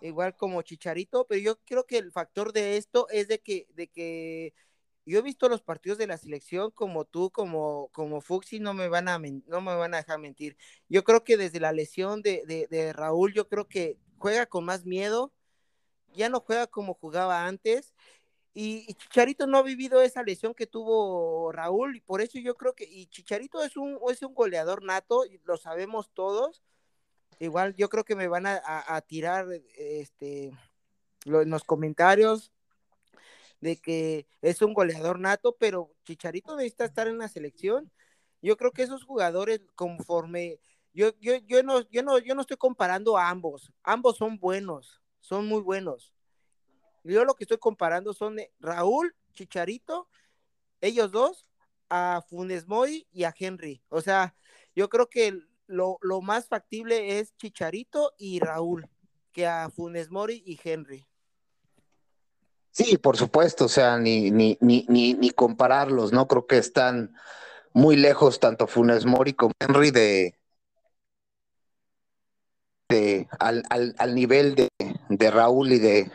igual 0.01 0.36
como 0.36 0.61
Chicharito, 0.61 1.26
pero 1.26 1.39
yo 1.39 1.57
creo 1.66 1.86
que 1.86 1.97
el 1.97 2.11
factor 2.11 2.51
de 2.51 2.78
esto 2.78 3.07
es 3.09 3.28
de 3.28 3.39
que 3.39 3.68
de 3.76 3.88
que 3.88 4.53
yo 5.06 5.20
he 5.20 5.22
visto 5.22 5.49
los 5.49 5.62
partidos 5.62 5.97
de 5.97 6.08
la 6.08 6.18
selección 6.18 6.72
como 6.72 7.06
tú, 7.06 7.30
como, 7.32 7.89
como 7.91 8.22
Fuxi, 8.22 8.60
no 8.60 8.74
me 8.74 8.88
van 8.88 9.08
a 9.10 9.20
no 9.20 9.62
me 9.62 9.76
van 9.76 9.93
a 9.93 9.97
dejar 9.97 10.20
mentir. 10.20 10.58
Yo 10.88 11.04
creo 11.04 11.24
que 11.24 11.38
desde 11.38 11.60
la 11.60 11.74
lesión 11.74 12.22
de, 12.22 12.68
de, 12.70 12.93
Raúl, 12.93 13.34
yo 13.34 13.47
creo 13.49 13.68
que 13.68 13.97
juega 14.18 14.45
con 14.45 14.66
más 14.66 14.86
miedo, 14.86 15.34
ya 16.14 16.30
no 16.30 16.39
juega 16.39 16.68
como 16.68 16.93
jugaba 16.93 17.45
antes. 17.45 17.93
Y, 18.54 18.93
Chicharito 18.95 19.47
no 19.47 19.58
ha 19.58 19.64
vivido 19.64 20.01
esa 20.01 20.24
lesión 20.24 20.54
que 20.54 20.68
tuvo 20.68 21.51
Raúl, 21.51 21.97
y 21.97 22.01
por 22.01 22.22
eso 22.22 22.39
yo 22.39 22.56
creo 22.56 22.74
que, 22.74 22.86
y 22.86 23.08
Chicharito 23.08 23.64
es 23.64 23.78
un, 23.78 23.99
es 24.10 24.22
un 24.24 24.34
goleador 24.34 24.84
nato, 24.84 25.24
lo 25.43 25.58
sabemos 25.58 26.12
todos. 26.14 26.64
Igual 27.39 27.76
yo 27.76 27.89
creo 27.89 28.06
que 28.06 28.16
me 28.16 28.28
van 28.28 28.45
a, 28.45 28.62
a, 28.64 29.01
tirar 29.01 29.47
este, 29.76 30.51
en 31.26 31.49
los 31.49 31.64
comentarios 31.64 32.53
de 33.64 33.78
que 33.78 34.28
es 34.41 34.61
un 34.61 34.74
goleador 34.74 35.20
nato, 35.20 35.55
pero 35.57 35.89
Chicharito 36.03 36.55
necesita 36.57 36.84
estar 36.84 37.07
en 37.07 37.18
la 37.18 37.30
selección. 37.30 37.89
Yo 38.41 38.57
creo 38.57 38.72
que 38.72 38.84
esos 38.84 39.05
jugadores, 39.05 39.61
conforme, 39.76 40.59
yo, 40.93 41.18
yo, 41.22 41.38
yo, 41.38 41.64
no, 41.64 41.89
yo, 41.89 42.03
no, 42.03 42.20
yo 42.20 42.36
no 42.36 42.41
estoy 42.41 42.57
comparando 42.57 43.18
a 43.18 43.30
ambos, 43.30 43.72
ambos 43.82 44.18
son 44.18 44.38
buenos, 44.38 45.01
son 45.22 45.47
muy 45.47 45.61
buenos. 45.61 46.14
Yo 47.05 47.24
lo 47.24 47.36
que 47.36 47.45
estoy 47.45 47.57
comparando 47.57 48.14
son 48.14 48.36
Raúl, 48.59 49.16
Chicharito, 49.32 50.09
ellos 50.82 51.11
dos, 51.11 51.47
a 51.89 52.22
Funes 52.28 52.68
Mori 52.68 53.07
y 53.14 53.24
a 53.24 53.34
Henry. 53.38 53.82
O 53.88 54.01
sea, 54.01 54.36
yo 54.76 54.89
creo 54.89 55.07
que 55.07 55.39
lo, 55.68 55.99
lo 56.01 56.22
más 56.22 56.49
factible 56.49 57.18
es 57.18 57.34
Chicharito 57.38 58.14
y 58.18 58.39
Raúl 58.39 58.89
que 59.32 59.47
a 59.47 59.70
Funes 59.70 60.11
Mori 60.11 60.43
y 60.45 60.59
Henry. 60.61 61.07
Sí, 62.74 62.97
por 62.97 63.17
supuesto, 63.17 63.65
o 63.65 63.69
sea, 63.69 63.99
ni, 63.99 64.32
ni, 64.32 64.57
ni, 64.59 64.84
ni, 64.88 65.30
compararlos, 65.30 66.11
¿no? 66.11 66.28
Creo 66.28 66.47
que 66.47 66.57
están 66.57 67.13
muy 67.71 67.95
lejos 67.95 68.39
tanto 68.39 68.65
Funes 68.65 69.05
Mori 69.05 69.34
como 69.34 69.53
Henry 69.59 69.91
de, 69.91 70.36
de 72.89 73.28
al, 73.39 73.61
al, 73.69 73.93
al 73.99 74.15
nivel 74.15 74.55
de, 74.55 74.69
de, 75.07 75.32
Raúl 75.32 75.71
y 75.74 75.80
de 75.80 76.11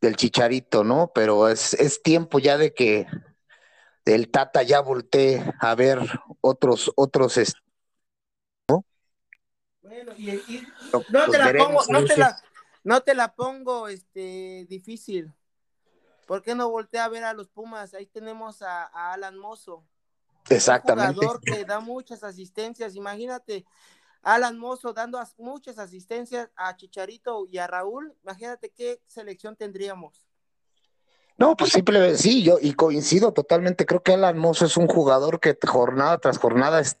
del 0.00 0.14
Chicharito, 0.14 0.84
¿no? 0.84 1.10
Pero 1.12 1.48
es, 1.48 1.74
es 1.74 2.00
tiempo 2.04 2.38
ya 2.38 2.56
de 2.56 2.72
que 2.72 3.08
el 4.04 4.30
Tata 4.30 4.62
ya 4.62 4.78
voltee 4.80 5.42
a 5.58 5.74
ver 5.74 5.98
otros, 6.40 6.92
otros, 6.94 7.36
Bueno, 9.82 10.12
y, 10.16 10.40
no, 11.10 11.28
te 11.28 11.38
la 11.38 11.52
pongo, 11.52 11.80
no 11.88 12.04
te 12.04 12.16
la, 12.16 12.40
no 12.84 13.00
te 13.00 13.14
la 13.16 13.34
pongo 13.34 13.88
este, 13.88 14.66
difícil. 14.68 15.34
¿Por 16.26 16.42
qué 16.42 16.54
no 16.54 16.68
voltea 16.68 17.04
a 17.04 17.08
ver 17.08 17.24
a 17.24 17.32
los 17.32 17.48
Pumas? 17.48 17.94
Ahí 17.94 18.06
tenemos 18.06 18.60
a, 18.62 18.84
a 18.84 19.12
Alan 19.12 19.38
Mozo. 19.38 19.84
Exactamente. 20.48 21.10
Un 21.10 21.16
jugador 21.16 21.40
que 21.40 21.64
da 21.64 21.80
muchas 21.80 22.22
asistencias. 22.24 22.94
Imagínate, 22.94 23.64
Alan 24.22 24.58
Mozo 24.58 24.92
dando 24.92 25.22
muchas 25.38 25.78
asistencias 25.78 26.50
a 26.56 26.76
Chicharito 26.76 27.46
y 27.48 27.58
a 27.58 27.66
Raúl. 27.66 28.12
Imagínate 28.22 28.70
qué 28.70 29.00
selección 29.06 29.56
tendríamos. 29.56 30.26
No, 31.38 31.56
pues 31.56 31.70
simplemente 31.72 32.18
sí, 32.18 32.42
yo 32.42 32.58
y 32.60 32.72
coincido 32.72 33.32
totalmente. 33.32 33.86
Creo 33.86 34.02
que 34.02 34.14
Alan 34.14 34.38
Mozo 34.38 34.64
es 34.64 34.76
un 34.76 34.88
jugador 34.88 35.38
que 35.38 35.56
jornada 35.66 36.18
tras 36.18 36.38
jornada 36.38 36.80
es 36.80 36.98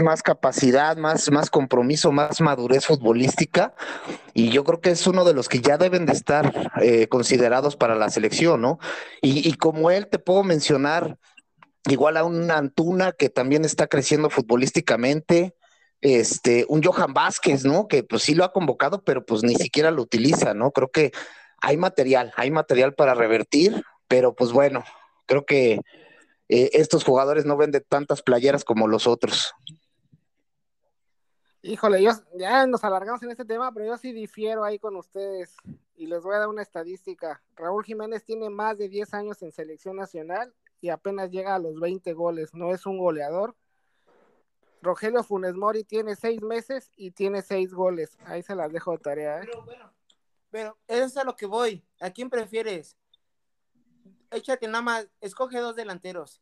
más 0.00 0.22
capacidad, 0.22 0.96
más, 0.96 1.30
más 1.30 1.50
compromiso, 1.50 2.12
más 2.12 2.40
madurez 2.40 2.86
futbolística 2.86 3.74
y 4.32 4.48
yo 4.48 4.64
creo 4.64 4.80
que 4.80 4.90
es 4.90 5.06
uno 5.06 5.24
de 5.24 5.34
los 5.34 5.50
que 5.50 5.60
ya 5.60 5.76
deben 5.76 6.06
de 6.06 6.12
estar 6.12 6.70
eh, 6.80 7.08
considerados 7.08 7.76
para 7.76 7.94
la 7.94 8.08
selección, 8.08 8.62
¿no? 8.62 8.78
Y, 9.20 9.52
como 9.54 9.90
él 9.90 10.06
te 10.06 10.18
puedo 10.18 10.44
mencionar 10.44 11.18
igual 11.84 12.16
a 12.16 12.24
un 12.24 12.50
Antuna 12.50 13.12
que 13.12 13.28
también 13.28 13.66
está 13.66 13.86
creciendo 13.86 14.30
futbolísticamente, 14.30 15.54
este, 16.00 16.64
un 16.68 16.82
Johan 16.82 17.12
Vázquez, 17.12 17.64
¿no? 17.64 17.86
Que 17.86 18.02
pues 18.02 18.22
sí 18.22 18.34
lo 18.34 18.44
ha 18.44 18.52
convocado, 18.52 19.02
pero 19.04 19.26
pues 19.26 19.42
ni 19.42 19.56
siquiera 19.56 19.90
lo 19.90 20.02
utiliza, 20.02 20.54
¿no? 20.54 20.70
Creo 20.70 20.90
que 20.90 21.12
hay 21.60 21.76
material, 21.76 22.32
hay 22.36 22.50
material 22.50 22.94
para 22.94 23.14
revertir, 23.14 23.84
pero 24.08 24.34
pues 24.34 24.52
bueno, 24.52 24.84
creo 25.26 25.44
que 25.44 25.80
eh, 26.48 26.70
estos 26.72 27.04
jugadores 27.04 27.44
no 27.44 27.56
venden 27.56 27.84
tantas 27.88 28.22
playeras 28.22 28.64
como 28.64 28.88
los 28.88 29.06
otros. 29.06 29.54
Híjole, 31.64 32.02
yo 32.02 32.10
ya 32.34 32.66
nos 32.66 32.82
alargamos 32.82 33.22
en 33.22 33.30
este 33.30 33.44
tema, 33.44 33.72
pero 33.72 33.86
yo 33.86 33.96
sí 33.96 34.12
difiero 34.12 34.64
ahí 34.64 34.80
con 34.80 34.96
ustedes 34.96 35.54
y 35.94 36.06
les 36.08 36.20
voy 36.20 36.34
a 36.34 36.40
dar 36.40 36.48
una 36.48 36.62
estadística. 36.62 37.40
Raúl 37.54 37.84
Jiménez 37.84 38.24
tiene 38.24 38.50
más 38.50 38.76
de 38.78 38.88
10 38.88 39.14
años 39.14 39.40
en 39.42 39.52
selección 39.52 39.94
nacional 39.94 40.52
y 40.80 40.88
apenas 40.88 41.30
llega 41.30 41.54
a 41.54 41.60
los 41.60 41.78
20 41.78 42.12
goles, 42.14 42.52
no 42.52 42.74
es 42.74 42.84
un 42.84 42.98
goleador. 42.98 43.54
Rogelio 44.82 45.22
Funes 45.22 45.54
Mori 45.54 45.84
tiene 45.84 46.16
6 46.16 46.42
meses 46.42 46.90
y 46.96 47.12
tiene 47.12 47.42
6 47.42 47.72
goles. 47.72 48.18
Ahí 48.24 48.42
se 48.42 48.56
las 48.56 48.72
dejo 48.72 48.90
de 48.90 48.98
tarea. 48.98 49.38
¿eh? 49.38 49.44
Pero 49.44 49.62
bueno, 49.62 49.92
pero 50.50 50.78
eso 50.88 51.04
es 51.04 51.16
a 51.16 51.22
lo 51.22 51.36
que 51.36 51.46
voy. 51.46 51.84
¿A 52.00 52.10
quién 52.10 52.28
prefieres? 52.28 52.96
Échate 54.32 54.66
nada 54.66 54.82
más, 54.82 55.08
escoge 55.20 55.60
dos 55.60 55.76
delanteros. 55.76 56.40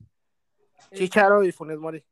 Chicharo 0.94 1.44
y 1.44 1.52
Funes 1.52 1.78
Mori. 1.78 2.02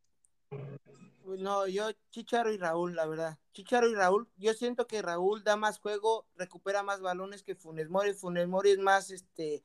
No, 1.36 1.66
yo 1.66 1.90
Chicharo 2.10 2.52
y 2.52 2.56
Raúl, 2.56 2.96
la 2.96 3.06
verdad. 3.06 3.38
Chicharo 3.52 3.88
y 3.88 3.94
Raúl, 3.94 4.28
yo 4.36 4.54
siento 4.54 4.86
que 4.86 5.02
Raúl 5.02 5.44
da 5.44 5.56
más 5.56 5.78
juego, 5.78 6.26
recupera 6.36 6.82
más 6.82 7.00
balones 7.00 7.42
que 7.42 7.54
Funes 7.54 7.90
Mori. 7.90 8.14
Funes 8.14 8.48
Mori 8.48 8.70
es 8.70 8.78
más, 8.78 9.10
este, 9.10 9.64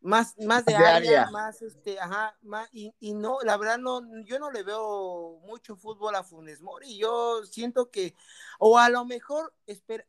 más, 0.00 0.34
más 0.38 0.64
de, 0.64 0.74
área, 0.74 1.30
más, 1.30 1.62
este, 1.62 2.00
ajá, 2.00 2.36
más, 2.42 2.68
y, 2.72 2.94
y, 3.00 3.14
no, 3.14 3.38
la 3.42 3.56
verdad 3.56 3.78
no, 3.78 4.02
yo 4.24 4.38
no 4.38 4.50
le 4.50 4.62
veo 4.62 5.40
mucho 5.44 5.76
fútbol 5.76 6.14
a 6.14 6.24
Funes 6.24 6.60
Mori. 6.60 6.96
Yo 6.96 7.44
siento 7.44 7.90
que, 7.90 8.14
o 8.58 8.78
a 8.78 8.88
lo 8.88 9.04
mejor, 9.04 9.54
espera, 9.66 10.06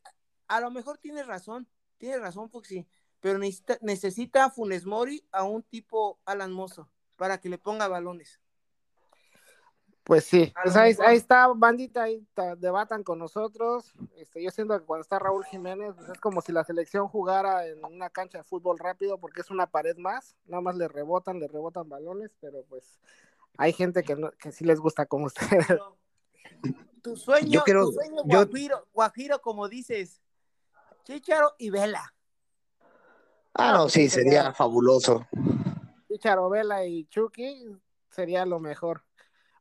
a 0.48 0.60
lo 0.60 0.72
mejor 0.72 0.98
tiene 0.98 1.24
razón, 1.24 1.68
tiene 1.98 2.18
razón, 2.18 2.50
Fuxi, 2.50 2.88
pero 3.20 3.40
necesita, 3.40 3.78
necesita 3.82 4.46
a 4.46 4.50
Funes 4.50 4.86
Mori 4.86 5.28
a 5.32 5.44
un 5.44 5.64
tipo 5.64 6.20
Alan 6.26 6.52
Mozo 6.52 6.90
para 7.16 7.40
que 7.40 7.50
le 7.50 7.58
ponga 7.58 7.88
balones. 7.88 8.40
Pues 10.08 10.24
sí, 10.24 10.54
pues 10.64 10.78
ahí, 10.78 10.96
está, 11.18 11.50
bandita, 11.54 12.04
ahí 12.04 12.26
debatan 12.60 13.04
con 13.04 13.20
nosotros. 13.20 13.94
Este, 14.16 14.42
yo 14.42 14.50
siento 14.52 14.80
que 14.80 14.86
cuando 14.86 15.02
está 15.02 15.20
Raúl 15.20 15.44
Jiménez, 15.44 15.94
pues 15.98 16.08
es 16.08 16.20
como 16.22 16.40
si 16.40 16.54
la 16.54 16.64
selección 16.64 17.10
jugara 17.10 17.68
en 17.68 17.84
una 17.84 18.10
cancha 18.10 18.38
de 18.38 18.46
fútbol 18.46 18.80
rápido, 18.80 19.18
porque 19.18 19.42
es 19.42 19.52
una 19.52 19.68
pared 19.68 19.98
más, 19.98 20.38
nada 20.46 20.62
más 20.62 20.78
le 20.78 20.88
rebotan, 20.88 21.42
le 21.42 21.50
rebotan 21.50 21.90
balones, 21.90 22.32
pero 22.40 22.64
pues 22.70 23.02
hay 23.58 23.74
gente 23.74 24.02
que, 24.04 24.16
no, 24.16 24.32
que 24.32 24.54
sí 24.54 24.64
les 24.64 24.80
gusta 24.80 25.06
como 25.08 25.26
ustedes. 25.26 25.68
Tu 27.02 27.18
sueño, 27.18 27.64
tu 27.66 27.92
sueño 27.92 28.24
guajiro, 28.24 28.88
guajiro, 28.94 29.42
como 29.42 29.68
dices, 29.68 30.22
Chicharo 31.04 31.54
y 31.58 31.70
Vela. 31.70 32.14
Ah, 33.54 33.74
no, 33.74 33.90
sí, 33.90 34.08
sería 34.08 34.54
fabuloso. 34.54 35.28
Chicharo, 36.08 36.50
Vela 36.50 36.86
y 36.86 37.08
Chucky 37.08 37.78
sería 38.10 38.46
lo 38.46 38.62
mejor. 38.62 39.07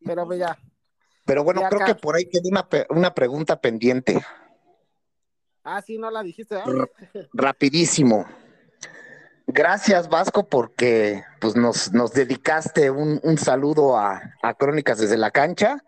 Pero 0.05 0.27
pues 0.27 0.39
ya. 0.39 0.59
Pero 1.25 1.43
bueno, 1.43 1.63
creo 1.69 1.85
que 1.85 1.95
por 1.95 2.17
ahí 2.17 2.27
tiene 2.27 2.49
una, 2.51 2.69
una 2.91 3.15
pregunta 3.15 3.61
pendiente. 3.61 4.25
Ah, 5.65 5.83
sí, 5.83 5.99
no 5.99 6.11
la 6.11 6.23
dijiste. 6.23 6.57
Rapidísimo. 7.33 8.25
Gracias, 9.49 10.09
Vasco, 10.09 10.49
porque 10.49 11.25
pues, 11.41 11.57
nos, 11.57 11.93
nos 11.93 12.13
dedicaste 12.13 12.91
un, 12.91 13.21
un 13.23 13.39
saludo 13.39 13.97
a, 13.97 14.21
a, 14.43 14.55
Crónicas 14.55 14.99
desde 14.99 15.17
la 15.17 15.31
cancha. 15.31 15.83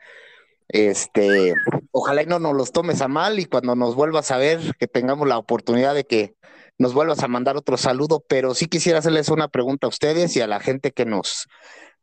Este, 0.68 1.54
ojalá 1.92 2.22
y 2.22 2.26
no 2.26 2.38
nos 2.38 2.54
los 2.54 2.72
tomes 2.72 3.00
a 3.00 3.08
mal 3.08 3.38
y 3.38 3.46
cuando 3.46 3.74
nos 3.74 3.94
vuelvas 3.94 4.30
a 4.30 4.36
ver, 4.36 4.60
que 4.78 4.86
tengamos 4.86 5.26
la 5.26 5.38
oportunidad 5.38 5.94
de 5.94 6.04
que 6.04 6.36
nos 6.78 6.94
vuelvas 6.94 7.22
a 7.22 7.28
mandar 7.28 7.56
otro 7.56 7.76
saludo, 7.76 8.24
pero 8.28 8.54
sí 8.54 8.66
quisiera 8.66 9.00
hacerles 9.00 9.28
una 9.28 9.48
pregunta 9.48 9.86
a 9.86 9.90
ustedes 9.90 10.36
y 10.36 10.40
a 10.40 10.46
la 10.46 10.60
gente 10.60 10.92
que 10.92 11.04
nos, 11.04 11.48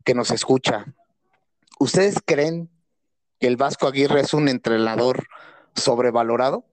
que 0.03 0.14
nos 0.14 0.32
escucha. 0.32 0.86
¿Ustedes 1.80 2.16
creen 2.26 2.70
que 3.40 3.48
el 3.48 3.58
Vasco 3.58 3.88
Aguirre 3.88 4.22
es 4.22 4.34
un 4.34 4.48
entrenador 4.48 5.28
sobrevalorado? 5.76 6.66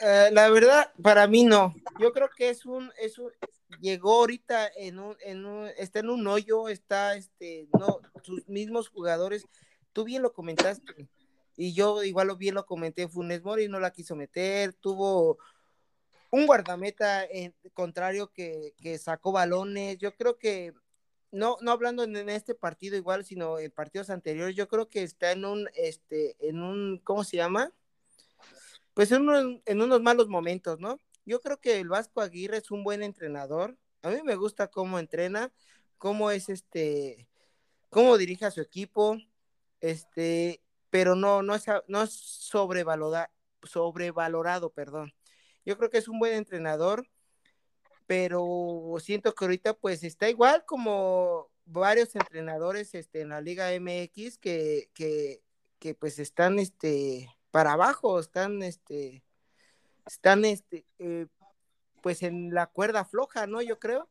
Uh, 0.00 0.32
la 0.32 0.48
verdad, 0.50 0.92
para 1.02 1.26
mí 1.26 1.44
no. 1.44 1.74
Yo 1.98 2.12
creo 2.12 2.30
que 2.30 2.50
es 2.50 2.64
un, 2.64 2.92
es 3.00 3.18
un 3.18 3.32
llegó 3.80 4.14
ahorita 4.16 4.70
en 4.76 4.98
un, 4.98 5.16
en 5.20 5.44
un, 5.44 5.68
está 5.76 6.00
en 6.00 6.10
un 6.10 6.26
hoyo, 6.26 6.68
está, 6.68 7.16
este, 7.16 7.68
no, 7.78 8.00
sus 8.22 8.48
mismos 8.48 8.88
jugadores. 8.88 9.44
Tú 9.92 10.04
bien 10.04 10.22
lo 10.22 10.32
comentaste 10.32 11.08
y 11.56 11.74
yo 11.74 12.02
igual 12.04 12.28
lo 12.28 12.36
bien 12.36 12.54
lo 12.54 12.66
comenté. 12.66 13.08
Funes 13.08 13.42
Mori 13.42 13.68
no 13.68 13.80
la 13.80 13.90
quiso 13.90 14.14
meter, 14.14 14.74
tuvo 14.74 15.38
un 16.30 16.46
guardameta 16.46 17.24
en, 17.24 17.54
contrario 17.72 18.32
que, 18.32 18.74
que, 18.80 18.98
sacó 18.98 19.32
balones. 19.32 19.98
Yo 19.98 20.14
creo 20.14 20.38
que, 20.38 20.74
no, 21.30 21.56
no 21.60 21.72
hablando 21.72 22.02
en, 22.04 22.16
en, 22.16 22.28
este 22.28 22.54
partido 22.54 22.96
igual, 22.96 23.24
sino 23.24 23.58
en 23.58 23.70
partidos 23.70 24.10
anteriores, 24.10 24.56
yo 24.56 24.68
creo 24.68 24.88
que 24.88 25.02
está 25.02 25.32
en 25.32 25.44
un, 25.44 25.68
este, 25.74 26.36
en 26.40 26.62
un, 26.62 26.98
¿cómo 27.04 27.24
se 27.24 27.36
llama? 27.36 27.72
Pues 28.94 29.12
en, 29.12 29.28
un, 29.28 29.62
en 29.64 29.82
unos 29.82 30.02
malos 30.02 30.28
momentos, 30.28 30.80
¿no? 30.80 30.98
Yo 31.24 31.40
creo 31.40 31.60
que 31.60 31.78
el 31.80 31.88
Vasco 31.88 32.20
Aguirre 32.20 32.58
es 32.58 32.70
un 32.70 32.84
buen 32.84 33.02
entrenador. 33.02 33.76
A 34.02 34.10
mí 34.10 34.16
me 34.24 34.36
gusta 34.36 34.68
cómo 34.68 34.98
entrena, 34.98 35.52
cómo 35.98 36.30
es 36.30 36.48
este, 36.48 37.28
cómo 37.90 38.16
dirige 38.18 38.46
a 38.46 38.50
su 38.50 38.60
equipo, 38.60 39.18
este, 39.80 40.62
pero 40.90 41.14
no, 41.14 41.42
no 41.42 41.54
es, 41.54 41.66
no 41.86 42.02
es 42.02 42.12
sobrevalorado, 42.12 43.28
sobrevalorado, 43.62 44.70
perdón. 44.70 45.12
Yo 45.68 45.76
creo 45.76 45.90
que 45.90 45.98
es 45.98 46.08
un 46.08 46.18
buen 46.18 46.32
entrenador, 46.32 47.06
pero 48.06 48.94
siento 49.00 49.34
que 49.34 49.44
ahorita 49.44 49.74
pues 49.74 50.02
está 50.02 50.30
igual 50.30 50.64
como 50.64 51.50
varios 51.66 52.16
entrenadores 52.16 52.94
este, 52.94 53.20
en 53.20 53.28
la 53.28 53.42
Liga 53.42 53.68
MX 53.78 54.38
que, 54.38 54.88
que, 54.94 55.42
que 55.78 55.94
pues 55.94 56.18
están 56.20 56.58
este, 56.58 57.28
para 57.50 57.72
abajo, 57.72 58.18
están, 58.18 58.62
este, 58.62 59.22
están 60.06 60.46
este, 60.46 60.86
eh, 61.00 61.26
pues 62.00 62.22
en 62.22 62.54
la 62.54 62.68
cuerda 62.68 63.04
floja, 63.04 63.46
¿no? 63.46 63.60
Yo 63.60 63.78
creo. 63.78 64.08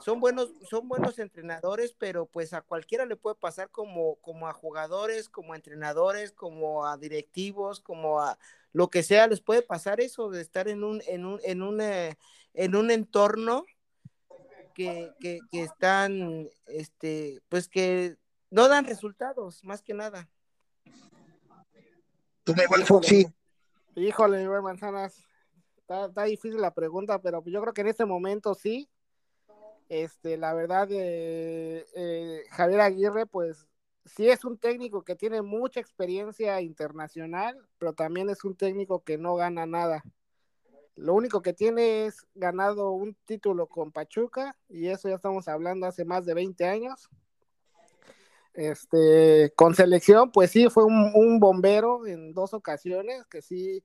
Son 0.00 0.18
buenos, 0.18 0.54
son 0.70 0.88
buenos 0.88 1.18
entrenadores, 1.18 1.92
pero 1.92 2.24
pues 2.24 2.54
a 2.54 2.62
cualquiera 2.62 3.04
le 3.04 3.16
puede 3.16 3.34
pasar 3.36 3.68
como, 3.68 4.14
como 4.16 4.48
a 4.48 4.54
jugadores, 4.54 5.28
como 5.28 5.52
a 5.52 5.56
entrenadores, 5.56 6.32
como 6.32 6.86
a 6.86 6.96
directivos, 6.96 7.80
como 7.80 8.20
a, 8.20 8.38
lo 8.76 8.90
que 8.90 9.02
sea, 9.02 9.26
les 9.26 9.40
puede 9.40 9.62
pasar 9.62 10.02
eso 10.02 10.28
de 10.28 10.42
estar 10.42 10.68
en 10.68 10.84
un, 10.84 11.00
en 11.06 11.24
un, 11.24 11.40
en 11.44 11.62
un, 11.62 11.80
eh, 11.80 12.18
en 12.52 12.76
un 12.76 12.90
entorno 12.90 13.64
que, 14.74 15.14
que, 15.18 15.38
que, 15.50 15.62
están, 15.62 16.50
este, 16.66 17.40
pues 17.48 17.68
que 17.68 18.18
no 18.50 18.68
dan 18.68 18.84
resultados, 18.84 19.64
más 19.64 19.80
que 19.80 19.94
nada. 19.94 20.28
¿Tú 22.44 22.54
me 22.54 22.66
sí. 23.02 23.26
Híjole, 23.94 24.46
manzanas. 24.60 25.24
Está, 25.78 26.08
está, 26.08 26.24
difícil 26.24 26.60
la 26.60 26.74
pregunta, 26.74 27.22
pero 27.22 27.42
yo 27.46 27.62
creo 27.62 27.72
que 27.72 27.80
en 27.80 27.88
este 27.88 28.04
momento 28.04 28.54
sí. 28.54 28.90
Este, 29.88 30.36
la 30.36 30.52
verdad, 30.52 30.86
eh, 30.90 31.86
eh, 31.94 32.44
Javier 32.50 32.82
Aguirre, 32.82 33.24
pues 33.24 33.66
sí 34.06 34.28
es 34.28 34.44
un 34.44 34.58
técnico 34.58 35.02
que 35.04 35.16
tiene 35.16 35.42
mucha 35.42 35.80
experiencia 35.80 36.60
internacional, 36.60 37.56
pero 37.78 37.92
también 37.92 38.30
es 38.30 38.44
un 38.44 38.56
técnico 38.56 39.02
que 39.02 39.18
no 39.18 39.34
gana 39.34 39.66
nada. 39.66 40.02
Lo 40.94 41.12
único 41.12 41.42
que 41.42 41.52
tiene 41.52 42.06
es 42.06 42.26
ganado 42.34 42.92
un 42.92 43.14
título 43.26 43.66
con 43.66 43.92
Pachuca 43.92 44.56
y 44.68 44.86
eso 44.86 45.08
ya 45.08 45.16
estamos 45.16 45.46
hablando 45.46 45.86
hace 45.86 46.04
más 46.04 46.24
de 46.24 46.34
20 46.34 46.64
años. 46.64 47.10
Este, 48.54 49.52
con 49.54 49.74
selección, 49.74 50.32
pues 50.32 50.50
sí, 50.50 50.70
fue 50.70 50.84
un, 50.84 51.38
bombero 51.38 52.06
en 52.06 52.32
dos 52.32 52.54
ocasiones 52.54 53.26
que 53.26 53.42
sí, 53.42 53.84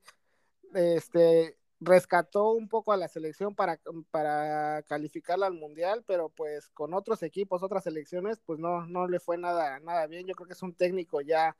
este, 0.72 1.58
rescató 1.84 2.52
un 2.52 2.68
poco 2.68 2.92
a 2.92 2.96
la 2.96 3.08
selección 3.08 3.54
para, 3.54 3.80
para 4.10 4.82
calificarla 4.84 5.46
al 5.46 5.54
mundial, 5.54 6.04
pero 6.06 6.28
pues 6.28 6.68
con 6.70 6.94
otros 6.94 7.22
equipos, 7.22 7.62
otras 7.62 7.84
selecciones, 7.84 8.40
pues 8.44 8.58
no, 8.58 8.86
no 8.86 9.08
le 9.08 9.18
fue 9.20 9.36
nada, 9.36 9.80
nada 9.80 10.06
bien. 10.06 10.26
Yo 10.26 10.34
creo 10.34 10.46
que 10.46 10.54
es 10.54 10.62
un 10.62 10.74
técnico 10.74 11.20
ya 11.20 11.56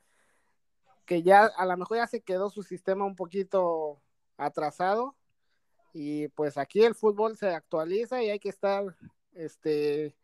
que 1.07 1.23
ya 1.23 1.47
a 1.47 1.67
lo 1.67 1.77
mejor 1.77 1.99
ya 1.99 2.07
se 2.07 2.21
quedó 2.23 2.51
su 2.51 2.63
sistema 2.63 3.05
un 3.05 3.17
poquito 3.17 4.01
atrasado 4.37 5.17
y 5.93 6.29
pues 6.29 6.57
aquí 6.57 6.83
el 6.85 6.95
fútbol 6.95 7.37
se 7.37 7.49
actualiza 7.49 8.23
y 8.23 8.31
hay 8.31 8.39
que 8.39 8.49
estar 8.49 8.97
este 9.35 10.17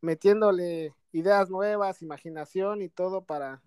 metiéndole 0.00 0.94
ideas 1.12 1.48
nuevas, 1.48 2.02
imaginación 2.02 2.82
y 2.82 2.88
todo 2.88 3.24
para, 3.24 3.62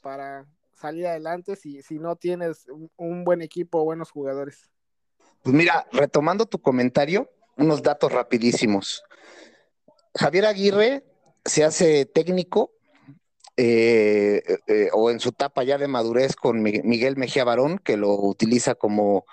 para 0.00 0.46
salir 0.72 1.06
adelante 1.06 1.56
si, 1.56 1.82
si 1.82 1.98
no 1.98 2.16
tienes 2.16 2.66
un, 2.96 3.24
buen 3.24 3.42
equipo, 3.42 3.84
buenos 3.84 4.10
jugadores. 4.10 4.70
Pues 5.44 5.54
mira, 5.54 5.86
retomando 5.92 6.46
tu 6.46 6.58
comentario, 6.58 7.30
unos 7.58 7.82
datos 7.82 8.10
rapidísimos. 8.10 9.04
Javier 10.14 10.46
Aguirre 10.46 11.04
se 11.44 11.64
hace 11.64 12.06
técnico 12.06 12.72
eh, 13.58 14.42
eh, 14.66 14.88
o 14.94 15.10
en 15.10 15.20
su 15.20 15.28
etapa 15.28 15.62
ya 15.62 15.76
de 15.76 15.86
madurez 15.86 16.34
con 16.34 16.62
Miguel 16.62 17.18
Mejía 17.18 17.44
Barón, 17.44 17.78
que 17.78 17.98
lo 17.98 18.14
utiliza 18.14 18.74
como 18.74 19.26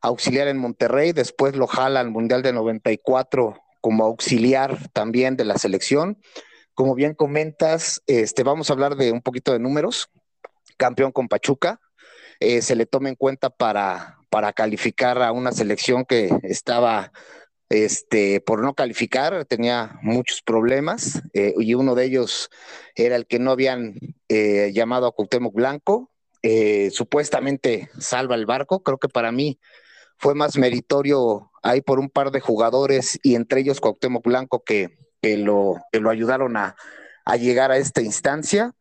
auxiliar 0.00 0.48
en 0.48 0.56
Monterrey, 0.56 1.12
después 1.12 1.54
lo 1.54 1.66
jala 1.66 2.00
al 2.00 2.10
Mundial 2.10 2.40
de 2.40 2.54
94 2.54 3.60
como 3.82 4.04
auxiliar 4.04 4.88
también 4.94 5.36
de 5.36 5.44
la 5.44 5.58
selección. 5.58 6.18
Como 6.72 6.94
bien 6.94 7.12
comentas, 7.12 8.02
este, 8.06 8.42
vamos 8.42 8.70
a 8.70 8.72
hablar 8.72 8.96
de 8.96 9.12
un 9.12 9.20
poquito 9.20 9.52
de 9.52 9.58
números. 9.58 10.08
Campeón 10.78 11.12
con 11.12 11.28
Pachuca, 11.28 11.78
eh, 12.40 12.62
se 12.62 12.74
le 12.74 12.86
toma 12.86 13.10
en 13.10 13.16
cuenta 13.16 13.50
para, 13.50 14.17
para 14.30 14.52
calificar 14.52 15.22
a 15.22 15.32
una 15.32 15.52
selección 15.52 16.04
que 16.04 16.30
estaba 16.42 17.12
este, 17.68 18.40
por 18.40 18.62
no 18.62 18.74
calificar, 18.74 19.44
tenía 19.44 19.98
muchos 20.02 20.42
problemas 20.42 21.22
eh, 21.34 21.54
y 21.58 21.74
uno 21.74 21.94
de 21.94 22.04
ellos 22.04 22.50
era 22.94 23.16
el 23.16 23.26
que 23.26 23.38
no 23.38 23.50
habían 23.50 23.94
eh, 24.28 24.70
llamado 24.72 25.06
a 25.06 25.12
Cuauhtémoc 25.12 25.54
Blanco. 25.54 26.10
supuestamente 26.90 27.90
salva 27.98 28.34
el 28.36 28.46
barco, 28.46 28.82
creo 28.82 28.98
que 28.98 29.08
para 29.08 29.32
mí 29.32 29.58
fue 30.18 30.34
más 30.34 30.58
meritorio 30.58 31.50
ahí 31.62 31.80
por 31.80 31.98
un 31.98 32.10
par 32.10 32.30
de 32.30 32.40
jugadores 32.40 33.18
y 33.22 33.34
entre 33.36 33.60
ellos 33.60 33.80
Cuauhtémoc 33.80 34.24
Blanco 34.24 34.62
que, 34.64 34.98
lo, 35.22 35.76
lo 35.92 36.10
ayudaron 36.10 36.56
a, 36.56 36.76
llegar 37.38 37.70
a 37.70 37.76
esta 37.76 38.02
instancia. 38.02 38.74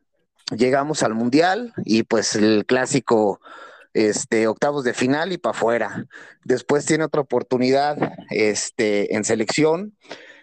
Llegamos 0.55 1.03
al 1.03 1.13
Mundial 1.13 1.73
y 1.83 2.03
pues 2.03 2.35
el 2.35 2.65
clásico 2.65 3.41
este, 3.97 4.47
octavos 4.47 4.83
de 4.83 4.93
final 4.93 5.31
y 5.31 5.37
para 5.39 5.57
afuera. 5.57 6.05
Después 6.43 6.85
tiene 6.85 7.03
otra 7.03 7.21
oportunidad 7.21 7.97
este, 8.29 9.15
en 9.15 9.23
selección. 9.23 9.97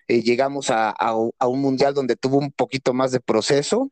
Eh, 0.09 0.23
llegamos 0.23 0.71
a, 0.71 0.91
a, 0.91 1.15
un 1.15 1.61
mundial 1.61 1.95
donde 1.95 2.17
tuvo 2.17 2.39
un 2.39 2.51
poquito 2.51 2.93
más 2.93 3.13
de 3.13 3.21
proceso. 3.21 3.91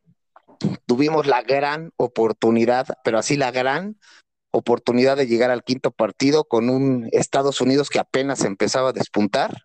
Tuvimos 0.86 1.26
la 1.26 1.42
gran 1.42 1.92
oportunidad, 1.96 2.88
pero 3.04 3.18
así 3.18 3.36
la 3.36 3.52
gran 3.52 3.96
oportunidad 4.50 5.16
de 5.16 5.28
llegar 5.28 5.50
al 5.52 5.62
quinto 5.62 5.92
partido 5.92 6.44
con 6.44 6.68
un 6.68 7.08
Estados 7.12 7.60
Unidos 7.60 7.88
que 7.88 8.00
apenas 8.00 8.44
empezaba 8.44 8.90
a 8.90 8.92
despuntar 8.92 9.64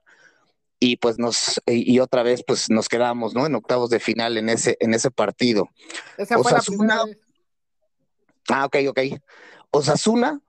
y 0.79 0.97
pues 0.97 1.17
nos 1.17 1.59
y 1.65 1.99
otra 1.99 2.23
vez 2.23 2.43
pues 2.45 2.69
nos 2.69 2.87
quedamos 2.87 3.33
no 3.33 3.45
en 3.45 3.55
octavos 3.55 3.89
de 3.89 3.99
final 3.99 4.37
en 4.37 4.47
ese 4.47 4.77
en 4.79 4.93
ese 4.93 5.11
partido 5.11 5.67
Osasuna 6.17 7.01
ah 8.47 8.65
ok 8.65 8.77
ok 8.87 8.99
Osasuna 9.71 10.41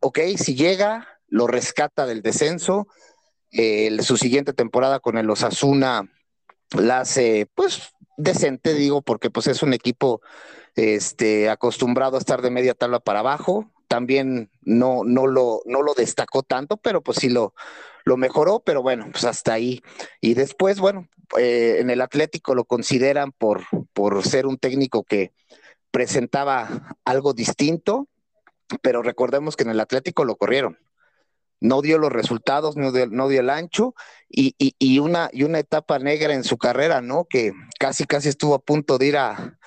ok 0.00 0.18
si 0.36 0.54
llega 0.54 1.20
lo 1.28 1.46
rescata 1.46 2.06
del 2.06 2.22
descenso 2.22 2.88
su 4.00 4.16
siguiente 4.16 4.52
temporada 4.52 5.00
con 5.00 5.18
el 5.18 5.28
Osasuna 5.28 6.08
la 6.76 7.00
hace 7.00 7.48
pues 7.54 7.92
decente 8.16 8.74
digo 8.74 9.02
porque 9.02 9.30
pues 9.30 9.46
es 9.48 9.62
un 9.62 9.72
equipo 9.72 10.20
este, 10.76 11.50
acostumbrado 11.50 12.16
a 12.16 12.20
estar 12.20 12.42
de 12.42 12.50
media 12.50 12.74
tabla 12.74 13.00
para 13.00 13.20
abajo. 13.20 13.70
También 13.88 14.50
no, 14.62 15.02
no, 15.04 15.26
lo, 15.26 15.62
no 15.66 15.82
lo 15.82 15.94
destacó 15.94 16.42
tanto, 16.42 16.76
pero 16.76 17.02
pues 17.02 17.18
sí 17.18 17.28
lo, 17.28 17.54
lo 18.04 18.16
mejoró, 18.16 18.60
pero 18.60 18.82
bueno, 18.82 19.08
pues 19.10 19.24
hasta 19.24 19.52
ahí. 19.52 19.82
Y 20.20 20.34
después, 20.34 20.78
bueno, 20.78 21.08
eh, 21.38 21.78
en 21.80 21.90
el 21.90 22.00
Atlético 22.00 22.54
lo 22.54 22.64
consideran 22.64 23.32
por, 23.32 23.64
por 23.92 24.24
ser 24.24 24.46
un 24.46 24.58
técnico 24.58 25.02
que 25.02 25.32
presentaba 25.90 26.96
algo 27.04 27.32
distinto, 27.32 28.08
pero 28.82 29.02
recordemos 29.02 29.56
que 29.56 29.64
en 29.64 29.70
el 29.70 29.80
Atlético 29.80 30.24
lo 30.24 30.36
corrieron. 30.36 30.78
No 31.60 31.82
dio 31.82 31.98
los 31.98 32.10
resultados, 32.10 32.76
no 32.76 32.90
dio, 32.90 33.40
el 33.40 33.50
ancho 33.50 33.94
y, 34.28 34.98
una, 34.98 35.28
y 35.30 35.42
una 35.42 35.58
etapa 35.58 35.98
negra 35.98 36.32
en 36.32 36.42
su 36.42 36.56
carrera, 36.56 37.02
¿no? 37.02 37.26
Que 37.28 37.52
casi, 37.78 38.04
casi 38.04 38.30
estuvo 38.30 38.54
a 38.54 38.60
punto 38.60 38.96
de 38.96 39.06
ir 39.06 39.16
a, 39.18 39.58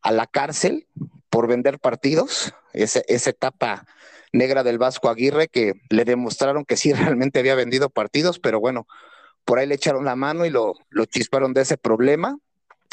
a 0.00 0.12
la 0.12 0.26
cárcel 0.26 0.86
por 1.28 1.48
vender 1.48 1.80
partidos, 1.80 2.54
esa 2.72 3.30
etapa 3.30 3.84
negra 4.32 4.62
del 4.62 4.78
Vasco 4.78 5.08
Aguirre 5.08 5.48
que 5.48 5.74
le 5.88 6.04
demostraron 6.04 6.64
que 6.64 6.76
sí 6.76 6.92
realmente 6.92 7.40
había 7.40 7.54
vendido 7.56 7.90
partidos, 7.90 8.38
pero 8.38 8.60
bueno, 8.60 8.86
por 9.44 9.58
ahí 9.58 9.66
le 9.66 9.74
echaron 9.74 10.04
la 10.04 10.16
mano 10.16 10.46
y 10.46 10.50
lo, 10.50 10.74
lo 10.88 11.04
chisparon 11.06 11.52
de 11.52 11.62
ese 11.62 11.76
problema 11.76 12.38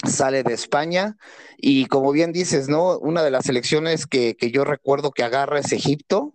sale 0.06 0.44
de 0.44 0.54
España 0.54 1.18
y 1.58 1.88
como 1.88 2.12
bien 2.12 2.32
dices, 2.34 2.70
¿no? 2.70 2.98
Una 3.00 3.24
de 3.24 3.32
las 3.32 3.50
elecciones 3.50 4.06
que, 4.06 4.36
que, 4.36 4.52
yo 4.52 4.64
recuerdo 4.64 5.12
que 5.12 5.24
agarra 5.24 5.60
es 5.60 5.72
Egipto, 5.72 6.34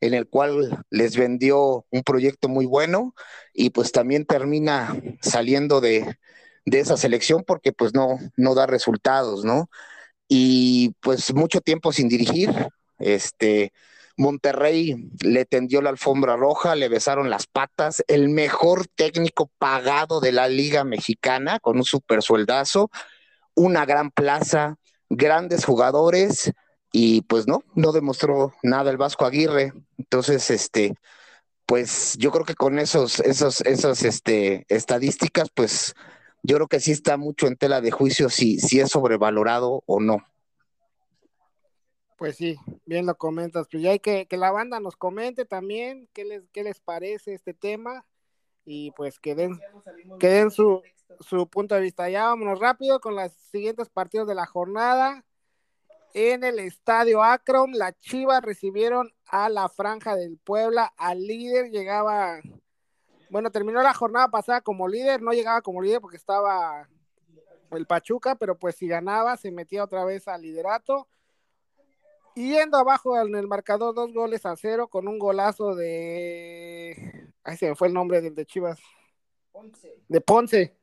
en 0.00 0.14
el 0.14 0.28
cual 0.28 0.84
les 0.90 1.16
vendió 1.16 1.86
un 1.90 2.02
proyecto 2.02 2.48
muy 2.48 2.66
bueno 2.66 3.14
y 3.52 3.70
pues 3.70 3.92
también 3.92 4.26
termina 4.26 4.96
saliendo 5.22 5.80
de, 5.80 6.18
de 6.66 6.80
esa 6.80 6.96
selección 6.96 7.44
porque 7.46 7.72
pues 7.72 7.94
no, 7.94 8.18
no 8.36 8.54
da 8.54 8.66
resultados, 8.66 9.44
¿no? 9.44 9.68
y 10.28 10.90
pues 11.00 11.34
mucho 11.34 11.60
tiempo 11.60 11.92
sin 11.92 12.08
dirigir. 12.08 12.50
Este, 12.98 13.72
Monterrey 14.16 15.10
le 15.22 15.44
tendió 15.44 15.82
la 15.82 15.90
alfombra 15.90 16.36
roja, 16.36 16.76
le 16.76 16.88
besaron 16.88 17.30
las 17.30 17.46
patas, 17.46 18.04
el 18.06 18.28
mejor 18.28 18.86
técnico 18.86 19.50
pagado 19.58 20.20
de 20.20 20.32
la 20.32 20.48
Liga 20.48 20.84
Mexicana 20.84 21.58
con 21.60 21.76
un 21.76 21.84
super 21.84 22.22
sueldazo, 22.22 22.90
una 23.54 23.84
gran 23.86 24.10
plaza, 24.10 24.76
grandes 25.10 25.64
jugadores 25.64 26.52
y 26.92 27.22
pues 27.22 27.48
no, 27.48 27.64
no 27.74 27.92
demostró 27.92 28.52
nada 28.62 28.90
el 28.90 28.96
Vasco 28.96 29.24
Aguirre. 29.24 29.72
Entonces, 29.98 30.50
este, 30.50 30.94
pues 31.66 32.16
yo 32.18 32.30
creo 32.30 32.44
que 32.44 32.54
con 32.54 32.78
esos, 32.78 33.20
esos, 33.20 33.62
esas 33.62 34.04
este, 34.04 34.64
estadísticas, 34.68 35.48
pues 35.52 35.94
yo 36.42 36.56
creo 36.56 36.68
que 36.68 36.80
sí 36.80 36.92
está 36.92 37.16
mucho 37.16 37.46
en 37.46 37.56
tela 37.56 37.80
de 37.80 37.90
juicio 37.90 38.28
si, 38.28 38.60
si 38.60 38.80
es 38.80 38.90
sobrevalorado 38.90 39.82
o 39.86 40.00
no. 40.00 40.24
Pues 42.24 42.36
sí, 42.36 42.56
bien 42.86 43.04
lo 43.04 43.18
comentas, 43.18 43.68
pues 43.70 43.82
ya 43.82 43.90
hay 43.90 44.00
que 44.00 44.24
que 44.24 44.38
la 44.38 44.50
banda 44.50 44.80
nos 44.80 44.96
comente 44.96 45.44
también 45.44 46.08
qué 46.14 46.24
les, 46.24 46.48
qué 46.54 46.64
les 46.64 46.80
parece 46.80 47.34
este 47.34 47.52
tema 47.52 48.06
y 48.64 48.92
pues 48.92 49.18
que 49.18 49.34
den, 49.34 49.60
su, 50.50 50.80
su 51.20 51.46
punto 51.50 51.74
de 51.74 51.82
vista. 51.82 52.08
Ya 52.08 52.24
vámonos 52.28 52.60
rápido 52.60 52.98
con 52.98 53.14
los 53.14 53.30
siguientes 53.30 53.90
partidos 53.90 54.26
de 54.26 54.34
la 54.34 54.46
jornada. 54.46 55.22
En 56.14 56.44
el 56.44 56.60
estadio 56.60 57.22
Akron, 57.22 57.72
las 57.72 57.94
Chivas 58.00 58.40
recibieron 58.40 59.12
a 59.26 59.50
la 59.50 59.68
Franja 59.68 60.16
del 60.16 60.38
Puebla, 60.38 60.94
al 60.96 61.26
líder 61.26 61.72
llegaba 61.72 62.40
bueno, 63.28 63.50
terminó 63.50 63.82
la 63.82 63.92
jornada 63.92 64.28
pasada 64.28 64.62
como 64.62 64.88
líder, 64.88 65.20
no 65.20 65.32
llegaba 65.32 65.60
como 65.60 65.82
líder 65.82 66.00
porque 66.00 66.16
estaba 66.16 66.88
el 67.70 67.86
Pachuca, 67.86 68.36
pero 68.36 68.58
pues 68.58 68.76
si 68.76 68.88
ganaba 68.88 69.36
se 69.36 69.50
metía 69.50 69.84
otra 69.84 70.06
vez 70.06 70.26
al 70.26 70.40
liderato. 70.40 71.06
Yendo 72.42 72.76
abajo 72.76 73.18
en 73.18 73.34
el 73.34 73.46
marcador 73.46 73.94
dos 73.94 74.12
goles 74.12 74.44
a 74.46 74.56
cero 74.56 74.88
con 74.88 75.08
un 75.08 75.18
golazo 75.18 75.74
de... 75.74 77.30
Ahí 77.42 77.56
se 77.56 77.68
me 77.68 77.74
fue 77.74 77.88
el 77.88 77.94
nombre 77.94 78.20
del 78.20 78.34
de 78.34 78.46
Chivas. 78.46 78.78
Ponce. 79.52 80.02
De 80.08 80.20
Ponce. 80.20 80.76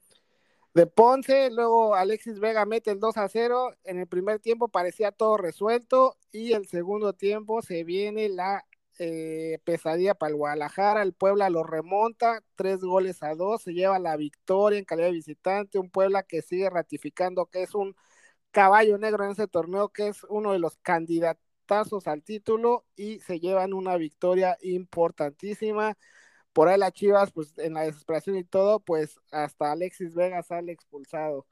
De 0.74 0.88
Ponce, 0.88 1.52
luego 1.52 1.96
Alexis 1.96 2.40
Vega 2.40 2.66
mete 2.66 2.92
el 2.92 3.00
2 3.00 3.18
a 3.18 3.28
0. 3.28 3.76
En 3.84 4.00
el 4.00 4.08
primer 4.08 4.40
tiempo 4.40 4.70
parecía 4.70 5.12
todo 5.12 5.38
resuelto 5.38 6.18
y 6.32 6.54
el 6.54 6.68
segundo 6.68 7.14
tiempo 7.14 7.62
se 7.62 7.84
viene 7.84 8.30
la 8.30 8.66
eh, 9.04 9.60
pesadilla 9.64 10.14
para 10.14 10.30
el 10.30 10.36
Guadalajara, 10.36 11.02
el 11.02 11.14
Puebla 11.14 11.50
lo 11.50 11.64
remonta, 11.64 12.44
tres 12.56 12.82
goles 12.82 13.24
a 13.24 13.34
dos, 13.34 13.64
se 13.64 13.74
lleva 13.74 13.98
la 13.98 14.16
victoria 14.16 14.78
en 14.78 14.86
calidad 14.86 15.08
de 15.08 15.14
visitante, 15.14 15.80
un 15.80 15.90
Puebla 15.90 16.22
que 16.22 16.44
sigue 16.44 16.70
ratificando 16.70 17.48
que 17.48 17.64
es 17.64 17.74
un 17.74 17.96
caballo 18.52 18.98
negro 18.98 19.24
en 19.26 19.32
ese 19.32 19.48
torneo, 19.48 19.90
que 19.90 20.10
es 20.10 20.24
uno 20.30 20.52
de 20.52 20.60
los 20.60 20.78
candidatos 20.78 21.44
puntazos 21.72 22.08
al 22.08 22.22
título 22.22 22.86
y 22.96 23.20
se 23.20 23.40
llevan 23.40 23.74
una 23.74 23.96
victoria 23.96 24.58
importantísima. 24.62 25.98
Por 26.54 26.68
ahí 26.68 26.78
las 26.78 26.92
Chivas, 26.92 27.32
pues 27.32 27.58
en 27.58 27.74
la 27.76 27.84
desesperación 27.84 28.36
y 28.38 28.44
todo, 28.44 28.82
pues 28.82 29.20
hasta 29.32 29.72
Alexis 29.72 30.14
Vega 30.14 30.44
sale 30.44 30.74
expulsado. 30.74 31.48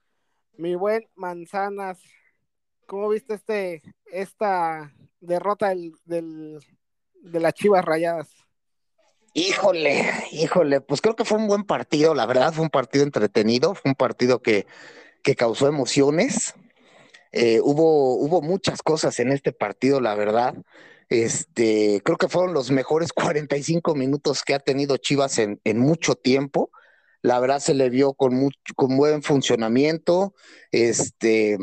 Mi 0.57 0.75
buen 0.75 1.07
Manzanas, 1.15 1.99
¿cómo 2.85 3.07
viste 3.07 3.35
este, 3.35 3.81
esta 4.07 4.93
derrota 5.21 5.69
del, 5.69 5.93
del, 6.03 6.59
de 7.21 7.39
las 7.39 7.53
Chivas 7.53 7.85
Rayadas? 7.85 8.29
Híjole, 9.33 10.11
híjole, 10.31 10.81
pues 10.81 10.99
creo 10.99 11.15
que 11.15 11.23
fue 11.23 11.37
un 11.37 11.47
buen 11.47 11.63
partido, 11.63 12.13
la 12.13 12.25
verdad, 12.25 12.51
fue 12.51 12.63
un 12.63 12.69
partido 12.69 13.05
entretenido, 13.05 13.73
fue 13.73 13.91
un 13.91 13.95
partido 13.95 14.41
que, 14.41 14.67
que 15.23 15.35
causó 15.35 15.67
emociones. 15.67 16.55
Eh, 17.31 17.59
hubo, 17.63 18.15
hubo 18.15 18.41
muchas 18.41 18.81
cosas 18.81 19.19
en 19.19 19.31
este 19.31 19.51
partido, 19.51 20.01
la 20.01 20.15
verdad. 20.15 20.55
Este, 21.09 22.01
creo 22.03 22.17
que 22.17 22.29
fueron 22.29 22.53
los 22.53 22.71
mejores 22.71 23.13
45 23.13 23.95
minutos 23.95 24.43
que 24.43 24.53
ha 24.53 24.59
tenido 24.59 24.97
Chivas 24.97 25.39
en, 25.39 25.59
mucho 25.79 26.15
tiempo. 26.15 26.71
La 27.21 27.39
verdad 27.39 27.59
se 27.59 27.73
le 27.73 27.89
vio 27.89 28.13
con, 28.13 28.49
con 28.75 28.97
buen 28.97 29.23
funcionamiento, 29.23 30.33
este, 30.71 31.57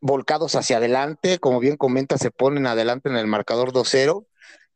volcados 0.00 0.56
hacia 0.56 0.78
adelante, 0.78 1.38
como 1.38 1.60
bien 1.60 1.76
comenta, 1.76 2.18
se 2.18 2.32
ponen 2.32 2.66
adelante 2.66 3.08
en 3.08 3.16
el 3.16 3.28
marcador 3.28 3.72
2-0 3.72 4.26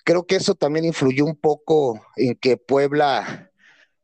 creo 0.06 0.24
que 0.24 0.36
eso 0.36 0.54
también 0.54 0.84
influyó 0.84 1.24
un 1.24 1.34
poco 1.34 2.00
en 2.14 2.36
que 2.36 2.56
Puebla, 2.56 3.50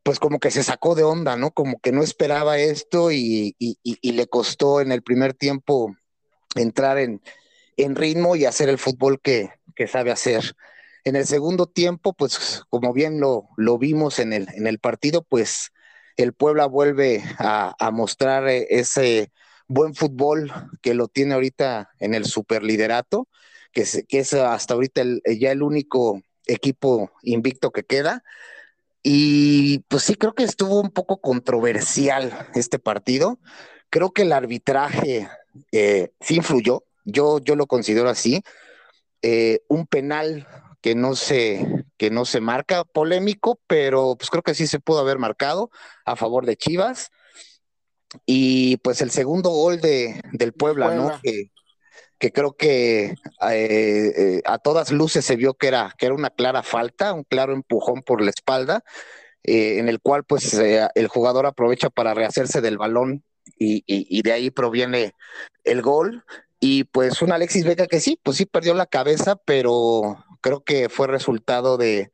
pues 0.03 0.19
como 0.19 0.39
que 0.39 0.51
se 0.51 0.61
sacó 0.61 0.95
de 0.95 1.03
onda, 1.03 1.37
¿no? 1.37 1.51
Como 1.51 1.79
que 1.79 1.93
no 1.93 2.03
esperaba 2.03 2.57
esto 2.59 3.09
y, 3.09 3.55
y 3.57 4.11
le 4.11 4.27
costó 4.27 4.81
en 4.81 4.91
el 4.91 5.01
primer 5.01 5.33
tiempo 5.33 5.95
entrar 6.55 6.97
en, 6.97 7.21
en 7.77 7.95
ritmo 7.95 8.35
y 8.35 8.45
hacer 8.45 8.69
el 8.69 8.77
fútbol 8.77 9.19
que, 9.21 9.49
que, 9.75 9.87
sabe 9.87 10.11
hacer. 10.11 10.55
En 11.03 11.15
el 11.15 11.25
segundo 11.25 11.67
tiempo, 11.67 12.13
pues 12.13 12.63
como 12.69 12.93
bien 12.93 13.19
lo, 13.19 13.49
lo 13.57 13.77
vimos 13.77 14.19
en 14.19 14.33
el, 14.33 14.47
en 14.53 14.67
el 14.67 14.79
partido, 14.79 15.23
pues 15.23 15.71
el 16.15 16.33
Puebla 16.33 16.65
vuelve 16.65 17.23
a, 17.39 17.75
a 17.77 17.91
mostrar 17.91 18.47
ese 18.47 19.31
buen 19.67 19.95
fútbol 19.95 20.51
que 20.81 20.93
lo 20.93 21.07
tiene 21.07 21.33
ahorita 21.33 21.89
en 21.99 22.13
el 22.13 22.25
superliderato 22.25 23.27
que, 23.73 24.05
que 24.07 24.19
es 24.19 24.33
hasta 24.33 24.75
ahorita 24.75 25.03
ya 25.37 25.51
el 25.51 25.63
único 25.63 26.21
equipo 26.45 27.11
invicto 27.23 27.71
que 27.71 27.83
queda. 27.83 28.23
Y 29.01 29.79
pues 29.89 30.03
sí, 30.03 30.15
creo 30.15 30.33
que 30.33 30.43
estuvo 30.43 30.79
un 30.79 30.91
poco 30.91 31.19
controversial 31.19 32.47
este 32.53 32.79
partido. 32.79 33.39
Creo 33.93 34.09
que 34.09 34.23
el 34.23 34.33
arbitraje 34.33 35.29
eh, 35.71 36.13
sí 36.19 36.37
influyó, 36.37 36.83
yo, 37.05 37.37
yo 37.37 37.55
lo 37.55 37.67
considero 37.67 38.09
así. 38.09 38.41
Eh, 39.21 39.59
un 39.67 39.85
penal 39.85 40.47
que 40.81 40.95
no 40.95 41.15
se 41.15 41.85
que 41.95 42.09
no 42.09 42.25
se 42.25 42.41
marca 42.41 42.85
polémico, 42.85 43.59
pero 43.67 44.15
pues 44.17 44.31
creo 44.31 44.41
que 44.41 44.55
sí 44.55 44.65
se 44.65 44.79
pudo 44.79 44.97
haber 44.97 45.19
marcado 45.19 45.69
a 46.05 46.15
favor 46.15 46.47
de 46.47 46.57
Chivas. 46.57 47.11
Y 48.25 48.77
pues 48.77 48.99
el 49.03 49.11
segundo 49.11 49.51
gol 49.51 49.79
de, 49.79 50.19
del 50.31 50.53
Puebla, 50.53 50.87
Puebla. 50.87 51.03
¿no? 51.03 51.21
Que, 51.21 51.51
que 52.17 52.31
creo 52.31 52.53
que 52.53 53.13
eh, 53.47 54.41
a 54.43 54.57
todas 54.57 54.91
luces 54.91 55.23
se 55.23 55.35
vio 55.35 55.53
que 55.53 55.67
era, 55.67 55.93
que 55.99 56.07
era 56.07 56.15
una 56.15 56.31
clara 56.31 56.63
falta, 56.63 57.13
un 57.13 57.25
claro 57.25 57.53
empujón 57.53 58.01
por 58.01 58.23
la 58.23 58.31
espalda, 58.31 58.83
eh, 59.43 59.77
en 59.77 59.87
el 59.87 60.01
cual 60.01 60.23
pues 60.23 60.55
el 60.55 61.07
jugador 61.09 61.45
aprovecha 61.45 61.91
para 61.91 62.15
rehacerse 62.15 62.59
del 62.59 62.79
balón 62.79 63.23
y, 63.57 64.21
de 64.21 64.31
ahí 64.31 64.51
proviene 64.51 65.13
el 65.63 65.81
gol. 65.81 66.23
Y 66.59 66.85
pues 66.85 67.21
un 67.21 67.31
Alexis 67.31 67.65
Vega 67.65 67.87
que 67.87 67.99
sí, 67.99 68.19
pues 68.23 68.37
sí 68.37 68.45
perdió 68.45 68.73
la 68.73 68.85
cabeza, 68.85 69.35
pero 69.35 70.23
creo 70.41 70.63
que 70.63 70.89
fue 70.89 71.07
resultado 71.07 71.77
de, 71.77 72.11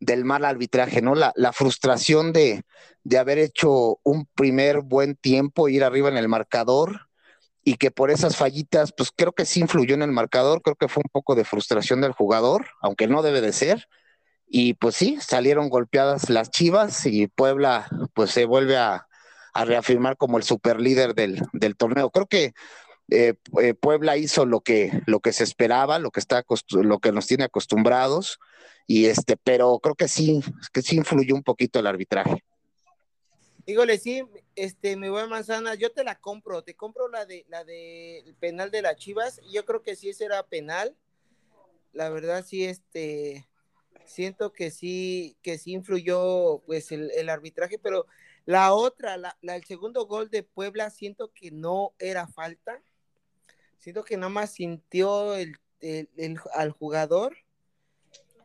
del 0.00 0.24
mal 0.24 0.44
arbitraje, 0.44 1.02
¿no? 1.02 1.14
La, 1.14 1.32
la 1.36 1.52
frustración 1.52 2.32
de, 2.32 2.62
de 3.02 3.18
haber 3.18 3.38
hecho 3.38 3.98
un 4.04 4.26
primer 4.26 4.80
buen 4.82 5.16
tiempo, 5.16 5.68
ir 5.68 5.82
arriba 5.84 6.08
en 6.08 6.16
el 6.16 6.28
marcador, 6.28 7.08
y 7.64 7.76
que 7.76 7.90
por 7.90 8.10
esas 8.10 8.36
fallitas, 8.36 8.92
pues 8.96 9.10
creo 9.14 9.32
que 9.32 9.44
sí 9.44 9.60
influyó 9.60 9.94
en 9.94 10.02
el 10.02 10.12
marcador, 10.12 10.62
creo 10.62 10.76
que 10.76 10.88
fue 10.88 11.02
un 11.04 11.10
poco 11.10 11.34
de 11.34 11.44
frustración 11.44 12.00
del 12.00 12.12
jugador, 12.12 12.66
aunque 12.80 13.08
no 13.08 13.22
debe 13.22 13.40
de 13.40 13.52
ser. 13.52 13.88
Y 14.46 14.74
pues 14.74 14.96
sí, 14.96 15.18
salieron 15.20 15.68
golpeadas 15.68 16.30
las 16.30 16.50
Chivas 16.50 17.04
y 17.04 17.26
Puebla 17.26 17.88
pues 18.14 18.30
se 18.30 18.46
vuelve 18.46 18.78
a, 18.78 19.06
a 19.58 19.64
reafirmar 19.64 20.16
como 20.16 20.38
el 20.38 20.44
superlíder 20.44 21.14
del, 21.14 21.42
del 21.52 21.76
torneo. 21.76 22.10
Creo 22.10 22.26
que 22.26 22.54
eh, 23.10 23.34
eh, 23.60 23.74
Puebla 23.74 24.16
hizo 24.16 24.46
lo 24.46 24.60
que, 24.60 25.02
lo 25.06 25.18
que 25.18 25.32
se 25.32 25.42
esperaba, 25.42 25.98
lo 25.98 26.12
que, 26.12 26.20
está 26.20 26.44
lo 26.70 26.98
que 27.00 27.10
nos 27.10 27.26
tiene 27.26 27.42
acostumbrados, 27.42 28.38
y 28.86 29.06
este, 29.06 29.36
pero 29.36 29.80
creo 29.80 29.96
que 29.96 30.06
sí, 30.06 30.42
que 30.72 30.82
sí 30.82 30.96
influyó 30.96 31.34
un 31.34 31.42
poquito 31.42 31.80
el 31.80 31.88
arbitraje. 31.88 32.44
Híjole, 33.66 33.98
sí, 33.98 34.22
este, 34.54 34.96
mi 34.96 35.08
buen 35.08 35.28
manzana, 35.28 35.74
yo 35.74 35.90
te 35.90 36.04
la 36.04 36.14
compro, 36.14 36.62
te 36.62 36.74
compro 36.74 37.08
la 37.08 37.26
de 37.26 37.44
la 37.48 37.64
de 37.64 38.20
el 38.20 38.34
penal 38.36 38.70
de 38.70 38.82
las 38.82 38.96
Chivas, 38.96 39.40
yo 39.50 39.64
creo 39.64 39.82
que 39.82 39.96
sí 39.96 40.08
ese 40.08 40.24
era 40.24 40.46
penal. 40.46 40.96
La 41.92 42.10
verdad 42.10 42.44
sí 42.46 42.64
este 42.64 43.48
siento 44.06 44.52
que 44.52 44.70
sí 44.70 45.36
que 45.42 45.58
sí 45.58 45.72
influyó 45.72 46.62
pues 46.64 46.92
el, 46.92 47.10
el 47.10 47.28
arbitraje, 47.28 47.78
pero 47.78 48.06
la 48.48 48.72
otra, 48.72 49.18
la, 49.18 49.36
la, 49.42 49.56
el 49.56 49.64
segundo 49.64 50.06
gol 50.06 50.30
de 50.30 50.42
Puebla 50.42 50.88
siento 50.88 51.30
que 51.34 51.50
no 51.50 51.92
era 51.98 52.26
falta. 52.26 52.82
Siento 53.76 54.04
que 54.04 54.16
nada 54.16 54.30
más 54.30 54.52
sintió 54.52 55.34
el, 55.34 55.58
el, 55.80 56.08
el 56.16 56.40
al 56.54 56.70
jugador 56.70 57.36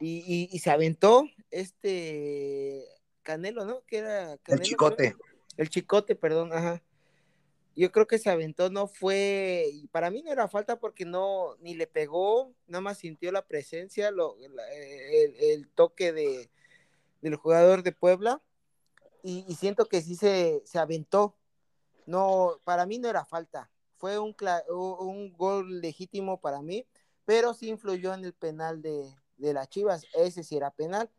y, 0.02 0.18
y, 0.28 0.50
y 0.52 0.60
se 0.60 0.72
aventó 0.72 1.24
este 1.52 2.84
Canelo, 3.22 3.64
¿no? 3.64 3.86
Que 3.86 4.00
era 4.00 4.38
Canelo, 4.40 4.62
el 4.62 4.68
chicote. 4.68 5.14
Creo. 5.14 5.26
El 5.56 5.70
chicote, 5.70 6.16
perdón, 6.16 6.52
ajá. 6.52 6.84
Yo 7.74 7.90
creo 7.94 8.06
que 8.06 8.20
se 8.20 8.30
aventó, 8.30 8.70
no 8.70 8.88
fue, 8.88 9.72
para 9.94 10.12
mí 10.12 10.22
no 10.22 10.34
era 10.34 10.50
falta 10.50 10.82
porque 10.82 11.06
no, 11.06 11.56
ni 11.62 11.76
le 11.76 11.88
pegó, 11.88 12.54
nada 12.68 12.82
más 12.82 12.98
sintió 12.98 13.32
la 13.32 13.46
presencia, 13.46 14.12
lo, 14.12 14.36
la, 14.50 14.70
el, 14.74 15.36
el, 15.38 15.70
toque 15.70 16.12
de, 16.12 16.50
del 17.22 17.38
jugador 17.38 17.84
de 17.84 17.94
Puebla, 17.94 18.42
y, 19.24 19.46
y 19.48 19.56
siento 19.56 19.88
que 19.88 20.02
sí 20.02 20.16
se, 20.16 20.62
se, 20.66 20.78
aventó. 20.78 21.36
No, 22.06 22.60
para 22.64 22.86
mí 22.86 23.00
no 23.00 23.10
era 23.10 23.26
falta, 23.26 23.72
fue 23.98 24.20
un, 24.20 24.36
un 24.70 25.34
gol 25.34 25.82
legítimo 25.82 26.40
para 26.40 26.62
mí, 26.62 26.86
pero 27.26 27.54
sí 27.54 27.70
influyó 27.70 28.14
en 28.14 28.26
el 28.26 28.34
penal 28.34 28.82
de, 28.82 29.16
de 29.38 29.54
las 29.54 29.70
Chivas, 29.70 30.06
ese 30.14 30.44
sí 30.44 30.58
era 30.58 30.70
penal 30.70 31.10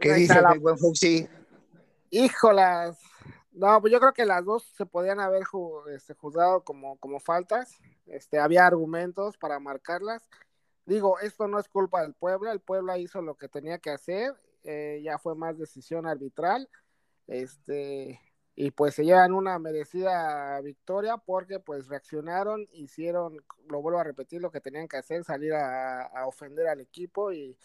¿Qué 0.00 0.14
dice 0.14 0.40
la... 0.40 0.54
buen 0.54 0.78
Fuxi? 0.78 1.28
Híjolas. 2.10 2.98
No, 3.52 3.80
pues 3.80 3.92
yo 3.92 4.00
creo 4.00 4.14
que 4.14 4.24
las 4.24 4.44
dos 4.44 4.64
se 4.76 4.86
podían 4.86 5.20
haber 5.20 5.42
este, 5.94 6.14
juzgado 6.14 6.64
como, 6.64 6.96
como 6.96 7.20
faltas. 7.20 7.76
Este, 8.06 8.38
había 8.38 8.66
argumentos 8.66 9.36
para 9.36 9.60
marcarlas. 9.60 10.26
Digo, 10.90 11.20
esto 11.20 11.46
no 11.46 11.60
es 11.60 11.68
culpa 11.68 12.02
del 12.02 12.14
Puebla. 12.14 12.50
El 12.50 12.58
Puebla 12.58 12.98
hizo 12.98 13.22
lo 13.22 13.36
que 13.36 13.48
tenía 13.48 13.78
que 13.78 13.90
hacer. 13.90 14.34
Eh, 14.64 15.00
ya 15.04 15.18
fue 15.18 15.36
más 15.36 15.56
decisión 15.56 16.04
arbitral. 16.04 16.68
Este, 17.28 18.20
y 18.56 18.72
pues 18.72 18.96
se 18.96 19.04
llevan 19.04 19.32
una 19.32 19.56
merecida 19.60 20.60
victoria 20.62 21.16
porque 21.16 21.60
pues 21.60 21.86
reaccionaron, 21.86 22.66
hicieron, 22.72 23.36
lo 23.68 23.80
vuelvo 23.80 24.00
a 24.00 24.04
repetir, 24.04 24.42
lo 24.42 24.50
que 24.50 24.60
tenían 24.60 24.88
que 24.88 24.96
hacer, 24.96 25.22
salir 25.22 25.54
a, 25.54 26.26
ofender 26.26 26.66
al 26.66 26.80
equipo 26.80 27.30
y 27.30 27.56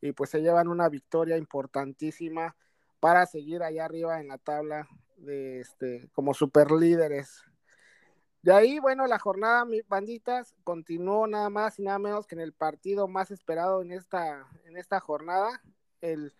y 0.00 0.12
pues 0.12 0.30
se 0.30 0.40
llevan 0.40 0.68
una 0.68 0.88
victoria 0.88 1.36
importantísima 1.36 2.56
para 3.00 3.26
seguir 3.26 3.62
allá 3.62 3.84
arriba 3.84 4.18
en 4.18 4.28
la 4.28 4.38
tabla 4.38 4.88
de 5.18 5.60
este 5.60 6.08
como 6.14 6.32
super 6.32 6.70
líderes. 6.70 7.44
De 8.42 8.54
ahí, 8.54 8.78
bueno, 8.78 9.06
la 9.06 9.18
jornada, 9.18 9.66
mis 9.66 9.86
banditas, 9.86 10.54
continuó 10.64 11.26
nada 11.26 11.50
más 11.50 11.78
y 11.78 11.82
nada 11.82 11.98
menos 11.98 12.26
que 12.26 12.34
en 12.34 12.40
el 12.40 12.54
partido 12.54 13.06
más 13.06 13.30
esperado 13.30 13.82
en 13.82 13.92
esta, 13.92 14.46
en 14.64 14.78
esta 14.78 14.98
jornada, 14.98 15.62
el, 16.00 16.32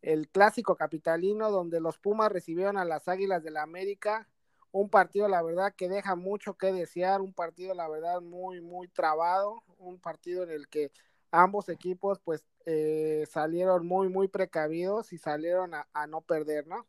el 0.00 0.28
clásico 0.28 0.76
capitalino, 0.76 1.50
donde 1.50 1.80
los 1.80 1.98
Pumas 1.98 2.30
recibieron 2.30 2.78
a 2.78 2.84
las 2.84 3.08
Águilas 3.08 3.42
de 3.42 3.50
la 3.50 3.62
América, 3.62 4.28
un 4.70 4.88
partido, 4.90 5.26
la 5.26 5.42
verdad, 5.42 5.74
que 5.76 5.88
deja 5.88 6.14
mucho 6.14 6.54
que 6.54 6.72
desear, 6.72 7.20
un 7.20 7.34
partido, 7.34 7.74
la 7.74 7.88
verdad, 7.88 8.20
muy, 8.20 8.60
muy 8.60 8.86
trabado, 8.86 9.64
un 9.78 9.98
partido 9.98 10.44
en 10.44 10.50
el 10.50 10.68
que 10.68 10.92
ambos 11.32 11.68
equipos, 11.68 12.20
pues, 12.20 12.44
eh, 12.66 13.24
salieron 13.28 13.86
muy, 13.86 14.08
muy 14.08 14.28
precavidos 14.28 15.12
y 15.12 15.18
salieron 15.18 15.74
a, 15.74 15.88
a 15.92 16.06
no 16.06 16.20
perder, 16.20 16.68
¿no? 16.68 16.86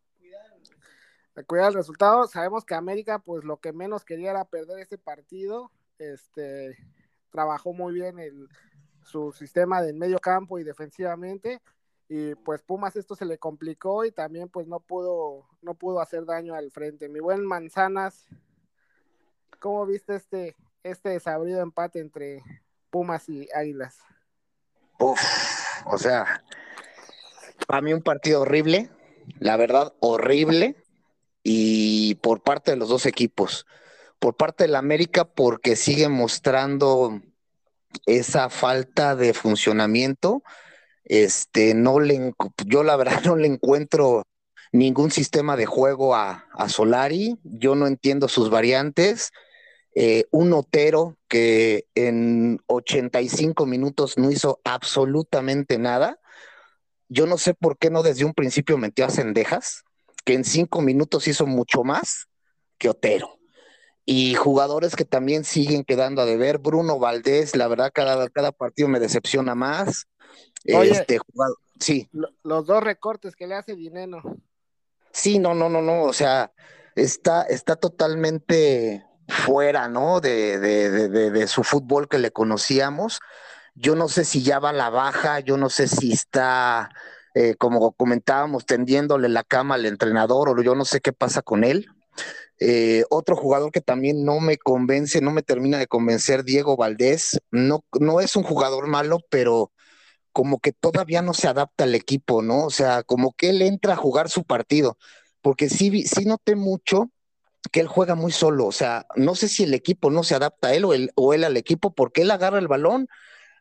Cuidar 1.48 1.70
el 1.70 1.76
resultado, 1.76 2.28
sabemos 2.28 2.66
que 2.66 2.76
América, 2.76 3.20
pues 3.20 3.44
lo 3.44 3.58
que 3.58 3.72
menos 3.72 4.04
quería 4.04 4.32
era 4.32 4.46
perder 4.46 4.80
este 4.80 4.98
partido, 4.98 5.72
este, 5.98 6.78
trabajó 7.30 7.74
muy 7.74 7.94
bien 7.94 8.20
el, 8.20 8.50
su 9.04 9.32
sistema 9.32 9.82
de 9.82 9.94
medio 9.94 10.20
campo 10.20 10.60
y 10.60 10.64
defensivamente, 10.64 11.62
y 12.10 12.36
pues 12.36 12.62
Pumas 12.62 12.98
esto 12.98 13.16
se 13.16 13.26
le 13.26 13.38
complicó 13.38 14.04
y 14.04 14.12
también 14.12 14.50
pues 14.50 14.68
no 14.68 14.82
pudo, 14.82 15.48
no 15.62 15.76
pudo 15.76 16.02
hacer 16.02 16.26
daño 16.26 16.54
al 16.54 16.70
frente. 16.70 17.08
Mi 17.08 17.22
buen 17.22 17.46
Manzanas, 17.46 18.28
¿cómo 19.60 19.86
viste 19.86 20.16
este, 20.16 20.58
este 20.84 21.10
desabrido 21.10 21.62
empate 21.62 22.00
entre 22.00 22.44
Pumas 22.90 23.30
y 23.30 23.48
Águilas? 23.56 24.00
Uf, 25.00 25.22
o 25.86 25.98
sea, 25.98 26.44
para 27.66 27.82
mí 27.82 27.94
un 27.94 28.04
partido 28.04 28.42
horrible, 28.42 28.90
la 29.40 29.56
verdad, 29.56 29.94
horrible, 30.02 30.76
y 31.44 32.16
por 32.16 32.42
parte 32.44 32.72
de 32.72 32.78
los 32.78 32.89
dos 32.89 33.06
equipos. 33.06 33.66
Por 34.20 34.36
parte 34.36 34.66
del 34.66 34.76
América, 34.76 35.26
porque 35.26 35.76
sigue 35.76 36.08
mostrando 36.08 37.22
esa 38.06 38.50
falta 38.50 39.16
de 39.16 39.34
funcionamiento. 39.34 40.44
Este, 41.04 41.74
no 41.74 42.00
le, 42.00 42.34
yo 42.66 42.84
la 42.84 42.96
verdad 42.96 43.22
no 43.26 43.36
le 43.36 43.48
encuentro 43.48 44.24
ningún 44.72 45.12
sistema 45.12 45.58
de 45.58 45.66
juego 45.66 46.16
a, 46.16 46.46
a 46.54 46.70
Solari, 46.70 47.38
yo 47.44 47.76
no 47.76 47.88
entiendo 47.88 48.28
sus 48.28 48.50
variantes. 48.50 49.32
Eh, 49.94 50.26
un 50.32 50.54
Otero 50.54 51.18
que 51.28 51.86
en 51.96 52.62
85 52.68 53.66
minutos 53.66 54.18
no 54.18 54.32
hizo 54.32 54.62
absolutamente 54.64 55.78
nada. 55.78 56.20
Yo 57.10 57.26
no 57.26 57.38
sé 57.38 57.54
por 57.54 57.78
qué 57.78 57.89
no 57.89 58.04
desde 58.04 58.24
un 58.24 58.34
principio 58.34 58.78
metió 58.78 59.06
a 59.06 59.10
Cendejas, 59.10 59.84
que 60.24 60.34
en 60.34 60.44
cinco 60.44 60.82
minutos 60.82 61.28
hizo 61.28 61.46
mucho 61.46 61.84
más 61.84 62.28
que 62.78 62.90
Otero. 62.90 63.38
Y 64.06 64.34
jugadores 64.36 64.96
que 64.96 65.06
también 65.06 65.44
siguen 65.44 65.84
quedando 65.84 66.22
a 66.22 66.26
deber. 66.26 66.58
Bruno 66.58 67.00
Valdés, 67.00 67.56
la 67.56 67.68
verdad, 67.68 67.92
cada, 67.94 68.30
cada 68.30 68.52
partido 68.52 68.90
me 68.90 69.00
decepciona 69.00 69.56
más. 69.56 70.08
Oye, 70.74 70.92
este 70.92 71.20
jugador, 71.20 71.58
sí. 71.80 72.10
Los 72.44 72.66
dos 72.66 72.84
recortes 72.84 73.36
que 73.36 73.48
le 73.48 73.56
hace 73.56 73.76
Dineno. 73.76 74.22
Sí, 75.12 75.40
no, 75.40 75.54
no, 75.54 75.70
no, 75.70 75.82
no. 75.82 76.04
O 76.04 76.14
sea, 76.14 76.52
está, 76.96 77.44
está 77.44 77.76
totalmente 77.76 79.06
fuera, 79.28 79.88
¿no? 79.88 80.20
De, 80.20 80.60
de, 80.60 81.10
de, 81.10 81.32
de, 81.32 81.48
su 81.48 81.64
fútbol 81.64 82.08
que 82.08 82.20
le 82.20 82.32
conocíamos. 82.32 83.20
Yo 83.76 83.96
no 83.96 84.10
sé 84.10 84.26
si 84.26 84.44
ya 84.44 84.60
va 84.60 84.70
a 84.70 84.74
la 84.74 84.90
baja, 84.90 85.40
yo 85.40 85.58
no 85.58 85.70
sé 85.70 85.88
si 85.88 86.12
está, 86.12 86.90
eh, 87.34 87.56
como 87.56 87.94
comentábamos, 87.94 88.66
tendiéndole 88.66 89.30
la 89.30 89.44
cama 89.44 89.76
al 89.76 89.86
entrenador 89.86 90.50
o 90.50 90.62
yo 90.62 90.76
no 90.76 90.86
sé 90.86 91.02
qué 91.02 91.14
pasa 91.14 91.42
con 91.42 91.64
él. 91.64 91.88
Eh, 92.60 93.06
otro 93.10 93.36
jugador 93.36 93.72
que 93.72 93.82
también 93.82 94.24
no 94.24 94.40
me 94.40 94.58
convence, 94.58 95.22
no 95.22 95.32
me 95.32 95.42
termina 95.42 95.78
de 95.80 95.88
convencer, 95.88 96.44
Diego 96.44 96.78
Valdés. 96.78 97.40
No, 97.52 97.84
no 98.00 98.20
es 98.20 98.36
un 98.36 98.44
jugador 98.44 98.88
malo, 98.88 99.20
pero 99.30 99.72
como 100.32 100.60
que 100.60 100.72
todavía 100.72 101.22
no 101.22 101.34
se 101.34 101.48
adapta 101.48 101.86
al 101.86 101.96
equipo, 101.96 102.42
¿no? 102.42 102.66
O 102.66 102.70
sea, 102.70 103.04
como 103.04 103.34
que 103.34 103.50
él 103.50 103.62
entra 103.62 103.94
a 103.94 103.98
jugar 103.98 104.30
su 104.30 104.44
partido, 104.44 104.98
porque 105.42 105.70
sí, 105.70 106.04
sí 106.04 106.26
noté 106.26 106.56
mucho 106.56 107.12
que 107.72 107.80
él 107.82 107.88
juega 107.88 108.16
muy 108.16 108.32
solo, 108.32 108.66
o 108.66 108.72
sea, 108.72 109.06
no 109.16 109.36
sé 109.36 109.48
si 109.48 109.64
el 109.64 109.74
equipo 109.74 110.10
no 110.10 110.24
se 110.24 110.36
adapta 110.36 110.70
a 110.70 110.74
él 110.74 110.86
o, 110.86 110.94
él 110.94 111.12
o 111.16 111.34
él 111.34 111.44
al 111.44 111.58
equipo, 111.58 111.94
porque 111.94 112.24
él 112.24 112.32
agarra 112.32 112.60
el 112.60 112.68
balón, 112.68 113.08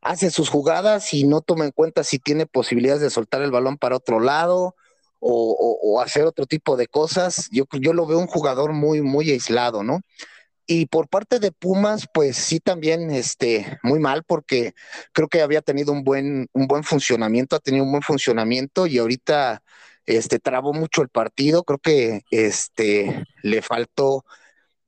hace 0.03 0.31
sus 0.31 0.49
jugadas 0.49 1.13
y 1.13 1.25
no 1.25 1.41
toma 1.41 1.65
en 1.65 1.73
cuenta 1.73 2.05
si 2.05 2.19
tiene 2.19 2.47
posibilidades 2.47 3.03
de 3.03 3.11
soltar 3.11 3.43
el 3.43 3.51
balón 3.51 3.79
para 3.79 3.97
otro 3.97 4.21
lado 4.21 4.75
o, 5.19 6.01
hacer 6.03 6.25
otro 6.25 6.47
tipo 6.47 6.77
de 6.77 6.87
cosas. 6.87 7.49
Yo, 7.53 7.65
yo 7.79 7.93
lo 7.93 8.07
veo 8.07 8.19
un 8.19 8.27
jugador 8.27 8.73
muy, 8.73 9.03
muy 9.03 9.31
aislado, 9.31 9.83
¿no? 9.83 10.01
Y 10.67 10.87
por 10.87 11.09
parte 11.09 11.41
de 11.41 11.53
Pumas, 11.53 12.07
pues 12.13 12.37
sí 12.37 12.61
también 12.61 13.11
este, 13.11 13.79
muy 13.83 13.99
mal 13.99 14.23
porque 14.25 14.75
creo 15.13 15.29
que 15.29 15.43
había 15.43 15.63
tenido 15.63 15.93
un 15.93 16.05
buen, 16.05 16.49
un 16.53 16.69
buen 16.69 16.85
funcionamiento, 16.85 17.57
ha 17.57 17.61
tenido 17.61 17.85
un 17.85 17.91
buen 17.91 18.03
funcionamiento 18.03 18.87
y 18.87 18.99
ahorita 18.99 19.63
este, 20.07 20.39
trabó 20.39 20.73
mucho 20.73 21.03
el 21.03 21.09
partido, 21.09 21.65
creo 21.65 21.79
que 21.79 22.23
este, 22.31 23.25
le 23.43 23.63
faltó 23.63 24.25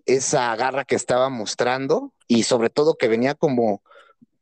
esa 0.06 0.54
garra 0.56 0.84
que 0.84 0.94
estaba 0.94 1.28
mostrando 1.28 2.12
y 2.28 2.44
sobre 2.44 2.70
todo 2.70 2.94
que 2.94 3.08
venía 3.08 3.34
como, 3.34 3.82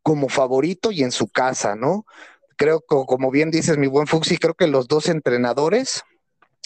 como 0.03 0.28
favorito 0.28 0.90
y 0.92 1.03
en 1.03 1.12
su 1.12 1.28
casa, 1.28 1.76
¿no? 1.76 2.05
Creo 2.57 2.80
que, 2.80 2.96
como 3.07 3.30
bien 3.30 3.51
dices, 3.51 3.78
mi 3.78 3.86
buen 3.86 4.07
Fuxi, 4.07 4.36
creo 4.36 4.55
que 4.55 4.66
los 4.66 4.88
dos 4.88 5.09
entrenadores 5.09 6.03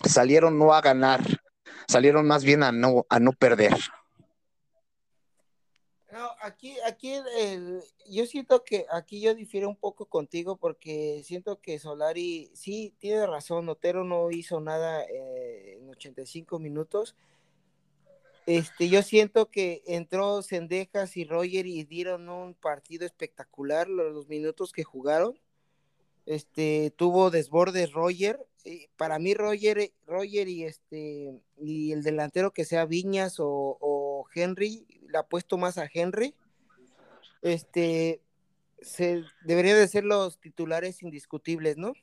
salieron 0.05 0.59
no 0.59 0.75
a 0.75 0.81
ganar, 0.81 1.21
salieron 1.89 2.27
más 2.27 2.45
bien 2.45 2.63
a 2.63 2.73
no, 2.73 3.07
a 3.09 3.21
no 3.21 3.33
perder. 3.33 3.75
No, 6.15 6.31
aquí, 6.43 6.77
aquí 6.87 7.13
el, 7.13 7.83
yo 8.09 8.25
siento 8.27 8.63
que 8.63 8.87
aquí 8.93 9.21
yo 9.21 9.35
difiero 9.35 9.69
un 9.69 9.75
poco 9.75 10.07
contigo 10.07 10.57
porque 10.57 11.23
siento 11.25 11.61
que 11.61 11.81
Solari, 11.81 12.53
sí, 12.55 12.95
tiene 12.99 13.27
razón, 13.27 13.69
Otero 13.69 14.05
no 14.05 14.31
hizo 14.31 14.61
nada 14.61 15.03
eh, 15.03 15.79
en 15.81 15.91
85 15.91 16.61
minutos. 16.61 17.17
Este, 18.47 18.91
yo 18.91 19.03
siento 19.03 19.51
que 19.51 19.83
entró 19.87 20.43
Sendejas 20.43 21.17
y 21.17 21.25
Roger 21.25 21.67
y 21.67 21.85
dieron 21.85 22.29
un 22.29 22.55
partido 22.55 23.07
espectacular 23.07 23.89
los, 23.89 24.29
minutos 24.29 24.73
que 24.73 24.85
jugaron. 24.85 25.39
Este, 26.27 26.93
tuvo 26.97 27.31
desbordes 27.31 27.93
Roger. 27.93 28.39
Y 28.65 28.89
para 28.97 29.19
mí 29.19 29.35
Roger, 29.35 29.93
Roger 30.07 30.49
y 30.49 30.65
este 30.65 31.41
y 31.59 31.93
el 31.93 32.03
delantero 32.03 32.53
que 32.53 32.65
sea 32.65 32.87
Viñas 32.87 33.39
o, 33.39 33.79
o 33.81 34.27
Henry, 34.35 34.87
le 35.09 35.19
apuesto 35.19 35.57
más 35.57 35.79
a 35.79 35.89
Henry. 35.93 36.35
Este 37.43 38.21
se 38.81 39.25
deberían 39.45 39.77
de 39.77 39.89
ser 39.89 40.05
los 40.05 40.39
titulares 40.39 41.03
indiscutibles, 41.03 41.79
¿no? 41.79 41.95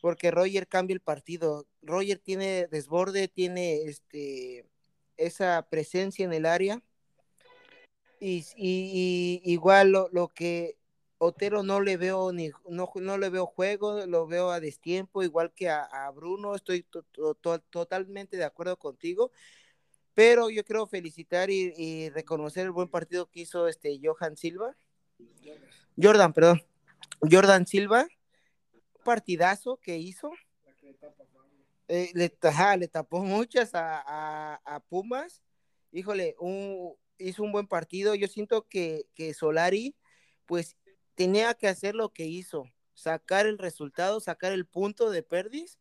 Porque 0.00 0.30
Roger 0.30 0.68
cambia 0.68 0.94
el 0.94 1.00
partido. 1.00 1.66
Roger 1.82 2.18
tiene 2.18 2.66
desborde, 2.68 3.28
tiene 3.28 3.82
este 3.84 4.66
esa 5.16 5.66
presencia 5.68 6.24
en 6.24 6.32
el 6.32 6.46
área. 6.46 6.82
Y, 8.20 9.42
igual 9.44 9.90
lo, 9.90 10.08
lo, 10.10 10.28
que 10.28 10.78
Otero 11.18 11.62
no 11.62 11.80
le 11.80 11.98
veo 11.98 12.32
ni 12.32 12.50
no, 12.68 12.90
no, 12.94 13.18
le 13.18 13.28
veo 13.28 13.44
juego, 13.44 14.06
lo 14.06 14.26
veo 14.26 14.50
a 14.50 14.60
destiempo, 14.60 15.22
igual 15.22 15.52
que 15.52 15.68
a, 15.68 16.10
Bruno, 16.14 16.54
estoy 16.54 16.84
to, 16.84 17.02
to, 17.02 17.34
to, 17.34 17.58
totalmente 17.58 18.36
de 18.38 18.44
acuerdo 18.44 18.78
contigo. 18.78 19.30
Pero 20.14 20.48
yo 20.48 20.64
quiero 20.64 20.86
felicitar 20.86 21.50
y, 21.50 21.74
y, 21.76 22.08
reconocer 22.10 22.64
el 22.64 22.70
buen 22.70 22.88
partido 22.88 23.28
que 23.28 23.40
hizo 23.40 23.68
este 23.68 24.00
Johan 24.02 24.36
Silva. 24.36 24.74
Jordan, 26.00 26.32
perdón. 26.32 26.62
Jordan 27.20 27.66
Silva, 27.66 28.06
partidazo 29.04 29.76
que 29.76 29.98
hizo. 29.98 30.30
Eh, 31.88 32.10
le, 32.14 32.32
le, 32.78 32.88
tapó 32.88 33.22
muchas 33.22 33.74
a, 33.74 34.60
a, 34.64 34.80
Pumas. 34.80 35.42
Híjole, 35.92 36.34
un, 36.38 36.94
hizo 37.18 37.42
un 37.42 37.52
buen 37.52 37.66
partido. 37.66 38.14
Yo 38.14 38.26
siento 38.28 38.66
que, 38.68 39.06
que, 39.14 39.34
Solari, 39.34 39.96
pues, 40.46 40.76
tenía 41.14 41.54
que 41.54 41.68
hacer 41.68 41.94
lo 41.94 42.12
que 42.12 42.26
hizo, 42.26 42.64
sacar 42.94 43.46
el 43.46 43.58
resultado, 43.58 44.20
sacar 44.20 44.52
el 44.52 44.66
punto 44.66 45.10
de 45.10 45.22
Perdis. 45.22 45.78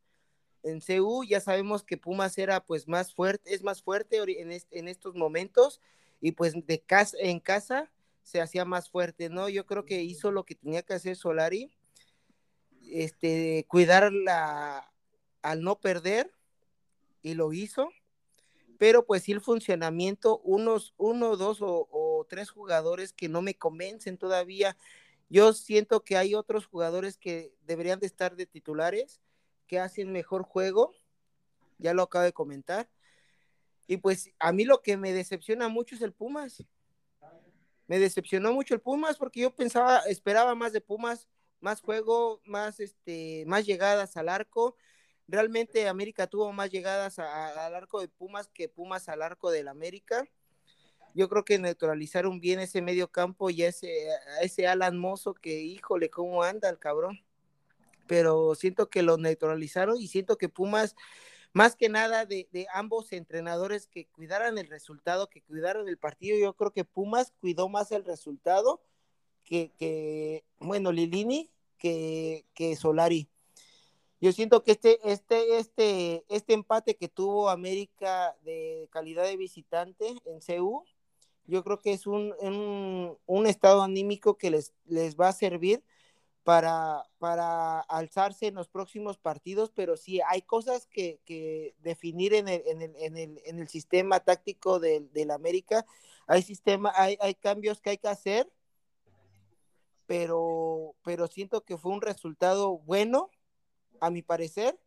En 0.63 0.79
CU 0.79 1.25
ya 1.25 1.41
sabemos 1.41 1.83
que 1.83 1.97
Pumas 1.97 2.37
era 2.37 2.63
pues 2.63 2.87
más 2.87 3.13
fuerte, 3.13 3.53
es 3.53 3.63
más 3.63 3.83
fuerte 3.83 4.17
en, 4.17 4.51
en 4.51 4.87
estos 4.87 5.13
momentos 5.13 5.81
y 6.21 6.31
pues 6.31 6.53
de 6.65 6.79
casa, 6.79 7.17
en 7.19 7.41
casa 7.41 7.91
se 8.21 8.39
hacía 8.39 8.63
más 8.63 8.89
fuerte, 8.89 9.29
¿no? 9.29 9.49
Yo 9.49 9.65
creo 9.65 9.83
que 9.83 10.01
hizo 10.03 10.31
lo 10.31 10.45
que 10.45 10.55
tenía 10.55 10.81
que 10.81 10.93
hacer 10.93 11.17
Solari, 11.17 11.69
este, 12.89 13.65
cuidar 13.67 14.13
la, 14.13 14.92
al 15.43 15.61
no 15.61 15.79
perder 15.79 16.31
y 17.21 17.35
lo 17.35 17.53
hizo, 17.53 17.89
pero 18.79 19.05
pues 19.05 19.23
sí 19.23 19.31
el 19.31 19.41
funcionamiento, 19.41 20.39
unos, 20.39 20.93
uno, 20.97 21.37
dos 21.37 21.61
o, 21.61 21.87
o, 21.91 22.25
tres 22.27 22.49
jugadores 22.49 23.13
que 23.13 23.29
no 23.29 23.41
me 23.41 23.53
convencen 23.53 24.17
todavía. 24.17 24.75
Yo 25.29 25.53
siento 25.53 26.03
que 26.03 26.17
hay 26.17 26.33
otros 26.33 26.65
jugadores 26.65 27.17
que 27.17 27.53
deberían 27.61 27.99
de 27.99 28.07
estar 28.07 28.35
de 28.35 28.45
titulares, 28.45 29.21
que 29.67 29.79
hacen 29.79 30.11
mejor 30.11 30.43
juego, 30.43 30.93
ya 31.77 31.93
lo 31.93 32.03
acabo 32.03 32.25
de 32.25 32.33
comentar. 32.33 32.89
Y 33.87 33.97
pues 33.97 34.31
a 34.39 34.51
mí 34.51 34.65
lo 34.65 34.81
que 34.81 34.97
me 34.97 35.11
decepciona 35.11 35.67
mucho 35.67 35.95
es 35.95 36.01
el 36.01 36.13
Pumas. 36.13 36.63
Me 37.87 37.99
decepcionó 37.99 38.53
mucho 38.53 38.73
el 38.73 38.81
Pumas 38.81 39.17
porque 39.17 39.41
yo 39.41 39.53
pensaba, 39.53 39.99
esperaba 40.07 40.55
más 40.55 40.73
de 40.73 40.81
Pumas, 40.81 41.27
más 41.59 41.81
juego, 41.81 42.41
más 42.45 42.79
este, 42.79 43.43
más 43.47 43.65
llegadas 43.65 44.17
al 44.17 44.29
arco 44.29 44.75
realmente 45.27 45.87
América 45.87 46.27
tuvo 46.27 46.51
más 46.51 46.69
llegadas 46.69 47.19
a, 47.19 47.65
al 47.65 47.75
arco 47.75 48.01
de 48.01 48.07
Pumas 48.07 48.47
que 48.47 48.69
Pumas 48.69 49.09
al 49.09 49.21
arco 49.21 49.51
del 49.51 49.67
América. 49.67 50.27
Yo 51.15 51.29
creo 51.29 51.45
que 51.45 51.59
neutralizaron 51.59 52.39
bien 52.39 52.59
ese 52.59 52.81
medio 52.81 53.11
campo 53.11 53.49
y 53.49 53.63
ese, 53.63 54.07
ese 54.41 54.67
Alan 54.67 54.97
Mozo 54.97 55.33
que, 55.35 55.61
híjole, 55.61 56.09
cómo 56.09 56.43
anda 56.43 56.69
el 56.69 56.79
cabrón. 56.79 57.23
Pero 58.07 58.55
siento 58.55 58.89
que 58.89 59.03
lo 59.03 59.17
neutralizaron 59.17 59.97
y 59.97 60.07
siento 60.07 60.37
que 60.37 60.49
Pumas, 60.49 60.95
más 61.53 61.75
que 61.75 61.87
nada 61.87 62.25
de, 62.25 62.47
de 62.51 62.65
ambos 62.73 63.13
entrenadores 63.13 63.87
que 63.87 64.07
cuidaran 64.07 64.57
el 64.57 64.67
resultado, 64.67 65.29
que 65.29 65.41
cuidaran 65.41 65.87
el 65.87 65.97
partido, 65.97 66.37
yo 66.37 66.55
creo 66.55 66.71
que 66.71 66.83
Pumas 66.83 67.31
cuidó 67.39 67.69
más 67.69 67.91
el 67.91 68.03
resultado 68.03 68.81
que, 69.43 69.71
que 69.77 70.43
bueno, 70.59 70.91
Lilini 70.91 71.51
que, 71.77 72.45
que 72.53 72.75
Solari 72.75 73.29
yo 74.23 74.31
siento 74.31 74.63
que 74.63 74.71
este, 74.71 74.99
este, 75.03 75.57
este, 75.57 76.23
este 76.29 76.53
empate 76.53 76.95
que 76.95 77.09
tuvo 77.09 77.49
América 77.49 78.37
de 78.43 78.87
calidad 78.89 79.25
de 79.25 79.35
visitante 79.35 80.15
en 80.23 80.39
CU, 80.39 80.85
Yo 81.45 81.61
creo 81.65 81.81
que 81.81 81.91
es 81.91 82.07
un, 82.07 82.33
un, 83.25 83.47
estado 83.47 83.81
anímico 83.81 84.37
que 84.37 84.49
les, 84.49 84.71
les 84.85 85.17
va 85.17 85.27
a 85.27 85.33
servir 85.33 85.83
para, 86.45 87.03
para 87.17 87.81
alzarse 87.81 88.47
en 88.47 88.55
los 88.55 88.69
próximos 88.69 89.17
partidos, 89.17 89.71
pero 89.75 89.97
sí 89.97 90.21
hay 90.25 90.43
cosas 90.43 90.87
que, 90.87 91.19
que 91.25 91.75
definir 91.79 92.33
en 92.33 92.47
el, 92.47 92.63
en, 92.65 92.81
el, 92.81 92.95
en, 92.95 93.17
el, 93.17 93.41
en 93.43 93.59
el 93.59 93.67
sistema 93.67 94.21
táctico 94.21 94.79
del, 94.79 95.11
del 95.11 95.31
América. 95.31 95.85
Hay, 96.27 96.43
sistema, 96.43 96.93
hay, 96.95 97.17
hay 97.19 97.35
cambios 97.35 97.81
que 97.81 97.89
hay 97.89 97.97
que 97.97 98.07
hacer, 98.07 98.49
pero, 100.05 100.95
pero 101.03 101.27
siento 101.27 101.65
que 101.65 101.77
fue 101.77 101.91
un 101.91 102.01
resultado 102.01 102.77
bueno, 102.77 103.29
a 104.03 104.09
mi 104.09 104.21
parecer, 104.21 104.77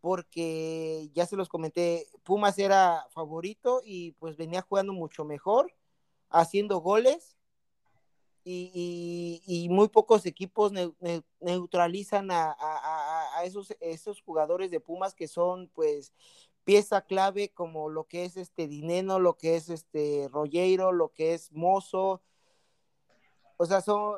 porque 0.00 1.10
ya 1.12 1.26
se 1.26 1.34
los 1.34 1.48
comenté, 1.48 2.06
Pumas 2.22 2.56
era 2.58 3.04
favorito 3.10 3.80
y 3.84 4.12
pues 4.12 4.36
venía 4.36 4.62
jugando 4.62 4.92
mucho 4.92 5.24
mejor, 5.24 5.74
haciendo 6.30 6.78
goles 6.78 7.36
y, 8.44 9.66
muy 9.70 9.88
pocos 9.88 10.24
equipos 10.24 10.72
neutralizan 11.40 12.28
a, 12.30 12.54
esos, 13.42 13.74
esos 13.80 14.22
jugadores 14.22 14.70
de 14.70 14.80
Pumas 14.80 15.14
que 15.14 15.26
son 15.26 15.68
pues 15.74 16.12
pieza 16.64 17.00
clave 17.00 17.48
como 17.48 17.88
lo 17.88 18.04
que 18.04 18.24
es 18.24 18.36
este 18.36 18.68
Dineno, 18.68 19.18
lo 19.18 19.36
que 19.36 19.56
es 19.56 19.68
este 19.68 20.28
Rollero, 20.30 20.92
lo 20.92 21.08
que 21.08 21.34
es 21.34 21.50
Mozo. 21.50 22.22
O 23.56 23.66
sea, 23.66 23.80
son, 23.80 24.14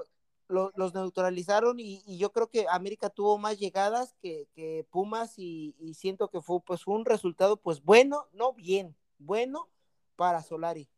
los 0.51 0.95
neutralizaron 0.95 1.79
y, 1.81 2.03
yo 2.19 2.33
creo 2.33 2.49
que 2.49 2.67
América 2.69 3.11
tuvo 3.11 3.39
más 3.39 3.59
llegadas 3.59 4.15
que, 4.21 4.87
Pumas 4.91 5.39
y, 5.39 5.75
siento 5.95 6.29
que 6.29 6.41
fue 6.41 6.61
pues 6.63 6.87
un 6.87 7.05
resultado 7.05 7.57
pues 7.57 7.83
bueno, 7.83 8.27
no 8.33 8.53
bien, 8.53 8.97
bueno 9.19 9.69
para 10.17 10.43
Solari. 10.43 10.89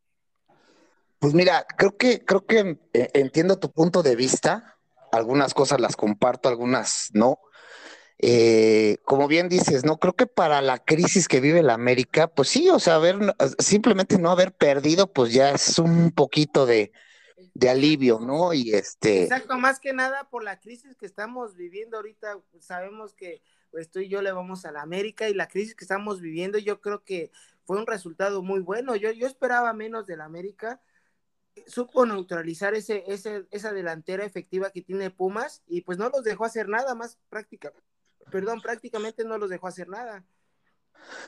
Pues 1.19 1.35
mira, 1.35 1.65
creo 1.77 1.97
que, 1.97 2.25
creo 2.25 2.45
que 2.47 2.81
eh, 2.93 3.11
entiendo 3.15 3.59
tu 3.59 3.71
punto 3.71 4.03
de 4.03 4.17
vista. 4.17 4.77
Algunas 5.13 5.55
cosas 5.55 5.81
las 5.81 5.95
comparto, 5.95 6.49
algunas 6.49 7.11
no. 7.13 7.39
Eh, 8.19 8.99
como 9.05 9.29
bien 9.29 9.49
dices, 9.49 9.85
no 9.85 9.99
creo 9.99 10.15
que 10.15 10.27
para 10.27 10.63
la 10.63 10.79
crisis 10.79 11.29
que 11.29 11.41
vive 11.41 11.63
la 11.63 11.75
América, 11.75 12.29
pues 12.29 12.49
sí, 12.49 12.71
o 12.71 12.79
sea, 12.79 12.97
haber, 12.97 13.19
simplemente 13.59 14.19
no 14.19 14.31
haber 14.31 14.53
perdido, 14.53 15.13
pues 15.13 15.33
ya 15.33 15.51
es 15.51 15.79
un 15.79 16.13
poquito 16.13 16.67
de, 16.67 16.93
de 17.55 17.69
alivio, 17.69 18.21
¿no? 18.21 18.53
Y 18.53 18.75
este. 18.75 19.25
Exacto, 19.25 19.59
más 19.59 19.81
que 19.81 19.93
nada 19.93 20.29
por 20.31 20.43
la 20.45 20.61
crisis 20.61 20.97
que 20.97 21.07
estamos 21.07 21.57
viviendo 21.57 21.97
ahorita, 21.97 22.39
sabemos 22.61 23.15
que 23.15 23.43
pues, 23.71 23.91
tú 23.91 24.01
y 24.01 24.09
yo 24.09 24.23
le 24.23 24.33
vamos 24.33 24.65
a 24.65 24.73
la 24.73 24.83
América 24.83 25.29
y 25.29 25.35
la 25.35 25.49
crisis 25.49 25.75
que 25.75 25.85
estamos 25.85 26.21
viviendo, 26.21 26.59
yo 26.59 26.81
creo 26.81 27.05
que 27.05 27.31
fue 27.65 27.79
un 27.79 27.87
resultado 27.87 28.43
muy 28.43 28.61
bueno. 28.61 28.97
Yo, 28.97 29.11
yo 29.13 29.27
esperaba 29.27 29.73
menos 29.73 30.07
de 30.07 30.17
la 30.17 30.25
América 30.25 30.81
supo 31.67 32.07
neutralizar 32.07 32.75
ese, 32.75 33.05
ese, 33.07 33.47
esa 33.51 33.73
delantera 33.73 34.25
efectiva 34.25 34.71
que 34.71 34.83
tiene 34.83 35.11
Pumas 35.11 35.63
y 35.67 35.83
pues 35.83 35.99
no 35.99 36.09
los 36.09 36.25
dejó 36.25 36.45
hacer 36.45 36.69
nada 36.69 36.95
más 36.95 37.19
práctica, 37.29 37.73
perdón, 38.31 38.61
prácticamente 38.61 39.25
no 39.25 39.39
los 39.39 39.51
dejó 39.51 39.67
hacer 39.67 39.89
nada. 39.89 40.25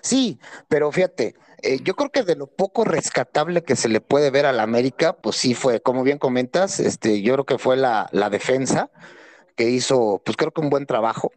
Sí, 0.01 0.39
pero 0.69 0.91
fíjate, 0.93 1.35
eh, 1.63 1.79
yo 1.83 1.95
creo 1.95 2.11
que 2.11 2.23
de 2.23 2.37
lo 2.37 2.47
poco 2.47 2.85
rescatable 2.85 3.63
que 3.63 3.77
se 3.77 3.89
le 3.89 4.01
puede 4.01 4.31
ver 4.31 4.47
a 4.47 4.53
la 4.53 4.63
América, 4.63 5.15
pues 5.15 5.37
sí 5.37 5.55
fue, 5.55 5.81
como 5.81 6.03
bien 6.03 6.19
comentas, 6.19 6.81
este, 6.81 7.23
yo 7.23 7.35
creo 7.35 7.47
que 7.47 7.59
fue 7.59 7.77
la, 7.77 8.09
la 8.13 8.31
defensa 8.31 8.91
que 9.57 9.71
hizo, 9.71 10.21
pues 10.25 10.37
creo 10.37 10.53
que 10.53 10.61
un 10.61 10.71
buen 10.71 10.87
trabajo. 10.87 11.33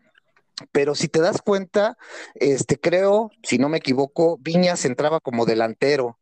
Pero 0.72 0.96
si 0.96 1.08
te 1.08 1.22
das 1.22 1.42
cuenta, 1.42 1.98
este, 2.36 2.80
creo, 2.80 3.32
si 3.44 3.58
no 3.58 3.70
me 3.70 3.78
equivoco, 3.78 4.38
Viñas 4.40 4.86
entraba 4.86 5.20
como 5.20 5.46
delantero 5.46 6.18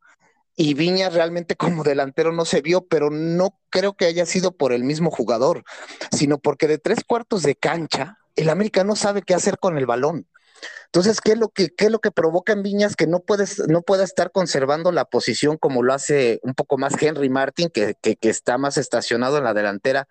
y 0.55 0.73
Viña 0.73 1.09
realmente 1.09 1.55
como 1.57 1.83
delantero 1.83 2.31
no 2.31 2.45
se 2.45 2.61
vio, 2.61 2.85
pero 2.87 3.09
no 3.09 3.57
creo 3.69 3.93
que 3.95 4.05
haya 4.05 4.25
sido 4.25 4.51
por 4.55 4.73
el 4.73 4.83
mismo 4.83 5.11
jugador, 5.11 5.63
sino 6.11 6.37
porque 6.37 6.67
de 6.67 6.77
tres 6.77 7.03
cuartos 7.05 7.43
de 7.43 7.55
cancha, 7.55 8.19
el 8.35 8.49
América 8.49 8.83
no 8.83 8.95
sabe 8.95 9.21
qué 9.21 9.33
hacer 9.33 9.57
con 9.59 9.77
el 9.77 9.85
balón. 9.85 10.27
Entonces, 10.85 11.19
¿qué 11.21 11.33
es 11.33 11.37
lo 11.37 11.49
que, 11.49 11.73
es 11.77 11.91
lo 11.91 11.99
que 11.99 12.11
provoca 12.11 12.53
en 12.53 12.63
Viñas 12.63 12.95
que 12.95 13.07
no, 13.07 13.19
puedes, 13.19 13.59
no 13.67 13.81
pueda 13.81 14.03
estar 14.03 14.31
conservando 14.31 14.91
la 14.91 15.05
posición 15.05 15.57
como 15.57 15.83
lo 15.83 15.93
hace 15.93 16.39
un 16.43 16.53
poco 16.53 16.77
más 16.77 17.01
Henry 17.01 17.29
Martin, 17.29 17.69
que, 17.69 17.95
que, 18.01 18.17
está 18.29 18.57
más 18.57 18.77
estacionado 18.77 19.37
en 19.37 19.43
la 19.43 19.53
delantera 19.53 20.07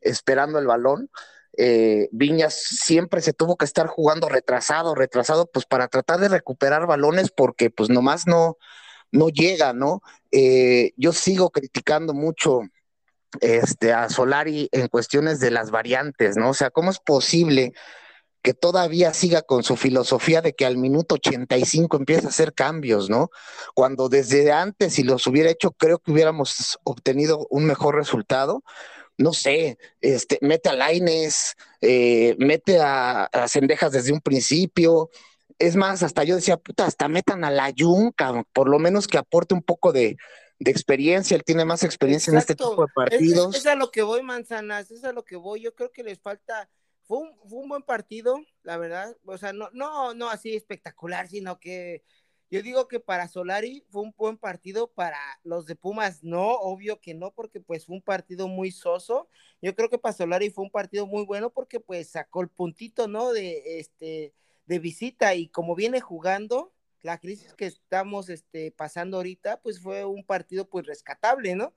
esperando 0.00 0.58
el 0.58 0.66
balón? 0.66 1.10
Eh, 1.58 2.08
Viñas 2.12 2.54
siempre 2.54 3.22
se 3.22 3.32
tuvo 3.32 3.56
que 3.56 3.64
estar 3.64 3.86
jugando 3.86 4.28
retrasado, 4.28 4.94
retrasado, 4.94 5.50
pues 5.50 5.64
para 5.64 5.88
tratar 5.88 6.20
de 6.20 6.28
recuperar 6.28 6.86
balones 6.86 7.30
porque 7.30 7.70
pues 7.70 7.88
nomás 7.88 8.26
no, 8.26 8.58
no 9.10 9.28
llega, 9.30 9.72
¿no? 9.72 10.02
Eh, 10.32 10.92
yo 10.96 11.12
sigo 11.12 11.50
criticando 11.50 12.12
mucho 12.12 12.60
este, 13.40 13.92
a 13.92 14.08
Solari 14.08 14.68
en 14.72 14.88
cuestiones 14.88 15.40
de 15.40 15.50
las 15.50 15.70
variantes, 15.70 16.36
¿no? 16.36 16.50
O 16.50 16.54
sea, 16.54 16.70
¿cómo 16.70 16.90
es 16.90 16.98
posible 16.98 17.72
que 18.46 18.54
todavía 18.54 19.12
siga 19.12 19.42
con 19.42 19.64
su 19.64 19.74
filosofía 19.74 20.40
de 20.40 20.54
que 20.54 20.64
al 20.66 20.76
minuto 20.76 21.16
85 21.16 21.96
empieza 21.96 22.28
a 22.28 22.30
hacer 22.30 22.54
cambios, 22.54 23.10
¿no? 23.10 23.30
Cuando 23.74 24.08
desde 24.08 24.52
antes, 24.52 24.94
si 24.94 25.02
los 25.02 25.26
hubiera 25.26 25.50
hecho, 25.50 25.72
creo 25.72 25.98
que 25.98 26.12
hubiéramos 26.12 26.78
obtenido 26.84 27.48
un 27.50 27.64
mejor 27.64 27.96
resultado. 27.96 28.62
No 29.18 29.32
sé, 29.32 29.78
este, 30.00 30.38
mete 30.42 30.68
a 30.68 30.74
Laines, 30.74 31.56
eh, 31.80 32.36
mete 32.38 32.78
a, 32.78 33.24
a 33.24 33.48
Cendejas 33.48 33.90
desde 33.90 34.12
un 34.12 34.20
principio, 34.20 35.10
es 35.58 35.74
más, 35.74 36.04
hasta 36.04 36.22
yo 36.22 36.36
decía, 36.36 36.56
puta, 36.56 36.86
hasta 36.86 37.08
metan 37.08 37.42
a 37.42 37.50
la 37.50 37.70
Yunca, 37.70 38.44
por 38.52 38.68
lo 38.68 38.78
menos 38.78 39.08
que 39.08 39.18
aporte 39.18 39.54
un 39.54 39.62
poco 39.62 39.92
de, 39.92 40.16
experiencia, 40.60 41.34
él 41.34 41.42
tiene 41.42 41.64
más 41.64 41.82
experiencia 41.82 42.30
en 42.30 42.38
este 42.38 42.54
tipo 42.54 42.80
de 42.80 42.92
partidos. 42.94 43.56
Es, 43.56 43.62
es, 43.62 43.66
a 43.66 43.74
lo 43.74 43.90
que 43.90 44.02
voy, 44.02 44.22
Manzanas, 44.22 44.92
es 44.92 45.02
a 45.02 45.12
lo 45.12 45.24
que 45.24 45.34
voy, 45.34 45.62
yo 45.62 45.74
creo 45.74 45.90
que 45.90 46.04
les 46.04 46.20
falta, 46.20 46.70
fue 47.06 47.18
un, 47.18 47.36
fue 47.48 47.58
un 47.60 47.68
buen 47.68 47.82
partido, 47.82 48.40
la 48.62 48.76
verdad, 48.76 49.16
o 49.24 49.38
sea, 49.38 49.52
no, 49.52 49.70
no, 49.72 50.14
no 50.14 50.28
así 50.28 50.54
espectacular, 50.54 51.28
sino 51.28 51.58
que 51.60 52.02
yo 52.50 52.62
digo 52.62 52.86
que 52.86 53.00
para 53.00 53.26
Solari 53.26 53.84
fue 53.90 54.02
un 54.02 54.14
buen 54.16 54.38
partido, 54.38 54.88
para 54.92 55.18
los 55.42 55.66
de 55.66 55.74
Pumas 55.74 56.22
no, 56.22 56.52
obvio 56.52 57.00
que 57.00 57.12
no, 57.14 57.32
porque 57.32 57.60
pues 57.60 57.86
fue 57.86 57.96
un 57.96 58.02
partido 58.02 58.46
muy 58.46 58.70
soso. 58.70 59.28
Yo 59.60 59.74
creo 59.74 59.88
que 59.88 59.98
para 59.98 60.12
Solari 60.12 60.50
fue 60.50 60.64
un 60.64 60.70
partido 60.70 61.06
muy 61.06 61.24
bueno 61.24 61.50
porque 61.50 61.80
pues 61.80 62.10
sacó 62.10 62.42
el 62.42 62.48
puntito, 62.48 63.08
¿no? 63.08 63.32
De 63.32 63.80
este 63.80 64.32
de 64.66 64.78
visita 64.78 65.34
y 65.34 65.48
como 65.48 65.74
viene 65.74 66.00
jugando, 66.00 66.72
la 67.02 67.18
crisis 67.18 67.54
que 67.54 67.66
estamos 67.66 68.28
este, 68.28 68.72
pasando 68.72 69.16
ahorita, 69.16 69.60
pues 69.60 69.80
fue 69.80 70.04
un 70.04 70.24
partido 70.24 70.68
pues 70.68 70.86
rescatable, 70.86 71.54
¿no? 71.54 71.72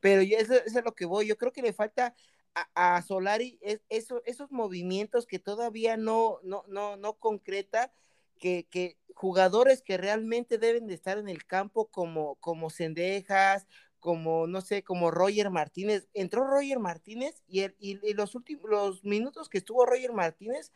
Pero 0.00 0.20
eso, 0.22 0.54
eso 0.54 0.78
es 0.78 0.84
lo 0.84 0.94
que 0.94 1.06
voy, 1.06 1.26
yo 1.26 1.36
creo 1.36 1.52
que 1.52 1.62
le 1.62 1.72
falta 1.72 2.14
a, 2.54 3.02
Solari 3.02 3.58
es, 3.60 3.80
eso, 3.88 4.22
esos 4.24 4.50
movimientos 4.52 5.26
que 5.26 5.38
todavía 5.38 5.96
no, 5.96 6.38
no, 6.42 6.64
no, 6.68 6.96
no 6.96 7.14
concreta, 7.14 7.92
que, 8.38 8.66
que, 8.70 8.96
jugadores 9.14 9.82
que 9.82 9.96
realmente 9.96 10.58
deben 10.58 10.86
de 10.86 10.94
estar 10.94 11.18
en 11.18 11.28
el 11.28 11.44
campo 11.46 11.86
como, 11.86 12.36
como 12.36 12.70
Cendejas, 12.70 13.66
como, 14.00 14.46
no 14.46 14.60
sé, 14.60 14.82
como 14.82 15.10
Roger 15.10 15.50
Martínez. 15.50 16.08
Entró 16.12 16.46
Roger 16.46 16.78
Martínez 16.78 17.42
y, 17.48 17.60
el, 17.60 17.74
y, 17.78 18.12
los 18.14 18.34
últimos 18.34 18.70
los 18.70 19.04
minutos 19.04 19.48
que 19.48 19.58
estuvo 19.58 19.86
Roger 19.86 20.12
Martínez, 20.12 20.72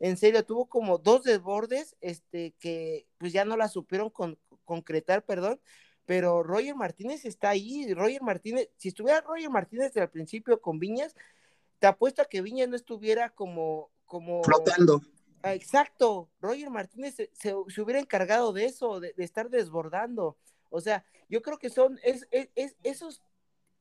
en 0.00 0.16
serio, 0.16 0.44
tuvo 0.44 0.66
como 0.66 0.98
dos 0.98 1.22
desbordes, 1.22 1.96
este, 2.00 2.52
que 2.58 3.06
pues 3.18 3.32
ya 3.32 3.44
no 3.44 3.56
la 3.56 3.68
supieron 3.68 4.12
concretar, 4.64 5.24
perdón, 5.24 5.60
pero 6.06 6.42
Roger 6.42 6.74
Martínez 6.74 7.24
está 7.24 7.50
ahí, 7.50 7.92
Roger 7.94 8.22
Martínez, 8.22 8.70
si 8.76 8.88
estuviera 8.88 9.20
Roger 9.20 9.50
Martínez 9.50 9.88
desde 9.88 10.02
el 10.02 10.10
principio 10.10 10.60
con 10.60 10.78
Viñas, 10.78 11.14
te 11.78 11.86
apuesto 11.86 12.22
a 12.22 12.26
que 12.26 12.42
Viñas 12.42 12.68
no 12.68 12.76
estuviera 12.76 13.30
como, 13.30 13.90
como... 14.04 14.42
Flotando. 14.42 15.00
Ah, 15.42 15.54
exacto, 15.54 16.30
Roger 16.40 16.70
Martínez 16.70 17.16
se, 17.32 17.54
hubiera 17.54 18.00
encargado 18.00 18.52
de 18.52 18.64
eso, 18.64 19.00
de, 19.00 19.14
estar 19.18 19.50
desbordando. 19.50 20.38
O 20.70 20.80
sea, 20.80 21.04
yo 21.28 21.42
creo 21.42 21.58
que 21.58 21.68
son 21.68 22.00
es, 22.02 22.26
esos, 22.82 23.22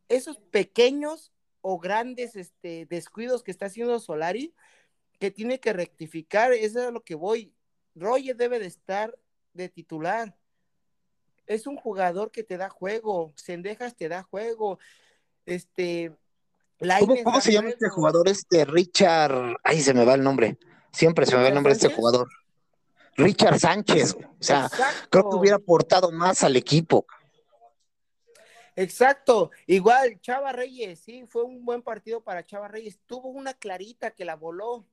esos 0.10 0.40
pequeños 0.52 1.32
o 1.62 1.80
grandes 1.80 2.36
este, 2.36 2.86
descuidos 2.86 3.44
que 3.44 3.52
está 3.52 3.68
haciendo 3.68 3.98
Solari, 4.02 4.54
que 5.20 5.32
tiene 5.32 5.62
que 5.62 5.72
rectificar, 5.72 6.52
eso 6.52 6.82
es 6.82 6.88
a 6.88 6.92
lo 6.92 7.04
que 7.04 7.16
voy. 7.16 7.54
Roger 7.96 8.36
debe 8.36 8.60
de 8.60 8.68
estar 8.68 9.18
de 9.54 9.70
titular. 9.70 10.36
Es 11.46 11.68
un 11.68 11.78
jugador 11.78 12.32
que 12.32 12.44
te 12.44 12.58
da 12.58 12.70
juego, 12.70 13.34
Sendejas 13.36 13.96
te 13.96 14.08
da 14.10 14.24
juego. 14.24 14.80
Este, 15.46 16.12
¿Cómo, 17.24 17.42
se 17.42 17.54
llama 17.54 17.70
este 17.70 17.90
jugador? 17.90 18.28
Este 18.28 18.66
Richard, 18.66 19.58
ahí 19.64 19.82
se 19.82 19.94
me 19.94 20.06
va 20.06 20.16
el 20.16 20.24
nombre. 20.24 20.58
Siempre 20.92 21.26
se 21.26 21.36
me 21.36 21.44
va 21.44 21.48
el 21.48 21.54
nombre 21.54 21.74
de 21.74 21.78
este 21.78 21.94
jugador. 21.94 22.28
Richard 23.16 23.60
Sánchez. 23.60 24.16
O 24.16 24.44
sea, 24.44 24.70
creo 25.10 25.30
que 25.30 25.36
hubiera 25.36 25.58
aportado 25.58 26.12
más 26.12 26.44
al 26.44 26.56
equipo. 26.56 27.06
Exacto, 28.76 29.52
igual 29.68 30.20
Chava 30.20 30.52
Reyes, 30.52 31.00
sí, 31.00 31.26
fue 31.28 31.44
un 31.44 31.64
buen 31.64 31.84
partido 31.84 32.22
para 32.22 32.44
Chava 32.44 32.68
Reyes. 32.68 33.00
Tuvo 33.06 33.30
una 33.30 33.54
clarita 33.54 34.12
que 34.12 34.26
la 34.26 34.36
voló 34.36 34.86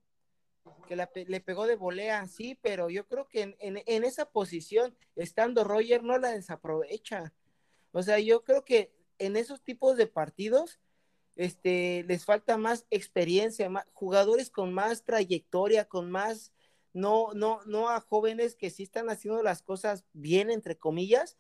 que 0.87 0.97
le 0.97 1.41
pegó 1.41 1.67
de 1.67 1.77
volea, 1.77 2.27
sí, 2.27 2.59
pero 2.61 2.91
yo 2.91 3.07
creo 3.07 3.29
que 3.29 3.57
en, 3.59 4.05
esa 4.05 4.27
posición, 4.31 4.97
estando 5.17 5.65
Roger, 5.65 6.03
no 6.03 6.19
la 6.19 6.31
desaprovecha. 6.31 7.33
O 7.93 8.03
sea, 8.03 8.19
yo 8.19 8.43
creo 8.45 8.65
que 8.65 8.93
en 9.19 9.37
esos 9.37 9.63
tipos 9.63 9.97
de 9.97 10.07
partidos 10.07 10.81
este, 11.37 12.05
les 12.09 12.25
falta 12.25 12.57
más 12.57 12.87
experiencia, 12.91 13.71
más, 13.71 13.87
jugadores 13.93 14.51
con 14.51 14.73
más 14.73 15.05
trayectoria, 15.05 15.87
con 15.87 16.11
más, 16.11 16.53
no, 16.93 17.33
no, 17.35 17.61
no 17.67 17.89
a 17.89 18.01
jóvenes 18.01 18.57
que 18.57 18.71
sí 18.71 18.83
están 18.83 19.11
haciendo 19.11 19.43
las 19.43 19.63
cosas 19.63 20.05
bien, 20.13 20.51
entre 20.51 20.77
comillas, 20.77 21.37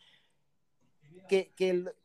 que, 1.30 1.52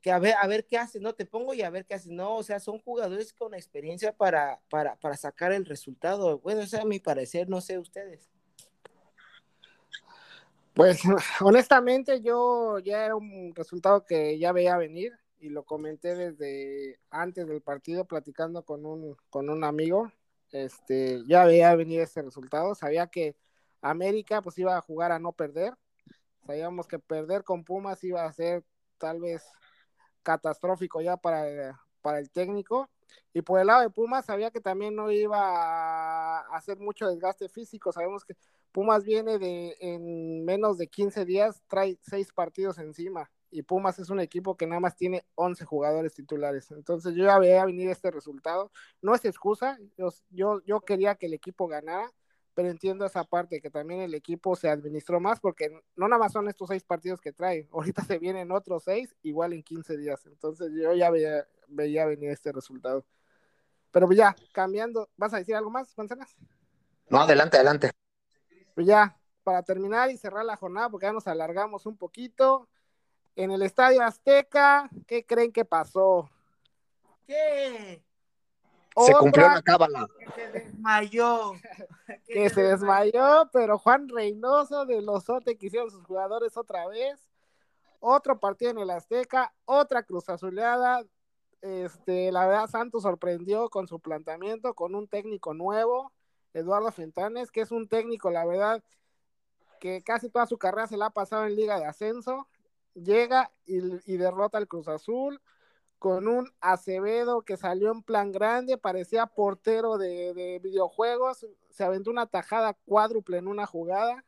que, 0.01 0.11
a, 0.11 0.19
ver, 0.19 0.35
a 0.39 0.45
ver 0.45 0.67
qué 0.67 0.77
haces, 0.77 1.01
¿no? 1.01 1.15
Te 1.15 1.25
pongo 1.25 1.55
y 1.55 1.63
a 1.63 1.71
ver 1.71 1.87
qué 1.87 1.95
haces, 1.95 2.11
no, 2.11 2.35
o 2.35 2.43
sea, 2.43 2.59
son 2.59 2.77
jugadores 2.77 3.33
con 3.33 3.55
experiencia 3.55 4.15
para, 4.15 4.61
para, 4.69 4.97
para 4.97 5.17
sacar 5.17 5.51
el 5.51 5.65
resultado. 5.65 6.37
Bueno, 6.39 6.61
ese 6.61 6.77
es 6.77 6.83
a 6.83 6.85
mi 6.85 6.99
parecer, 6.99 7.49
no 7.49 7.59
sé 7.59 7.79
ustedes. 7.79 8.29
Pues 10.75 11.01
honestamente 11.41 12.21
yo 12.21 12.77
ya 12.79 13.05
era 13.05 13.15
un 13.15 13.55
resultado 13.55 14.05
que 14.05 14.37
ya 14.37 14.51
veía 14.51 14.77
venir 14.77 15.13
y 15.39 15.49
lo 15.49 15.63
comenté 15.63 16.13
desde 16.15 16.99
antes 17.09 17.47
del 17.47 17.61
partido 17.61 18.05
platicando 18.05 18.63
con 18.63 18.85
un, 18.85 19.17
con 19.31 19.49
un 19.49 19.63
amigo. 19.63 20.11
Este, 20.51 21.23
ya 21.25 21.45
veía 21.45 21.75
venir 21.75 22.01
este 22.01 22.21
resultado, 22.21 22.75
sabía 22.75 23.07
que 23.07 23.35
América 23.81 24.43
pues 24.43 24.59
iba 24.59 24.77
a 24.77 24.81
jugar 24.81 25.11
a 25.11 25.17
no 25.17 25.31
perder. 25.31 25.73
Sabíamos 26.45 26.87
que 26.87 26.99
perder 26.99 27.43
con 27.43 27.63
Pumas 27.63 28.03
iba 28.03 28.23
a 28.23 28.31
ser 28.31 28.63
tal 28.97 29.19
vez 29.19 29.43
catastrófico 30.23 31.01
ya 31.01 31.17
para, 31.17 31.79
para 32.01 32.19
el 32.19 32.29
técnico. 32.31 32.89
Y 33.33 33.41
por 33.41 33.59
el 33.59 33.67
lado 33.67 33.81
de 33.81 33.89
Pumas 33.89 34.25
sabía 34.25 34.51
que 34.51 34.61
también 34.61 34.95
no 34.95 35.11
iba 35.11 35.37
a 35.39 36.55
hacer 36.55 36.79
mucho 36.79 37.07
desgaste 37.07 37.49
físico. 37.49 37.91
Sabemos 37.91 38.25
que 38.25 38.35
Pumas 38.71 39.03
viene 39.03 39.37
de 39.37 39.75
en 39.79 40.43
menos 40.43 40.77
de 40.77 40.87
15 40.87 41.23
días, 41.25 41.61
trae 41.67 41.97
seis 42.01 42.33
partidos 42.33 42.77
encima 42.79 43.29
y 43.55 43.61
Pumas 43.61 43.99
es 43.99 44.09
un 44.09 44.19
equipo 44.19 44.57
que 44.57 44.67
nada 44.67 44.81
más 44.81 44.97
tiene 44.97 45.25
11 45.35 45.63
jugadores 45.63 46.13
titulares. 46.13 46.71
Entonces 46.71 47.15
yo 47.15 47.23
ya 47.23 47.39
veía 47.39 47.65
venir 47.65 47.89
este 47.89 48.11
resultado. 48.11 48.71
No 49.01 49.15
es 49.15 49.23
excusa, 49.23 49.77
yo, 49.97 50.09
yo, 50.29 50.61
yo 50.65 50.81
quería 50.81 51.15
que 51.15 51.27
el 51.27 51.33
equipo 51.33 51.67
ganara, 51.67 52.11
pero 52.55 52.69
entiendo 52.69 53.05
esa 53.05 53.25
parte, 53.25 53.61
que 53.61 53.69
también 53.69 53.99
el 53.99 54.13
equipo 54.13 54.55
se 54.55 54.69
administró 54.69 55.19
más, 55.19 55.41
porque 55.41 55.69
no 55.97 56.07
nada 56.07 56.19
más 56.19 56.31
son 56.31 56.47
estos 56.47 56.69
seis 56.69 56.83
partidos 56.83 57.19
que 57.19 57.33
trae, 57.33 57.67
ahorita 57.71 58.03
se 58.05 58.17
vienen 58.17 58.51
otros 58.51 58.85
seis, 58.85 59.13
igual 59.21 59.53
en 59.53 59.61
15 59.61 59.97
días. 59.97 60.25
Entonces 60.25 60.71
yo 60.73 60.93
ya 60.93 61.11
veía, 61.11 61.45
veía 61.67 62.05
venir 62.05 62.29
este 62.31 62.53
resultado. 62.53 63.05
Pero 63.91 64.09
ya, 64.11 64.35
cambiando, 64.53 65.09
¿vas 65.17 65.33
a 65.33 65.37
decir 65.37 65.53
algo 65.53 65.69
más, 65.69 65.95
Manzanas? 65.97 66.35
No, 67.09 67.19
adelante, 67.19 67.57
adelante. 67.57 67.91
Pues 68.73 68.87
ya, 68.87 69.17
para 69.43 69.61
terminar 69.61 70.09
y 70.09 70.17
cerrar 70.17 70.45
la 70.45 70.55
jornada, 70.55 70.89
porque 70.89 71.07
ya 71.07 71.13
nos 71.13 71.27
alargamos 71.27 71.85
un 71.85 71.97
poquito, 71.97 72.69
en 73.35 73.51
el 73.51 73.61
Estadio 73.61 74.01
Azteca, 74.01 74.89
¿qué 75.07 75.25
creen 75.25 75.51
que 75.51 75.65
pasó? 75.65 76.29
¿Qué? 77.27 78.01
Se 78.97 79.13
cumplió 79.13 79.47
la 79.49 79.61
cábala. 79.61 80.07
Que 80.17 80.31
se 80.31 80.51
desmayó. 80.51 81.53
que 82.27 82.49
se 82.49 82.63
desmayó, 82.63 83.49
pero 83.51 83.77
Juan 83.77 84.07
Reynoso 84.07 84.85
de 84.85 85.01
los 85.01 85.25
Sote 85.25 85.57
que 85.57 85.67
hicieron 85.67 85.91
sus 85.91 86.05
jugadores 86.05 86.55
otra 86.57 86.87
vez. 86.87 87.19
Otro 87.99 88.39
partido 88.39 88.71
en 88.71 88.77
el 88.79 88.89
Azteca, 88.89 89.53
otra 89.65 90.03
cruz 90.03 90.29
azuleada. 90.29 91.03
Este, 91.61 92.31
la 92.31 92.45
verdad, 92.45 92.69
Santos 92.69 93.03
sorprendió 93.03 93.69
con 93.69 93.87
su 93.87 93.99
planteamiento, 93.99 94.75
con 94.75 94.93
un 94.93 95.07
técnico 95.07 95.53
nuevo, 95.53 96.11
Eduardo 96.53 96.91
Fentanes, 96.91 97.51
que 97.51 97.61
es 97.61 97.71
un 97.71 97.87
técnico, 97.87 98.29
la 98.29 98.45
verdad, 98.45 98.83
que 99.79 100.03
casi 100.03 100.29
toda 100.29 100.45
su 100.45 100.57
carrera 100.57 100.87
se 100.87 100.97
la 100.97 101.07
ha 101.07 101.09
pasado 101.09 101.45
en 101.45 101.55
Liga 101.55 101.79
de 101.79 101.85
Ascenso 101.85 102.47
llega 102.95 103.51
y, 103.65 104.17
derrota 104.17 104.57
al 104.57 104.67
Cruz 104.67 104.87
Azul 104.87 105.41
con 105.99 106.27
un 106.27 106.51
Acevedo 106.59 107.41
que 107.41 107.57
salió 107.57 107.91
en 107.91 108.03
plan 108.03 108.31
grande, 108.31 108.77
parecía 108.77 109.25
portero 109.25 109.97
de, 109.97 110.59
videojuegos, 110.61 111.45
se 111.69 111.83
aventó 111.83 112.11
una 112.11 112.27
tajada 112.27 112.73
cuádruple 112.85 113.37
en 113.37 113.47
una 113.47 113.65
jugada. 113.65 114.23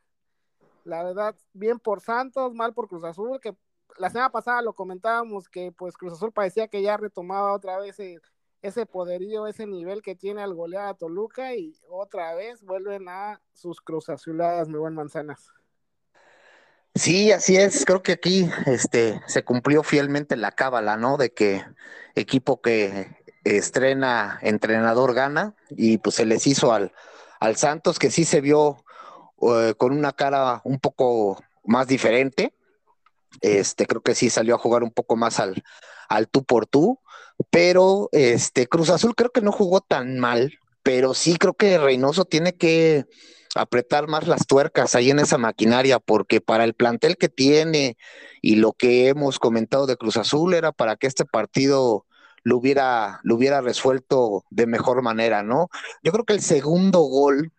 La 0.84 1.02
verdad, 1.04 1.36
bien 1.52 1.78
por 1.78 2.00
Santos, 2.00 2.54
mal 2.54 2.72
por 2.74 2.88
Cruz 2.88 3.04
Azul, 3.04 3.38
que 3.40 3.56
la 3.98 4.10
semana 4.10 4.30
pasada 4.30 4.62
lo 4.62 4.72
comentábamos 4.72 5.48
que 5.48 5.72
pues 5.72 5.96
Cruz 5.96 6.14
Azul 6.14 6.32
parecía 6.32 6.68
que 6.68 6.82
ya 6.82 6.96
retomaba 6.96 7.52
otra 7.52 7.78
vez 7.78 7.98
ese, 7.98 8.20
ese 8.62 8.86
poderío, 8.86 9.46
ese 9.46 9.66
nivel 9.66 10.02
que 10.02 10.14
tiene 10.14 10.42
al 10.42 10.54
golear 10.54 10.88
a 10.88 10.94
Toluca 10.94 11.54
y 11.54 11.74
otra 11.88 12.34
vez 12.34 12.62
vuelven 12.62 13.08
a 13.08 13.40
sus 13.52 13.80
Cruz 13.80 14.08
Azuladas, 14.08 14.68
mi 14.68 14.78
buen 14.78 14.94
Manzanas. 14.94 15.52
Sí, 16.98 17.30
así 17.30 17.56
es. 17.56 17.84
Creo 17.84 18.02
que 18.02 18.12
aquí 18.12 18.50
este, 18.66 19.20
se 19.26 19.44
cumplió 19.44 19.84
fielmente 19.84 20.36
la 20.36 20.50
cábala, 20.50 20.96
¿no? 20.96 21.16
De 21.16 21.32
que 21.32 21.64
equipo 22.16 22.60
que 22.60 23.16
estrena 23.44 24.38
entrenador 24.42 25.14
gana 25.14 25.54
y 25.70 25.98
pues 25.98 26.16
se 26.16 26.26
les 26.26 26.46
hizo 26.48 26.72
al, 26.72 26.92
al 27.38 27.56
Santos 27.56 28.00
que 28.00 28.10
sí 28.10 28.24
se 28.24 28.40
vio 28.40 28.84
eh, 29.42 29.74
con 29.78 29.92
una 29.92 30.12
cara 30.12 30.60
un 30.64 30.80
poco 30.80 31.40
más 31.64 31.86
diferente. 31.86 32.52
Este, 33.42 33.86
creo 33.86 34.02
que 34.02 34.16
sí 34.16 34.28
salió 34.28 34.56
a 34.56 34.58
jugar 34.58 34.82
un 34.82 34.90
poco 34.90 35.14
más 35.14 35.38
al, 35.38 35.62
al 36.08 36.28
tú 36.28 36.42
por 36.42 36.66
tú, 36.66 36.98
pero 37.50 38.08
este 38.10 38.66
Cruz 38.66 38.90
Azul 38.90 39.14
creo 39.14 39.30
que 39.30 39.42
no 39.42 39.52
jugó 39.52 39.80
tan 39.80 40.18
mal, 40.18 40.58
pero 40.82 41.14
sí 41.14 41.36
creo 41.36 41.54
que 41.54 41.78
Reynoso 41.78 42.24
tiene 42.24 42.56
que 42.56 43.06
apretar 43.54 44.08
más 44.08 44.26
las 44.26 44.46
tuercas 44.46 44.94
ahí 44.94 45.10
en 45.10 45.18
esa 45.18 45.38
maquinaria, 45.38 45.98
porque 45.98 46.40
para 46.40 46.64
el 46.64 46.74
plantel 46.74 47.16
que 47.16 47.28
tiene 47.28 47.96
y 48.42 48.56
lo 48.56 48.72
que 48.72 49.08
hemos 49.08 49.38
comentado 49.38 49.86
de 49.86 49.96
Cruz 49.96 50.16
Azul 50.16 50.54
era 50.54 50.72
para 50.72 50.96
que 50.96 51.06
este 51.06 51.24
partido 51.24 52.06
lo 52.42 52.56
hubiera, 52.56 53.20
lo 53.22 53.34
hubiera 53.34 53.60
resuelto 53.60 54.44
de 54.50 54.66
mejor 54.66 55.02
manera, 55.02 55.42
¿no? 55.42 55.68
Yo 56.02 56.12
creo 56.12 56.24
que 56.24 56.34
el 56.34 56.40
segundo 56.40 57.00
gol 57.00 57.52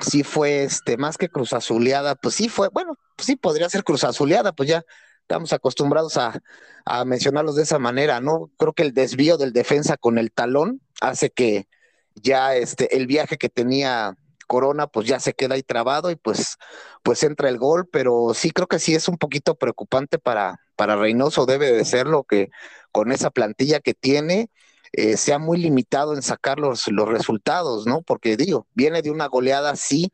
sí 0.00 0.22
fue 0.22 0.64
este, 0.64 0.96
más 0.96 1.18
que 1.18 1.28
Cruz 1.28 1.52
Azuleada, 1.52 2.14
pues 2.14 2.34
sí 2.34 2.48
fue, 2.48 2.68
bueno, 2.68 2.96
pues 3.16 3.26
sí 3.26 3.36
podría 3.36 3.68
ser 3.68 3.84
Cruz 3.84 4.04
Azuleada, 4.04 4.52
pues 4.52 4.68
ya 4.68 4.84
estamos 5.22 5.52
acostumbrados 5.52 6.16
a, 6.16 6.40
a 6.84 7.04
mencionarlos 7.04 7.56
de 7.56 7.62
esa 7.62 7.78
manera, 7.78 8.20
¿no? 8.20 8.50
Creo 8.58 8.72
que 8.72 8.82
el 8.82 8.94
desvío 8.94 9.36
del 9.36 9.52
defensa 9.52 9.96
con 9.96 10.18
el 10.18 10.32
talón 10.32 10.80
hace 11.00 11.30
que 11.30 11.68
ya 12.14 12.56
este, 12.56 12.96
el 12.96 13.06
viaje 13.06 13.36
que 13.36 13.48
tenía 13.48 14.16
Corona 14.50 14.88
pues 14.88 15.06
ya 15.06 15.20
se 15.20 15.32
queda 15.32 15.54
ahí 15.54 15.62
trabado 15.62 16.10
y 16.10 16.16
pues, 16.16 16.56
pues 17.04 17.22
entra 17.22 17.48
el 17.48 17.56
gol, 17.56 17.88
pero 17.88 18.32
sí 18.34 18.50
creo 18.50 18.66
que 18.66 18.80
sí 18.80 18.96
es 18.96 19.06
un 19.06 19.16
poquito 19.16 19.54
preocupante 19.54 20.18
para, 20.18 20.60
para 20.74 20.96
Reynoso, 20.96 21.46
debe 21.46 21.70
de 21.70 21.84
serlo 21.84 22.24
que 22.24 22.50
con 22.90 23.12
esa 23.12 23.30
plantilla 23.30 23.78
que 23.78 23.94
tiene 23.94 24.50
eh, 24.92 25.16
sea 25.16 25.38
muy 25.38 25.58
limitado 25.58 26.16
en 26.16 26.22
sacar 26.22 26.58
los, 26.58 26.88
los 26.88 27.08
resultados, 27.08 27.86
¿no? 27.86 28.02
Porque 28.02 28.36
digo, 28.36 28.66
viene 28.74 29.02
de 29.02 29.12
una 29.12 29.28
goleada 29.28 29.76
sí, 29.76 30.10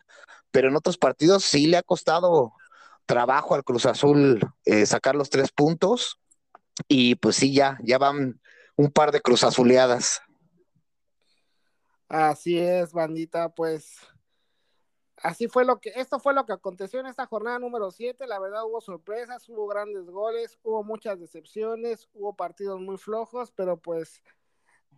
pero 0.51 0.69
en 0.69 0.77
otros 0.77 0.99
partidos 0.99 1.43
sí 1.43 1.67
le 1.67 1.79
ha 1.79 1.83
costado 1.83 2.53
trabajo 3.07 3.55
al 3.55 3.65
Cruz 3.65 3.87
Azul 3.87 4.39
eh, 4.67 4.85
sacar 4.85 5.15
los 5.15 5.31
tres 5.31 5.51
puntos 5.51 6.21
y 6.89 7.15
pues 7.15 7.37
sí, 7.37 7.55
ya, 7.55 7.79
ya 7.83 7.97
van 7.97 8.39
un 8.77 8.91
par 8.91 9.13
de 9.13 9.23
Cruz 9.23 9.45
Azuleadas. 9.45 10.21
Así 12.11 12.59
es, 12.59 12.93
bandita, 12.93 13.49
pues 13.49 13.97
así 15.23 15.49
fue 15.49 15.65
lo 15.65 15.81
que, 15.81 15.93
esto 15.97 16.19
fue 16.19 16.35
lo 16.35 16.45
que 16.47 16.53
aconteció 16.53 17.01
en 17.01 17.07
esta 17.07 17.27
jornada 17.27 17.59
número 17.59 17.91
7, 17.91 18.27
la 18.27 18.39
verdad 18.39 18.65
hubo 18.65 18.81
sorpresas, 18.81 19.49
hubo 19.49 19.67
grandes 19.67 20.07
goles, 20.07 20.59
hubo 20.63 20.83
muchas 20.83 21.19
decepciones, 21.19 22.09
hubo 22.15 22.35
partidos 22.35 22.81
muy 22.81 22.99
flojos, 22.99 23.53
pero 23.53 23.77
pues 23.77 24.23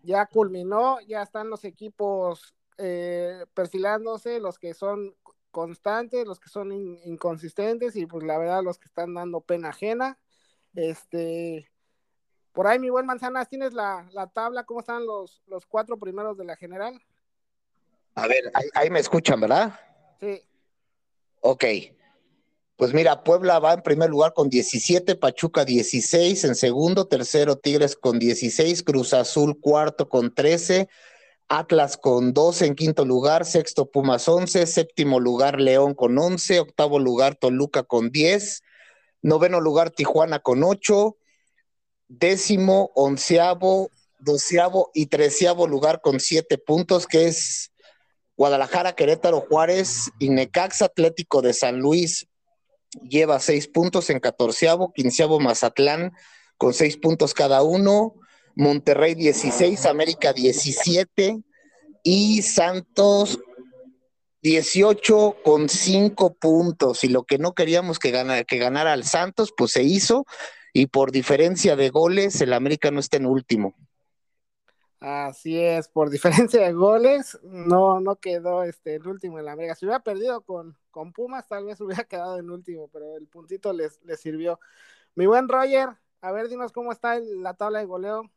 ya 0.03 0.27
culminó, 0.27 1.01
ya 1.03 1.23
están 1.23 1.51
los 1.51 1.65
equipos 1.65 2.55
eh, 2.79 3.45
perfilándose, 3.55 4.41
los 4.41 4.59
que 4.59 4.75
son 4.75 5.15
constantes, 5.51 6.27
los 6.27 6.39
que 6.39 6.49
son 6.49 6.73
inconsistentes 6.73 7.97
y 7.97 8.07
pues 8.07 8.25
la 8.25 8.39
verdad 8.39 8.63
los 8.63 8.79
que 8.79 8.87
están 8.87 9.15
dando 9.15 9.41
pena 9.41 9.71
ajena. 9.71 10.19
Este, 10.75 11.71
por 12.53 12.67
ahí 12.67 12.79
mi 12.79 12.91
buen 12.91 13.07
Manzanas, 13.07 13.49
¿tienes 13.49 13.73
la, 13.73 14.09
tabla? 14.35 14.65
¿Cómo 14.65 14.81
están 14.81 15.07
los, 15.07 15.43
los 15.47 15.67
cuatro 15.67 15.99
primeros 15.99 16.37
de 16.37 16.45
la 16.45 16.57
general? 16.57 17.01
A 18.15 18.27
ver, 18.27 18.51
ahí 18.75 18.91
me 18.91 18.99
escuchan, 18.99 19.41
¿verdad? 19.41 19.79
Sí. 20.21 20.43
Ok. 21.41 21.65
Pues 22.77 22.95
mira, 22.95 23.25
Puebla 23.25 23.59
va 23.59 23.75
en 23.75 23.83
primer 23.83 24.09
lugar 24.09 24.35
con 24.35 24.49
17, 24.49 25.17
Pachuca 25.17 25.65
16, 25.65 26.45
en 26.45 26.55
segundo, 26.55 27.09
tercero 27.09 27.57
Tigres 27.57 27.97
con 27.97 28.21
16, 28.21 28.85
Cruz 28.85 29.15
Azul 29.15 29.59
cuarto 29.61 30.09
con 30.09 30.33
13, 30.33 30.89
Atlas 31.49 31.97
con 31.97 32.33
12 32.33 32.67
en 32.67 32.75
quinto 32.77 33.05
lugar, 33.05 33.47
sexto 33.47 33.91
Pumas 33.91 34.29
11, 34.29 34.65
séptimo 34.67 35.19
lugar 35.19 35.61
León 35.61 35.95
con 35.95 36.17
11, 36.17 36.61
octavo 36.61 37.01
lugar 37.01 37.35
Toluca 37.35 37.83
con 37.83 38.11
10, 38.11 38.63
noveno 39.23 39.61
lugar 39.61 39.91
Tijuana 39.91 40.39
con 40.39 40.63
8, 40.63 41.17
décimo, 42.07 42.93
onceavo, 42.95 43.91
doceavo 44.21 44.93
y 44.95 45.07
treceavo 45.07 45.67
lugar 45.67 46.01
con 46.01 46.21
7 46.21 46.59
puntos, 46.59 47.09
que 47.09 47.27
es 47.27 47.68
Guadalajara, 48.39 48.95
Querétaro, 48.95 49.41
Juárez 49.41 50.13
y 50.21 50.31
Necaxa 50.31 50.85
Atlético 50.85 51.43
de 51.43 51.53
San 51.53 51.81
Luis 51.81 52.29
lleva 53.03 53.41
seis 53.41 53.67
puntos 53.67 54.11
en 54.11 54.21
catorceavo, 54.21 54.93
quinceavo 54.93 55.41
Mazatlán 55.41 56.13
con 56.57 56.73
seis 56.73 56.97
puntos 56.97 57.35
cada 57.35 57.63
uno, 57.65 58.15
Monterrey 58.55 59.17
16, 59.17 59.85
América 59.87 60.33
17 60.33 61.41
y 62.05 62.43
Santos 62.43 63.41
18 64.43 65.39
con 65.43 65.69
cinco 65.69 66.35
puntos. 66.35 67.03
Y 67.03 67.09
lo 67.09 67.25
que 67.25 67.39
no 67.39 67.55
queríamos 67.55 67.99
que 67.99 68.13
ganara, 68.13 68.45
que 68.45 68.59
ganara 68.59 68.93
al 68.93 69.03
Santos, 69.03 69.53
pues 69.57 69.73
se 69.73 69.83
hizo. 69.83 70.27
Y 70.73 70.87
por 70.87 71.11
diferencia 71.11 71.75
de 71.75 71.91
goles, 71.91 72.41
el 72.41 72.53
América 72.53 72.93
no 72.93 73.01
está 73.01 73.17
en 73.17 73.27
último. 73.27 73.75
Así 75.01 75.59
es, 75.59 75.89
por 75.89 76.11
diferencia 76.51 76.63
de 76.63 76.73
goles, 76.73 77.39
no, 77.43 78.01
no 78.01 78.17
quedó 78.17 78.65
este, 78.65 78.97
el 78.97 79.07
último 79.07 79.39
en 79.39 79.45
la 79.45 79.53
América. 79.53 79.75
Si 79.75 79.85
hubiera 79.85 80.03
perdido 80.03 80.43
con, 80.43 80.77
con 80.91 81.13
Pumas, 81.13 81.47
tal 81.47 81.65
vez 81.67 81.81
hubiera 81.81 82.05
quedado 82.09 82.39
en 82.39 82.51
último, 82.51 82.89
pero 82.89 83.17
el 83.17 83.27
puntito 83.29 83.73
les, 83.73 84.01
les 84.05 84.21
sirvió. 84.21 84.59
Mi 85.15 85.27
buen 85.27 85.49
Roger, 85.49 85.91
a 86.21 86.33
ver, 86.33 86.49
dinos 86.49 86.73
cómo 86.73 86.93
está 86.93 87.19
la 87.21 87.55
tabla 87.55 87.79
de 87.81 87.87
goleo. 87.87 88.31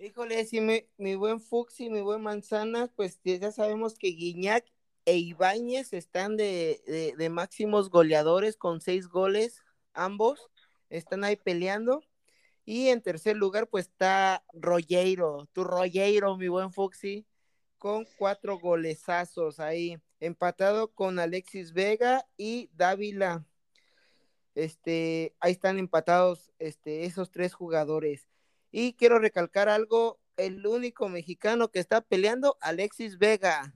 Híjole, 0.00 0.44
si 0.44 0.60
mi, 0.60 1.14
buen 1.16 1.40
Fuxi 1.40 1.86
y 1.86 1.90
mi 1.90 2.00
buen 2.00 2.22
Manzana, 2.22 2.88
pues 2.94 3.20
ya 3.24 3.50
sabemos 3.50 3.98
que 3.98 4.08
Guiñac 4.08 4.64
e 5.04 5.16
Ibáñez 5.16 5.92
están 5.92 6.36
de, 6.36 7.14
de 7.16 7.30
máximos 7.30 7.90
goleadores 7.90 8.56
con 8.56 8.80
seis 8.80 9.08
goles, 9.08 9.64
ambos 9.94 10.48
están 10.90 11.24
ahí 11.24 11.36
peleando. 11.36 12.02
Y 12.70 12.90
en 12.90 13.00
tercer 13.00 13.34
lugar, 13.34 13.66
pues 13.66 13.86
está 13.86 14.44
Rollero, 14.52 15.48
tu 15.54 15.64
Rollero, 15.64 16.36
mi 16.36 16.48
buen 16.48 16.70
Foxy, 16.70 17.26
con 17.78 18.06
cuatro 18.18 18.58
golezazos 18.58 19.58
ahí, 19.58 19.96
empatado 20.20 20.92
con 20.92 21.18
Alexis 21.18 21.72
Vega 21.72 22.26
y 22.36 22.68
Dávila. 22.74 23.46
Este, 24.54 25.34
ahí 25.40 25.52
están 25.52 25.78
empatados 25.78 26.52
este, 26.58 27.06
esos 27.06 27.30
tres 27.30 27.54
jugadores. 27.54 28.28
Y 28.70 28.92
quiero 28.92 29.18
recalcar 29.18 29.70
algo, 29.70 30.20
el 30.36 30.66
único 30.66 31.08
mexicano 31.08 31.70
que 31.70 31.78
está 31.78 32.02
peleando, 32.02 32.58
Alexis 32.60 33.16
Vega. 33.16 33.74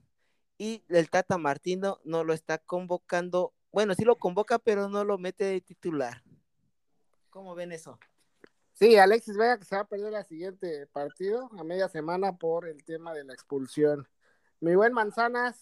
Y 0.59 0.83
el 0.89 1.09
Tata 1.09 1.39
Martino 1.39 1.99
no 2.03 2.23
lo 2.23 2.31
está 2.35 2.59
convocando. 2.59 3.55
Bueno, 3.71 3.95
sí 3.95 4.05
lo 4.05 4.19
convoca, 4.19 4.59
pero 4.59 4.87
no 4.87 5.03
lo 5.03 5.17
mete 5.17 5.45
de 5.45 5.61
titular. 5.61 6.21
¿Cómo 7.31 7.55
ven 7.55 7.71
eso? 7.71 7.97
Sí, 8.73 8.97
Alexis 8.97 9.37
Vega 9.37 9.59
que 9.59 9.65
se 9.65 9.75
va 9.75 9.81
a 9.81 9.87
perder 9.87 10.13
el 10.13 10.25
siguiente 10.25 10.87
partido 10.87 11.49
a 11.57 11.63
media 11.63 11.87
semana 11.89 12.37
por 12.37 12.67
el 12.67 12.83
tema 12.83 13.13
de 13.13 13.23
la 13.23 13.33
expulsión. 13.33 14.07
Mi 14.59 14.75
buen 14.75 14.93
Manzanas, 14.93 15.57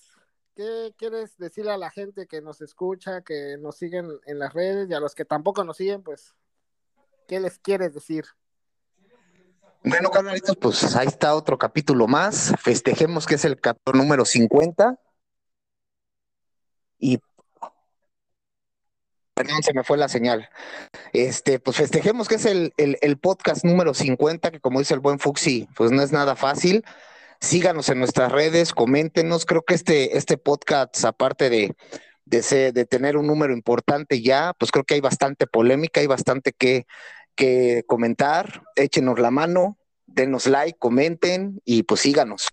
¿qué 0.56 0.94
quieres 0.98 1.38
decirle 1.38 1.72
a 1.72 1.78
la 1.78 1.92
gente 1.92 2.26
que 2.26 2.42
nos 2.42 2.62
escucha, 2.62 3.22
que 3.22 3.58
nos 3.60 3.76
siguen 3.76 4.10
en 4.26 4.40
las 4.40 4.54
redes 4.54 4.90
y 4.90 4.94
a 4.94 5.00
los 5.02 5.14
que 5.14 5.26
tampoco 5.26 5.64
nos 5.64 5.78
siguen, 5.78 6.04
pues, 6.04 6.34
¿qué 7.28 7.40
les 7.40 7.60
quieres 7.60 7.94
decir? 7.94 8.26
Bueno, 9.84 10.12
carnalitos, 10.12 10.56
pues 10.58 10.96
ahí 10.96 11.08
está 11.08 11.36
otro 11.36 11.58
capítulo 11.58 12.08
más. 12.08 12.54
Festejemos 12.62 13.26
que 13.26 13.36
es 13.36 13.46
el 13.46 13.60
capítulo 13.60 13.98
número 13.98 14.26
50. 14.26 15.00
Y 17.00 17.20
se 19.62 19.74
me 19.74 19.84
fue 19.84 19.98
la 19.98 20.08
señal. 20.08 20.50
Este, 21.14 21.60
pues 21.60 21.78
festejemos 21.78 22.28
que 22.28 22.36
es 22.36 22.46
el, 22.46 22.74
podcast 23.22 23.64
número 23.64 23.94
50, 23.94 24.52
que 24.52 24.60
como 24.60 24.80
dice 24.80 24.94
el 24.94 25.00
buen 25.00 25.20
Fuxi, 25.20 25.68
pues 25.76 25.92
no 25.92 26.02
es 26.02 26.12
nada 26.12 26.36
fácil. 26.36 26.84
Síganos 27.40 27.90
en 27.90 28.00
nuestras 28.00 28.32
redes, 28.32 28.74
coméntenos. 28.74 29.46
Creo 29.46 29.64
que 29.64 29.74
este, 29.74 30.18
este 30.18 30.38
podcast, 30.38 31.04
aparte 31.06 31.50
de, 31.50 31.76
de, 32.26 32.72
de 32.72 32.86
tener 32.86 33.18
un 33.18 33.28
número 33.28 33.54
importante 33.54 34.22
ya, 34.22 34.54
pues 34.58 34.72
creo 34.72 34.84
que 34.84 34.94
hay 34.94 35.02
bastante 35.02 35.48
polémica, 35.48 36.02
hay 36.02 36.08
bastante 36.08 36.54
que, 36.54 36.86
que 37.36 37.84
comentar. 37.88 38.64
Échenos 38.76 39.20
la 39.20 39.32
mano, 39.32 39.78
denos 40.06 40.48
like, 40.48 40.78
comenten 40.78 41.62
y 41.66 41.84
pues 41.84 42.02
síganos. 42.02 42.48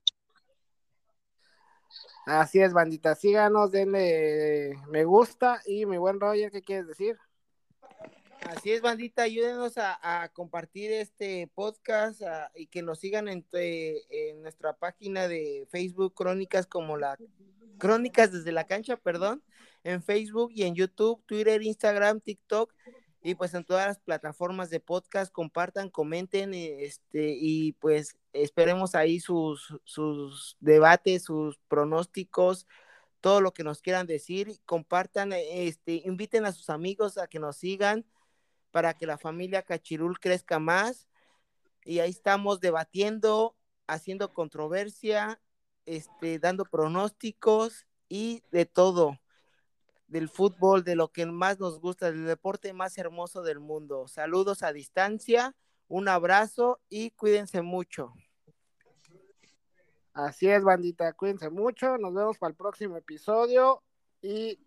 Así 2.28 2.60
es, 2.60 2.74
bandita. 2.74 3.14
Síganos, 3.14 3.72
denle 3.72 4.74
me 4.90 5.04
gusta. 5.04 5.62
Y 5.64 5.86
mi 5.86 5.96
buen 5.96 6.20
Roger, 6.20 6.50
¿qué 6.50 6.60
quieres 6.60 6.86
decir? 6.86 7.16
Así 8.42 8.70
es, 8.70 8.82
bandita. 8.82 9.22
Ayúdenos 9.22 9.78
a, 9.78 10.28
compartir 10.34 10.92
este 10.92 11.50
podcast 11.54 12.20
y 12.54 12.66
que 12.66 12.82
nos 12.82 12.98
sigan 12.98 13.28
en, 13.28 13.46
en, 13.52 14.42
nuestra 14.42 14.74
página 14.74 15.26
de 15.26 15.66
Facebook, 15.70 16.12
Crónicas 16.12 16.66
como 16.66 16.98
la 16.98 17.16
Crónicas 17.78 18.30
desde 18.30 18.52
la 18.52 18.66
cancha, 18.66 18.98
perdón, 18.98 19.42
en 19.82 20.02
Facebook 20.02 20.50
y 20.54 20.64
en 20.64 20.74
YouTube, 20.74 21.24
Twitter, 21.24 21.62
Instagram, 21.62 22.20
TikTok 22.20 22.74
y 23.22 23.34
pues 23.34 23.52
en 23.54 23.64
todas 23.64 23.86
las 23.86 23.98
plataformas 23.98 24.70
de 24.70 24.80
podcast 24.80 25.32
compartan, 25.32 25.90
comenten 25.90 26.54
este 26.54 27.36
y 27.38 27.72
pues 27.72 28.16
esperemos 28.32 28.94
ahí 28.94 29.20
sus, 29.20 29.76
sus 29.84 30.56
debates, 30.60 31.24
sus 31.24 31.58
pronósticos, 31.68 32.66
todo 33.20 33.40
lo 33.40 33.52
que 33.52 33.64
nos 33.64 33.82
quieran 33.82 34.06
decir, 34.06 34.60
compartan, 34.64 35.32
este, 35.32 36.02
inviten 36.04 36.46
a 36.46 36.52
sus 36.52 36.70
amigos 36.70 37.18
a 37.18 37.26
que 37.26 37.40
nos 37.40 37.56
sigan 37.56 38.06
para 38.70 38.94
que 38.94 39.06
la 39.06 39.18
familia 39.18 39.62
Cachirul 39.62 40.20
crezca 40.20 40.58
más 40.60 41.08
y 41.84 41.98
ahí 41.98 42.10
estamos 42.10 42.60
debatiendo, 42.60 43.56
haciendo 43.88 44.32
controversia, 44.32 45.40
este, 45.86 46.38
dando 46.38 46.64
pronósticos 46.66 47.86
y 48.08 48.44
de 48.52 48.66
todo 48.66 49.18
del 50.08 50.28
fútbol, 50.28 50.82
de 50.82 50.96
lo 50.96 51.08
que 51.12 51.24
más 51.26 51.60
nos 51.60 51.80
gusta, 51.80 52.10
del 52.10 52.26
deporte 52.26 52.72
más 52.72 52.98
hermoso 52.98 53.42
del 53.42 53.60
mundo. 53.60 54.08
Saludos 54.08 54.62
a 54.62 54.72
distancia, 54.72 55.54
un 55.86 56.08
abrazo 56.08 56.80
y 56.88 57.10
cuídense 57.12 57.62
mucho. 57.62 58.12
Así 60.14 60.48
es, 60.48 60.64
bandita, 60.64 61.12
cuídense 61.12 61.48
mucho, 61.48 61.96
nos 61.98 62.12
vemos 62.12 62.38
para 62.38 62.50
el 62.50 62.56
próximo 62.56 62.96
episodio 62.96 63.84
y 64.20 64.58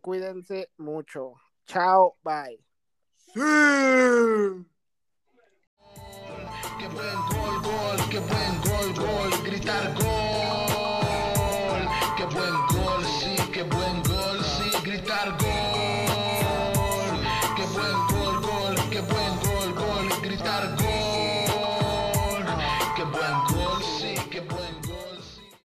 cuídense 0.00 0.70
mucho. 0.76 1.32
Chao, 1.66 2.16
bye. 2.22 2.64
Qué 6.78 6.88
buen 6.88 7.16
gol, 7.30 7.62
gol, 7.62 8.08
qué 8.10 8.18
buen 8.20 8.60
gol, 8.62 8.94
gol, 8.94 9.42
gritar 9.44 9.94
gol. 9.94 10.15